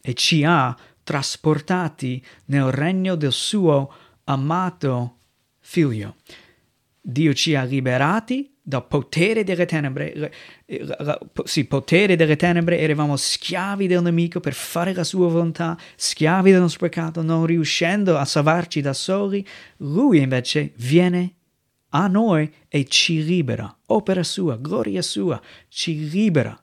e 0.00 0.14
ci 0.14 0.44
ha 0.44 0.76
trasportati 1.02 2.24
nel 2.46 2.70
regno 2.70 3.14
del 3.14 3.32
suo 3.32 3.92
amato 4.24 5.19
figlio. 5.70 6.16
Dio 7.00 7.32
ci 7.32 7.54
ha 7.54 7.62
liberati 7.62 8.56
dal 8.60 8.86
potere 8.88 9.44
delle 9.44 9.66
tenebre, 9.66 10.32
sì, 11.44 11.64
potere 11.64 12.16
delle 12.16 12.34
tenebre, 12.34 12.80
eravamo 12.80 13.16
schiavi 13.16 13.86
del 13.86 14.02
nemico 14.02 14.40
per 14.40 14.52
fare 14.52 14.92
la 14.92 15.04
sua 15.04 15.28
volontà, 15.28 15.78
schiavi 15.94 16.50
del 16.50 16.60
nostro 16.60 16.88
peccato, 16.88 17.22
non 17.22 17.46
riuscendo 17.46 18.18
a 18.18 18.24
salvarci 18.24 18.80
da 18.80 18.92
soli, 18.92 19.46
lui 19.78 20.20
invece 20.20 20.72
viene 20.76 21.34
a 21.90 22.08
noi 22.08 22.52
e 22.68 22.84
ci 22.86 23.24
libera, 23.24 23.72
opera 23.86 24.24
sua, 24.24 24.56
gloria 24.56 25.02
sua, 25.02 25.40
ci 25.68 26.08
libera 26.08 26.60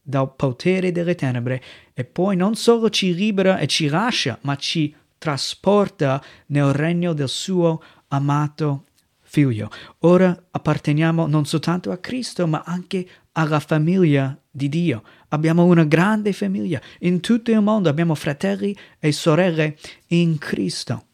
dal 0.00 0.34
potere 0.36 0.92
delle 0.92 1.14
tenebre. 1.14 1.62
E 1.94 2.04
poi 2.04 2.36
non 2.36 2.54
solo 2.54 2.90
ci 2.90 3.14
libera 3.14 3.58
e 3.58 3.66
ci 3.66 3.88
lascia, 3.88 4.38
ma 4.42 4.56
ci 4.56 4.94
trasporta 5.16 6.20
nel 6.46 6.72
regno 6.72 7.12
del 7.12 7.28
suo 7.28 7.80
amato 8.12 8.84
figlio. 9.20 9.70
Ora 10.00 10.36
apparteniamo 10.50 11.26
non 11.26 11.46
soltanto 11.46 11.90
a 11.90 11.98
Cristo, 11.98 12.46
ma 12.46 12.62
anche 12.64 13.06
alla 13.32 13.60
famiglia 13.60 14.38
di 14.50 14.68
Dio. 14.68 15.02
Abbiamo 15.28 15.64
una 15.64 15.84
grande 15.84 16.32
famiglia. 16.32 16.80
In 17.00 17.20
tutto 17.20 17.50
il 17.50 17.60
mondo 17.62 17.88
abbiamo 17.88 18.14
fratelli 18.14 18.76
e 18.98 19.12
sorelle 19.12 19.76
in 20.08 20.36
Cristo. 20.38 21.06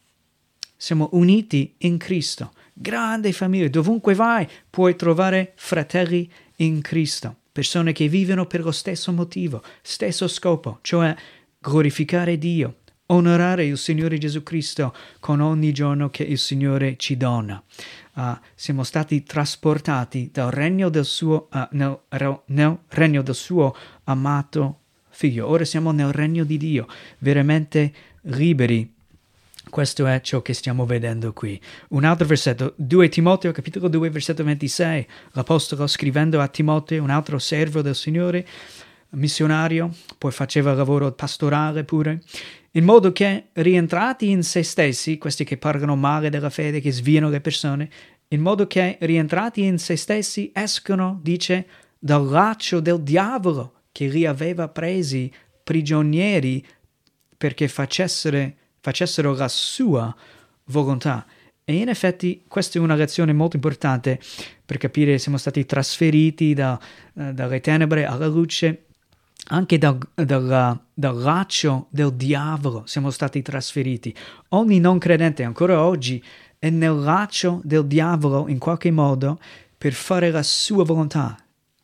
Siamo 0.76 1.08
uniti 1.12 1.74
in 1.78 1.96
Cristo. 1.96 2.52
Grande 2.72 3.32
famiglia. 3.32 3.68
Dovunque 3.68 4.14
vai 4.14 4.48
puoi 4.68 4.96
trovare 4.96 5.52
fratelli 5.54 6.30
in 6.56 6.80
Cristo. 6.80 7.36
Persone 7.52 7.92
che 7.92 8.08
vivono 8.08 8.46
per 8.46 8.62
lo 8.62 8.72
stesso 8.72 9.12
motivo, 9.12 9.62
stesso 9.82 10.28
scopo, 10.28 10.78
cioè 10.82 11.14
glorificare 11.60 12.38
Dio, 12.38 12.76
onorare 13.10 13.64
il 13.64 13.78
Signore 13.78 14.18
Gesù 14.18 14.42
Cristo 14.42 14.94
con 15.20 15.40
ogni 15.40 15.72
giorno 15.72 16.10
che 16.10 16.22
il 16.22 16.38
Signore 16.38 16.96
ci 16.96 17.16
dona. 17.16 17.62
Uh, 18.14 18.36
siamo 18.54 18.82
stati 18.82 19.22
trasportati 19.22 20.30
dal 20.32 20.50
regno 20.50 20.88
del 20.88 21.04
suo, 21.04 21.48
uh, 21.52 21.66
nel, 21.70 21.98
nel 22.46 22.78
regno 22.88 23.22
del 23.22 23.34
suo 23.34 23.74
amato 24.04 24.80
figlio. 25.10 25.46
Ora 25.46 25.64
siamo 25.64 25.92
nel 25.92 26.12
regno 26.12 26.44
di 26.44 26.56
Dio, 26.56 26.86
veramente 27.18 27.92
liberi 28.22 28.96
questo 29.68 30.06
è 30.06 30.20
ciò 30.20 30.40
che 30.40 30.54
stiamo 30.54 30.86
vedendo 30.86 31.32
qui. 31.32 31.60
Un 31.88 32.04
altro 32.04 32.26
versetto, 32.26 32.72
2 32.76 33.08
Timoteo, 33.08 33.52
capitolo 33.52 33.88
2, 33.88 34.10
versetto 34.10 34.42
26. 34.42 35.06
L'Apostolo 35.32 35.86
scrivendo 35.86 36.40
a 36.40 36.48
Timoteo, 36.48 37.02
un 37.02 37.10
altro 37.10 37.38
servo 37.38 37.82
del 37.82 37.94
Signore, 37.94 38.46
missionario, 39.10 39.94
poi 40.16 40.32
faceva 40.32 40.74
lavoro 40.74 41.12
pastorale 41.12 41.84
pure, 41.84 42.22
in 42.72 42.84
modo 42.84 43.12
che 43.12 43.48
rientrati 43.54 44.28
in 44.30 44.42
se 44.42 44.62
stessi, 44.62 45.18
questi 45.18 45.44
che 45.44 45.56
parlano 45.56 45.96
male 45.96 46.30
della 46.30 46.50
fede, 46.50 46.80
che 46.80 46.92
sviano 46.92 47.28
le 47.28 47.40
persone, 47.40 47.90
in 48.28 48.40
modo 48.40 48.66
che 48.66 48.98
rientrati 49.00 49.64
in 49.64 49.78
se 49.78 49.96
stessi 49.96 50.50
escono, 50.54 51.18
dice, 51.22 51.66
dal 51.98 52.26
laccio 52.26 52.80
del 52.80 53.00
diavolo 53.00 53.82
che 53.90 54.06
li 54.06 54.26
aveva 54.26 54.68
presi 54.68 55.32
prigionieri 55.64 56.64
perché 57.36 57.68
facessero, 57.68 58.52
facessero 58.80 59.34
la 59.34 59.48
sua 59.48 60.14
volontà. 60.66 61.26
E 61.64 61.74
in 61.74 61.88
effetti 61.88 62.44
questa 62.48 62.78
è 62.78 62.82
una 62.82 62.94
lezione 62.94 63.32
molto 63.32 63.56
importante 63.56 64.20
per 64.64 64.78
capire 64.78 65.18
siamo 65.18 65.36
stati 65.36 65.66
trasferiti 65.66 66.54
da, 66.54 66.78
uh, 67.14 67.32
dalle 67.32 67.60
tenebre 67.60 68.06
alla 68.06 68.26
luce 68.26 68.87
anche 69.48 69.78
dal, 69.78 69.98
dal, 70.14 70.80
dal, 70.92 71.16
laccio 71.16 71.86
del 71.90 72.12
diavolo 72.12 72.82
siamo 72.86 73.10
stati 73.10 73.42
trasferiti. 73.42 74.14
Ogni 74.50 74.80
non 74.80 74.98
credente 74.98 75.42
ancora 75.42 75.82
oggi 75.82 76.22
è 76.58 76.70
nel 76.70 76.98
laccio 76.98 77.60
del 77.64 77.86
diavolo 77.86 78.48
in 78.48 78.58
qualche 78.58 78.90
modo 78.90 79.38
per 79.76 79.92
fare 79.92 80.30
la 80.30 80.42
sua 80.42 80.84
volontà. 80.84 81.36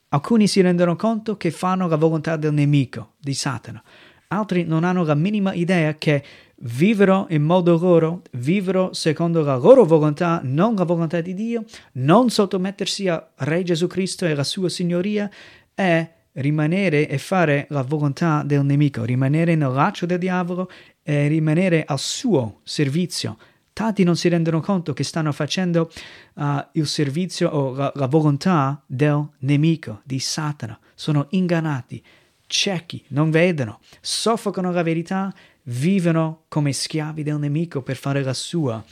Alcuni 0.08 0.46
si 0.46 0.60
rendono 0.60 0.96
conto 0.96 1.36
che 1.36 1.50
fanno 1.50 1.88
la 1.88 1.96
volontà 1.96 2.36
del 2.36 2.52
nemico, 2.52 3.12
di 3.18 3.34
Satana. 3.34 3.82
Altri 4.28 4.64
non 4.64 4.84
hanno 4.84 5.04
la 5.04 5.14
minima 5.14 5.52
idea 5.54 5.94
che 5.94 6.22
vivero 6.58 7.26
in 7.30 7.42
modo 7.42 7.78
loro, 7.78 8.22
vivero 8.32 8.92
secondo 8.92 9.42
la 9.42 9.56
loro 9.56 9.84
volontà, 9.84 10.40
non 10.42 10.74
la 10.74 10.84
volontà 10.84 11.20
di 11.20 11.34
Dio, 11.34 11.64
non 11.92 12.30
sottomettersi 12.30 13.08
a 13.08 13.26
Re 13.36 13.62
Gesù 13.62 13.86
Cristo 13.86 14.24
e 14.24 14.32
alla 14.32 14.44
sua 14.44 14.68
signoria, 14.68 15.30
è 15.74 16.08
rimanere 16.35 17.09
e 17.09 17.18
fare 17.18 17.66
la 17.70 17.82
volontà 17.82 18.43
del 18.45 18.64
nemico, 18.64 19.05
rimanere 19.05 19.55
nel 19.55 19.72
laccio 19.72 20.07
del 20.07 20.18
diavolo 20.18 20.70
e 21.03 21.28
rimanere 21.28 21.85
al 21.87 21.99
suo 21.99 22.61
servizio. 22.62 23.37
Tanti 23.72 24.05
non 24.05 24.16
si 24.16 24.28
rendono 24.28 24.61
conto 24.61 24.93
che 24.93 25.03
stanno 25.03 25.32
facendo 25.32 25.91
uh, 26.35 26.64
il 26.72 26.87
servizio 26.87 27.51
o 27.51 27.74
la, 27.74 27.93
la 27.95 28.07
volontà 28.07 28.80
del 28.87 29.28
nemico, 29.41 30.01
di 30.05 30.20
Satana. 30.20 30.78
Sono 30.95 31.26
ingannati, 31.30 32.03
ciechi, 32.47 33.05
non 33.09 33.30
vedono, 33.30 33.80
soffocano 34.01 34.70
la 34.70 34.82
verità, 34.82 35.35
vivono 35.64 36.45
come 36.49 36.72
schiavi 36.72 37.22
del 37.22 37.39
nemico 37.39 37.82
per 37.82 37.97
fare 37.97 38.22
la 38.22 38.35
sua 38.35 38.82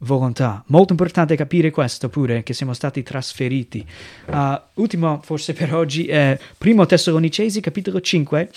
volontà. 0.00 0.62
Molto 0.66 0.92
importante 0.92 1.36
capire 1.36 1.70
questo 1.70 2.08
pure, 2.08 2.42
che 2.42 2.52
siamo 2.52 2.72
stati 2.72 3.02
trasferiti. 3.02 3.86
Uh, 4.26 4.60
ultimo, 4.74 5.20
forse 5.22 5.52
per 5.52 5.74
oggi, 5.74 6.06
è 6.06 6.38
Primo 6.56 6.86
Tessalonicesi, 6.86 7.60
capitolo 7.60 8.00
5, 8.00 8.50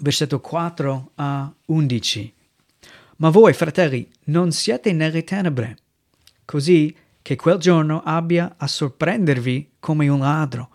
versetto 0.00 0.40
4 0.40 1.10
a 1.16 1.52
11. 1.66 2.34
Ma 3.16 3.30
voi, 3.30 3.52
fratelli, 3.52 4.08
non 4.24 4.52
siete 4.52 4.92
nelle 4.92 5.24
tenebre, 5.24 5.78
così 6.44 6.94
che 7.22 7.36
quel 7.36 7.58
giorno 7.58 8.02
abbia 8.04 8.54
a 8.56 8.66
sorprendervi 8.66 9.72
come 9.80 10.08
un 10.08 10.20
ladro, 10.20 10.70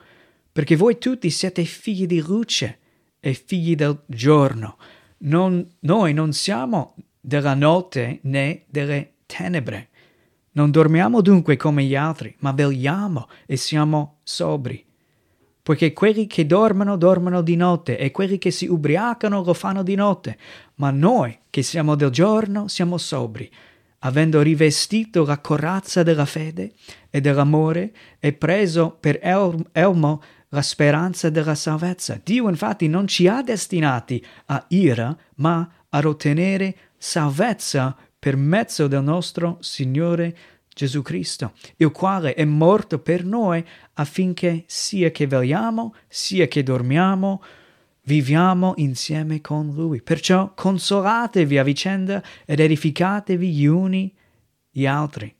perché 0.52 0.76
voi 0.76 0.98
tutti 0.98 1.30
siete 1.30 1.64
figli 1.64 2.06
di 2.06 2.20
luce 2.20 2.80
e 3.20 3.34
figli 3.34 3.76
del 3.76 4.02
giorno. 4.06 4.78
Non, 5.20 5.66
noi 5.82 6.14
non 6.14 6.34
siamo 6.34 6.96
della 7.22 7.54
notte 7.54 8.20
né 8.24 8.64
delle 8.68 9.14
tenebre. 9.32 9.90
Non 10.54 10.72
dormiamo 10.72 11.22
dunque 11.22 11.56
come 11.56 11.84
gli 11.84 11.96
altri, 11.96 12.36
ma 12.40 12.52
vegliamo 12.52 13.30
e 13.46 13.56
siamo 13.56 14.20
sobri. 14.24 14.86
Poiché 15.64 15.94
quelli 15.94 16.28
che 16.28 16.46
dormono, 16.46 16.98
dormono 16.98 17.42
di 17.42 17.56
notte, 17.56 17.98
e 17.98 18.12
quelli 18.12 18.38
che 18.38 18.52
si 18.52 18.66
ubriacano 18.66 19.44
lo 19.44 19.54
fanno 19.54 19.84
di 19.84 19.96
notte. 19.96 20.38
Ma 20.76 20.92
noi, 20.92 21.38
che 21.50 21.62
siamo 21.62 21.96
del 21.96 22.10
giorno, 22.10 22.68
siamo 22.68 22.98
sobri, 22.98 23.50
avendo 24.00 24.42
rivestito 24.42 25.24
la 25.24 25.40
corazza 25.40 26.04
della 26.04 26.26
fede 26.26 26.74
e 27.10 27.22
dell'amore 27.22 27.94
e 28.20 28.34
preso 28.34 28.98
per 29.00 29.20
el- 29.22 29.66
elmo 29.72 30.22
la 30.50 30.62
speranza 30.62 31.30
della 31.30 31.56
salvezza. 31.56 32.20
Dio 32.22 32.50
infatti 32.50 32.88
non 32.90 33.08
ci 33.08 33.28
ha 33.28 33.42
destinati 33.42 34.26
a 34.48 34.66
ira, 34.70 35.16
ma 35.36 35.70
a 35.88 36.00
ottenere 36.04 36.76
salvezza 36.98 37.96
per 38.22 38.36
mezzo 38.36 38.86
del 38.86 39.02
nostro 39.02 39.58
Signore 39.62 40.38
Gesù 40.72 41.02
Cristo, 41.02 41.54
il 41.78 41.90
quale 41.90 42.36
è 42.36 42.46
morto 42.46 43.00
per 43.00 43.26
noi 43.26 43.66
affinché 43.94 44.64
sia 44.68 45.10
che 45.10 45.26
vegliamo, 45.26 45.96
sia 46.08 46.48
che 46.48 46.62
dormiamo, 46.62 47.42
viviamo 48.04 48.74
insieme 48.76 49.42
con 49.42 49.74
Lui. 49.74 50.04
Perciò 50.04 50.54
consolatevi 50.54 51.58
a 51.58 51.64
vicenda 51.64 52.22
ed 52.46 52.60
edificatevi 52.60 53.52
gli 53.52 53.66
uni 53.66 54.16
gli 54.70 54.86
altri, 54.86 55.36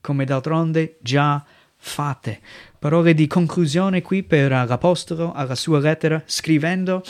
come 0.00 0.24
d'altronde 0.24 0.96
già 1.02 1.44
fate. 1.76 2.40
Parole 2.78 3.12
di 3.12 3.26
conclusione 3.26 4.00
qui 4.00 4.22
per 4.22 4.50
l'Apostolo 4.52 5.34
alla 5.34 5.54
sua 5.54 5.80
lettera, 5.80 6.22
scrivendo 6.24 7.02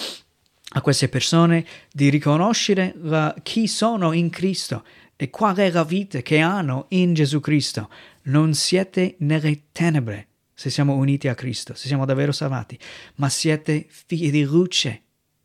a 0.71 0.81
queste 0.81 1.09
persone 1.09 1.65
di 1.93 2.09
riconoscere 2.11 2.95
la, 2.97 3.35
chi 3.43 3.67
sono 3.69 4.13
in 4.13 4.31
Cristo 4.31 4.85
e 5.15 5.31
qual 5.31 5.57
è 5.57 5.71
la 5.71 5.85
vita 5.85 6.21
che 6.21 6.39
hanno 6.39 6.87
in 6.91 7.15
Gesù 7.15 7.41
Cristo. 7.41 7.89
Non 8.25 8.55
siete 8.55 9.15
nelle 9.19 9.65
tenebre 9.73 10.29
se 10.53 10.71
siamo 10.71 10.95
uniti 10.95 11.29
a 11.29 11.35
Cristo, 11.35 11.75
se 11.75 11.87
siamo 11.87 12.05
davvero 12.05 12.33
salvati, 12.33 12.79
ma 13.17 13.29
siete 13.29 13.87
figli 13.89 14.31
di 14.31 14.43
luce. 14.43 15.03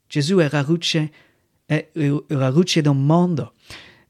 Gesù 0.07 0.37
è 0.37 0.47
la 0.49 0.61
luce, 0.61 1.11
è 1.65 1.89
la 1.93 2.49
luce 2.49 2.81
del 2.81 2.95
mondo 2.95 3.53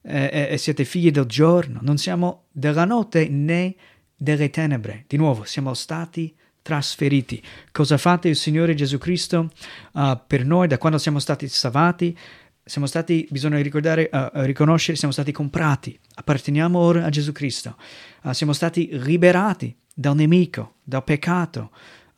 e, 0.01 0.47
e 0.51 0.57
siete 0.57 0.85
figli 0.85 1.11
del 1.11 1.25
giorno. 1.25 1.79
Non 1.81 1.97
siamo 1.97 2.45
della 2.51 2.85
notte 2.85 3.27
né 3.27 3.75
delle 4.15 4.49
tenebre. 4.49 5.05
Di 5.07 5.17
nuovo, 5.17 5.43
siamo 5.43 5.73
stati 5.73 6.35
trasferiti. 6.61 7.41
Cosa 7.71 7.97
fatto 7.97 8.27
il 8.27 8.35
Signore 8.35 8.73
Gesù 8.73 8.97
Cristo 8.97 9.49
uh, 9.93 10.19
per 10.25 10.45
noi 10.45 10.67
da 10.67 10.77
quando 10.77 10.97
siamo 10.97 11.19
stati 11.19 11.47
salvati? 11.47 12.17
Siamo 12.63 12.87
stati, 12.87 13.27
bisogna 13.29 13.59
ricordare, 13.61 14.09
uh, 14.11 14.29
riconoscere, 14.43 14.97
siamo 14.97 15.13
stati 15.13 15.31
comprati, 15.31 15.99
apparteniamo 16.15 16.77
ora 16.77 17.05
a 17.05 17.09
Gesù 17.09 17.31
Cristo, 17.31 17.75
uh, 18.23 18.31
siamo 18.31 18.53
stati 18.53 18.89
liberati 18.91 19.75
dal 19.93 20.15
nemico, 20.15 20.75
dal 20.83 21.03
peccato, 21.03 21.71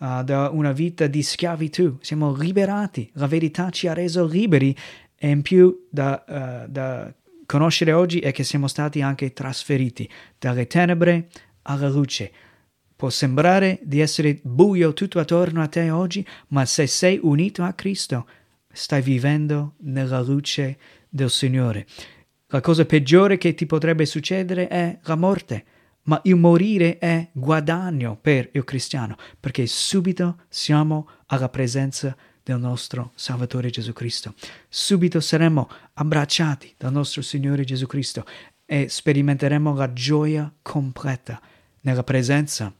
da 0.03 0.49
una 0.49 0.73
vita 0.73 1.07
di 1.07 1.23
schiavitù, 1.23 1.97
siamo 2.01 2.35
liberati, 2.35 3.09
la 3.13 3.25
verità 3.25 3.69
ci 3.69 3.87
ha 3.87 3.93
reso 3.93 4.25
liberi 4.25 4.75
e 5.15 5.29
in 5.29 5.41
più 5.41 5.87
da, 5.89 6.65
da 6.67 7.13
conoscere 7.45 7.93
oggi 7.93 8.19
è 8.19 8.33
che 8.33 8.43
siamo 8.43 8.67
stati 8.67 9.01
anche 9.01 9.31
trasferiti 9.31 10.09
dalle 10.37 10.67
tenebre 10.67 11.29
alla 11.63 11.87
luce. 11.87 12.31
Può 13.03 13.11
sembrare 13.11 13.81
di 13.83 13.99
essere 13.99 14.39
buio 14.41 14.93
tutto 14.93 15.19
attorno 15.19 15.61
a 15.61 15.67
te 15.67 15.89
oggi, 15.89 16.25
ma 16.51 16.63
se 16.63 16.87
sei 16.87 17.19
unito 17.21 17.61
a 17.61 17.73
Cristo, 17.73 18.25
stai 18.71 19.01
vivendo 19.01 19.73
nella 19.79 20.21
luce 20.21 20.77
del 21.09 21.29
Signore. 21.29 21.85
La 22.47 22.61
cosa 22.61 22.85
peggiore 22.85 23.37
che 23.37 23.55
ti 23.55 23.65
potrebbe 23.65 24.05
succedere 24.05 24.69
è 24.69 24.99
la 25.01 25.15
morte, 25.17 25.65
ma 26.03 26.21
il 26.23 26.37
morire 26.37 26.97
è 26.97 27.27
guadagno 27.33 28.17
per 28.21 28.47
il 28.53 28.63
cristiano, 28.63 29.17
perché 29.37 29.67
subito 29.67 30.37
siamo 30.47 31.09
alla 31.25 31.49
presenza 31.49 32.15
del 32.41 32.57
nostro 32.57 33.11
Salvatore 33.15 33.69
Gesù 33.69 33.91
Cristo. 33.91 34.33
Subito 34.69 35.19
saremo 35.19 35.69
abbracciati 35.95 36.73
dal 36.77 36.93
nostro 36.93 37.21
Signore 37.21 37.65
Gesù 37.65 37.85
Cristo 37.85 38.25
e 38.65 38.87
sperimenteremo 38.87 39.75
la 39.75 39.91
gioia 39.91 40.49
completa 40.61 41.41
nella 41.81 42.03
presenza 42.03 42.73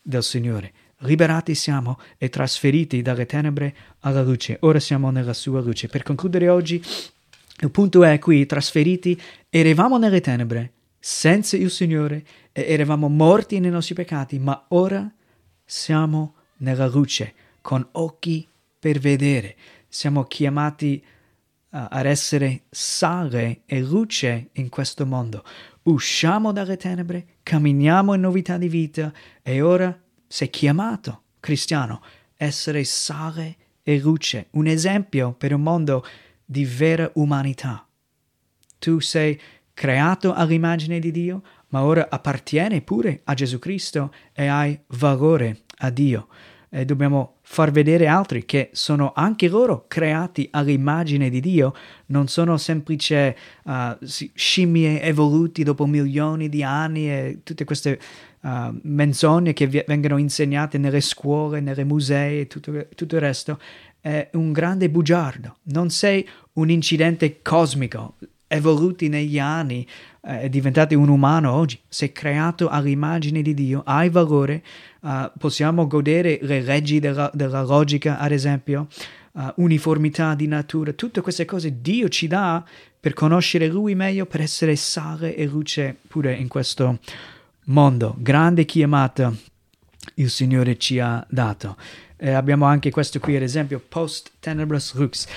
del 0.00 0.22
Signore. 0.22 0.72
Liberati 0.98 1.54
siamo 1.54 1.98
e 2.18 2.28
trasferiti 2.28 3.00
dalle 3.00 3.26
tenebre 3.26 3.74
alla 4.00 4.22
luce. 4.22 4.58
Ora 4.60 4.78
siamo 4.80 5.10
nella 5.10 5.32
sua 5.32 5.60
luce. 5.60 5.88
Per 5.88 6.02
concludere 6.02 6.48
oggi, 6.48 6.82
il 7.60 7.70
punto 7.70 8.04
è 8.04 8.18
qui, 8.18 8.44
trasferiti, 8.46 9.20
eravamo 9.48 9.96
nelle 9.96 10.20
tenebre, 10.20 10.72
senza 10.98 11.56
il 11.56 11.70
Signore, 11.70 12.24
e 12.52 12.64
eravamo 12.68 13.08
morti 13.08 13.60
nei 13.60 13.70
nostri 13.70 13.94
peccati, 13.94 14.38
ma 14.38 14.66
ora 14.68 15.10
siamo 15.64 16.34
nella 16.58 16.86
luce, 16.86 17.32
con 17.60 17.86
occhi 17.92 18.46
per 18.78 18.98
vedere. 18.98 19.56
Siamo 19.88 20.24
chiamati 20.24 21.02
uh, 21.02 21.19
ad 21.70 22.06
essere 22.06 22.62
sale 22.70 23.62
e 23.64 23.80
luce 23.80 24.50
in 24.54 24.68
questo 24.68 25.06
mondo. 25.06 25.44
Usciamo 25.82 26.52
dalle 26.52 26.76
tenebre, 26.76 27.26
camminiamo 27.42 28.14
in 28.14 28.20
novità 28.20 28.58
di 28.58 28.68
vita 28.68 29.12
e 29.42 29.60
ora 29.60 29.96
sei 30.26 30.50
chiamato, 30.50 31.22
cristiano, 31.40 32.02
essere 32.36 32.84
sale 32.84 33.56
e 33.82 33.98
luce, 33.98 34.48
un 34.52 34.66
esempio 34.66 35.32
per 35.32 35.54
un 35.54 35.62
mondo 35.62 36.04
di 36.44 36.64
vera 36.64 37.10
umanità. 37.14 37.86
Tu 38.78 39.00
sei 39.00 39.40
creato 39.72 40.32
all'immagine 40.32 40.98
di 40.98 41.10
Dio, 41.10 41.42
ma 41.68 41.84
ora 41.84 42.08
appartieni 42.10 42.82
pure 42.82 43.20
a 43.24 43.34
Gesù 43.34 43.58
Cristo 43.58 44.12
e 44.32 44.46
hai 44.46 44.78
valore 44.88 45.62
a 45.78 45.90
Dio. 45.90 46.28
E 46.72 46.84
dobbiamo 46.84 47.38
far 47.42 47.72
vedere 47.72 48.06
altri 48.06 48.44
che 48.44 48.70
sono 48.72 49.12
anche 49.12 49.48
loro 49.48 49.86
creati 49.88 50.48
all'immagine 50.52 51.28
di 51.28 51.40
Dio, 51.40 51.74
non 52.06 52.28
sono 52.28 52.56
semplici 52.58 53.14
uh, 53.14 53.96
scimmie 54.34 55.02
evoluti 55.02 55.64
dopo 55.64 55.84
milioni 55.84 56.48
di 56.48 56.62
anni 56.62 57.10
e 57.10 57.40
tutte 57.42 57.64
queste 57.64 57.98
uh, 58.42 58.78
menzogne 58.82 59.52
che 59.52 59.66
vi- 59.66 59.82
vengono 59.84 60.16
insegnate 60.16 60.78
nelle 60.78 61.00
scuole, 61.00 61.58
nelle 61.58 61.82
musei 61.82 62.42
e 62.42 62.46
tutto, 62.46 62.86
tutto 62.94 63.16
il 63.16 63.20
resto, 63.20 63.58
è 64.00 64.30
un 64.34 64.52
grande 64.52 64.88
bugiardo. 64.88 65.56
Non 65.64 65.90
sei 65.90 66.26
un 66.52 66.70
incidente 66.70 67.42
cosmico, 67.42 68.14
evoluti 68.52 69.08
negli 69.08 69.38
anni, 69.38 69.86
eh, 70.22 70.48
diventati 70.48 70.96
un 70.96 71.08
umano 71.08 71.52
oggi, 71.52 71.78
sei 71.88 72.10
creato 72.10 72.68
all'immagine 72.68 73.42
di 73.42 73.54
Dio, 73.54 73.82
hai 73.84 74.10
valore, 74.10 74.64
uh, 75.02 75.30
possiamo 75.38 75.86
godere 75.86 76.40
le 76.42 76.60
leggi 76.60 76.98
della, 76.98 77.30
della 77.32 77.62
logica, 77.62 78.18
ad 78.18 78.32
esempio, 78.32 78.88
uh, 79.32 79.52
uniformità 79.56 80.34
di 80.34 80.48
natura, 80.48 80.92
tutte 80.92 81.20
queste 81.20 81.44
cose 81.44 81.80
Dio 81.80 82.08
ci 82.08 82.26
dà 82.26 82.64
per 82.98 83.14
conoscere 83.14 83.68
Lui 83.68 83.94
meglio, 83.94 84.26
per 84.26 84.40
essere 84.40 84.74
sale 84.74 85.36
e 85.36 85.46
luce 85.46 85.96
pure 86.08 86.34
in 86.34 86.48
questo 86.48 86.98
mondo, 87.66 88.16
grande 88.18 88.64
chiamata 88.64 89.32
il 90.14 90.28
Signore 90.28 90.76
ci 90.76 90.98
ha 90.98 91.24
dato. 91.30 91.76
Eh, 92.16 92.32
abbiamo 92.32 92.64
anche 92.64 92.90
questo 92.90 93.20
qui, 93.20 93.36
ad 93.36 93.42
esempio, 93.42 93.80
post 93.86 94.32
tenebras 94.40 94.94
lux. 94.94 95.28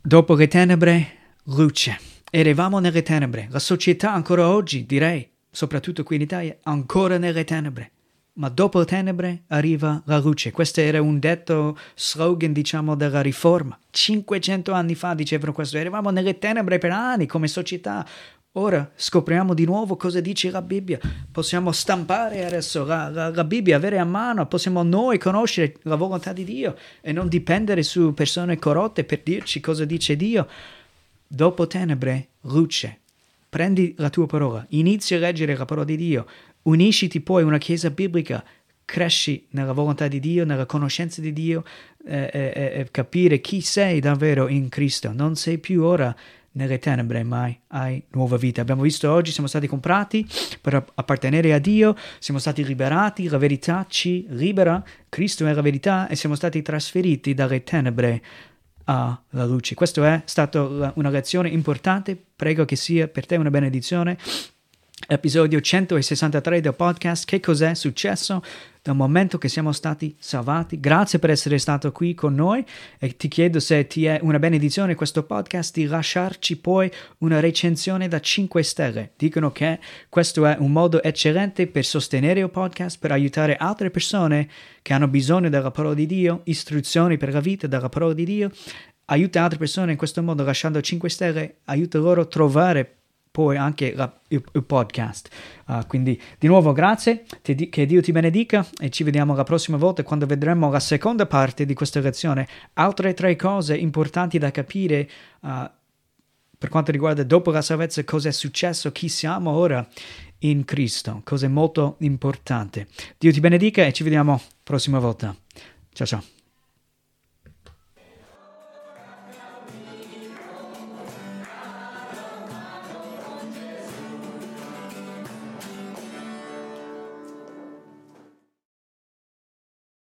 Dopo 0.00 0.34
le 0.34 0.48
tenebre, 0.48 1.19
luce. 1.54 1.98
Eravamo 2.30 2.78
nelle 2.78 3.02
tenebre. 3.02 3.48
La 3.50 3.58
società 3.58 4.12
ancora 4.12 4.48
oggi, 4.48 4.86
direi, 4.86 5.28
soprattutto 5.50 6.02
qui 6.02 6.16
in 6.16 6.22
Italia, 6.22 6.56
ancora 6.62 7.18
nelle 7.18 7.44
tenebre. 7.44 7.92
Ma 8.34 8.48
dopo 8.48 8.78
le 8.78 8.84
tenebre 8.84 9.42
arriva 9.48 10.00
la 10.06 10.18
luce. 10.18 10.52
Questo 10.52 10.80
era 10.80 11.02
un 11.02 11.18
detto 11.18 11.76
slogan, 11.94 12.52
diciamo, 12.52 12.94
della 12.94 13.20
riforma. 13.20 13.76
500 13.90 14.72
anni 14.72 14.94
fa 14.94 15.14
dicevano 15.14 15.52
questo. 15.52 15.76
Eravamo 15.76 16.10
nelle 16.10 16.38
tenebre 16.38 16.78
per 16.78 16.92
anni 16.92 17.26
come 17.26 17.48
società. 17.48 18.06
Ora 18.54 18.90
scopriamo 18.94 19.54
di 19.54 19.64
nuovo 19.64 19.96
cosa 19.96 20.20
dice 20.20 20.50
la 20.50 20.60
Bibbia, 20.60 20.98
possiamo 21.30 21.70
stampare 21.70 22.44
adesso 22.44 22.84
la, 22.84 23.08
la, 23.08 23.30
la, 23.30 23.44
Bibbia, 23.44 23.76
avere 23.76 23.98
a 23.98 24.04
mano, 24.04 24.46
possiamo 24.46 24.82
noi 24.82 25.18
conoscere 25.18 25.76
la 25.82 25.94
volontà 25.94 26.32
di 26.32 26.42
Dio 26.42 26.76
e 27.00 27.12
non 27.12 27.28
dipendere 27.28 27.84
su 27.84 28.12
persone 28.12 28.58
corrotte 28.58 29.04
per 29.04 29.20
dirci 29.22 29.60
cosa 29.60 29.84
dice 29.84 30.16
Dio. 30.16 30.48
Dopo 31.32 31.68
tenebre, 31.68 32.30
luce. 32.40 33.02
Prendi 33.48 33.94
la 33.98 34.10
tua 34.10 34.26
parola, 34.26 34.66
inizia 34.70 35.16
a 35.16 35.20
leggere 35.20 35.56
la 35.56 35.64
parola 35.64 35.86
di 35.86 35.96
Dio, 35.96 36.26
unisciti 36.62 37.20
poi 37.20 37.44
a 37.44 37.46
una 37.46 37.58
chiesa 37.58 37.88
biblica, 37.90 38.44
cresci 38.84 39.46
nella 39.50 39.70
volontà 39.70 40.08
di 40.08 40.18
Dio, 40.18 40.44
nella 40.44 40.66
conoscenza 40.66 41.20
di 41.20 41.32
Dio 41.32 41.62
e 42.04 42.30
eh, 42.32 42.52
eh, 42.52 42.80
eh, 42.80 42.88
capire 42.90 43.40
chi 43.40 43.60
sei 43.60 44.00
davvero 44.00 44.48
in 44.48 44.68
Cristo. 44.68 45.12
Non 45.12 45.36
sei 45.36 45.58
più 45.58 45.84
ora 45.84 46.12
nelle 46.52 46.80
tenebre, 46.80 47.22
ma 47.22 47.48
hai 47.68 48.02
nuova 48.10 48.36
vita. 48.36 48.60
Abbiamo 48.60 48.82
visto 48.82 49.08
oggi, 49.08 49.30
siamo 49.30 49.48
stati 49.48 49.68
comprati 49.68 50.26
per 50.60 50.84
appartenere 50.94 51.52
a 51.52 51.60
Dio, 51.60 51.94
siamo 52.18 52.40
stati 52.40 52.64
liberati, 52.64 53.28
la 53.28 53.38
verità 53.38 53.86
ci 53.88 54.26
libera, 54.30 54.82
Cristo 55.08 55.46
è 55.46 55.52
la 55.52 55.62
verità 55.62 56.08
e 56.08 56.16
siamo 56.16 56.34
stati 56.34 56.60
trasferiti 56.60 57.34
dalle 57.34 57.62
tenebre 57.62 58.20
alla 58.90 59.44
luce. 59.44 59.74
Questa 59.74 60.04
è 60.06 60.22
stata 60.24 60.92
una 60.94 61.10
lezione 61.10 61.48
importante, 61.48 62.20
prego 62.36 62.64
che 62.64 62.76
sia 62.76 63.06
per 63.06 63.26
te 63.26 63.36
una 63.36 63.50
benedizione. 63.50 64.18
Episodio 65.06 65.60
163 65.60 66.60
del 66.60 66.74
podcast. 66.74 67.24
Che 67.24 67.40
cos'è 67.40 67.74
successo 67.74 68.42
dal 68.82 68.96
momento 68.96 69.38
che 69.38 69.48
siamo 69.48 69.72
stati 69.72 70.16
salvati. 70.18 70.80
Grazie 70.80 71.18
per 71.18 71.30
essere 71.30 71.58
stato 71.58 71.92
qui 71.92 72.14
con 72.14 72.34
noi 72.34 72.64
e 72.98 73.16
ti 73.16 73.28
chiedo 73.28 73.60
se 73.60 73.86
ti 73.86 74.06
è 74.06 74.18
una 74.22 74.38
benedizione 74.38 74.94
questo 74.94 75.24
podcast 75.24 75.74
di 75.74 75.84
lasciarci 75.86 76.58
poi 76.58 76.90
una 77.18 77.40
recensione 77.40 78.08
da 78.08 78.20
5 78.20 78.62
stelle. 78.62 79.12
Dicono 79.16 79.52
che 79.52 79.78
questo 80.08 80.46
è 80.46 80.56
un 80.58 80.72
modo 80.72 81.02
eccellente 81.02 81.66
per 81.66 81.84
sostenere 81.84 82.40
il 82.40 82.50
podcast, 82.50 82.98
per 82.98 83.12
aiutare 83.12 83.56
altre 83.56 83.90
persone 83.90 84.48
che 84.82 84.92
hanno 84.92 85.08
bisogno 85.08 85.48
della 85.48 85.70
parola 85.70 85.94
di 85.94 86.06
Dio, 86.06 86.40
istruzioni 86.44 87.16
per 87.16 87.32
la 87.32 87.40
vita 87.40 87.66
della 87.66 87.88
parola 87.88 88.14
di 88.14 88.24
Dio. 88.24 88.50
Aiuta 89.06 89.42
altre 89.42 89.58
persone 89.58 89.92
in 89.92 89.98
questo 89.98 90.22
modo 90.22 90.44
lasciando 90.44 90.80
5 90.80 91.08
stelle, 91.08 91.56
aiuta 91.64 91.98
loro 91.98 92.22
a 92.22 92.26
trovare 92.26 92.99
poi 93.30 93.56
anche 93.56 93.92
la, 93.94 94.12
il, 94.28 94.42
il, 94.52 94.64
podcast. 94.64 95.28
Uh, 95.66 95.86
quindi 95.86 96.20
di 96.38 96.48
nuovo 96.48 96.72
grazie, 96.72 97.24
ti, 97.42 97.68
che 97.68 97.86
Dio 97.86 98.02
ti 98.02 98.12
benedica 98.12 98.66
e 98.78 98.90
ci 98.90 99.04
vediamo 99.04 99.34
la 99.34 99.44
prossima 99.44 99.76
volta 99.76 100.02
quando 100.02 100.26
vedremo 100.26 100.70
la 100.70 100.80
seconda 100.80 101.26
parte 101.26 101.64
di 101.64 101.74
questa 101.74 102.00
lezione. 102.00 102.48
Altre 102.74 103.14
tre 103.14 103.36
cose 103.36 103.76
importanti 103.76 104.38
da 104.38 104.50
capire 104.50 105.08
uh, 105.40 105.70
per 106.58 106.68
quanto 106.68 106.92
riguarda 106.92 107.22
dopo 107.22 107.50
la 107.50 107.62
salvezza, 107.62 108.04
cosa 108.04 108.28
è 108.28 108.32
successo, 108.32 108.92
chi 108.92 109.08
siamo 109.08 109.50
ora 109.50 109.86
in 110.40 110.64
Cristo, 110.66 111.22
cose 111.24 111.48
molto 111.48 111.96
importanti. 112.00 112.86
Dio 113.16 113.32
ti 113.32 113.40
benedica 113.40 113.84
e 113.84 113.92
ci 113.92 114.02
vediamo 114.02 114.40
prossima 114.62 114.98
volta. 114.98 115.34
Ciao 115.92 116.06
ciao. 116.06 116.39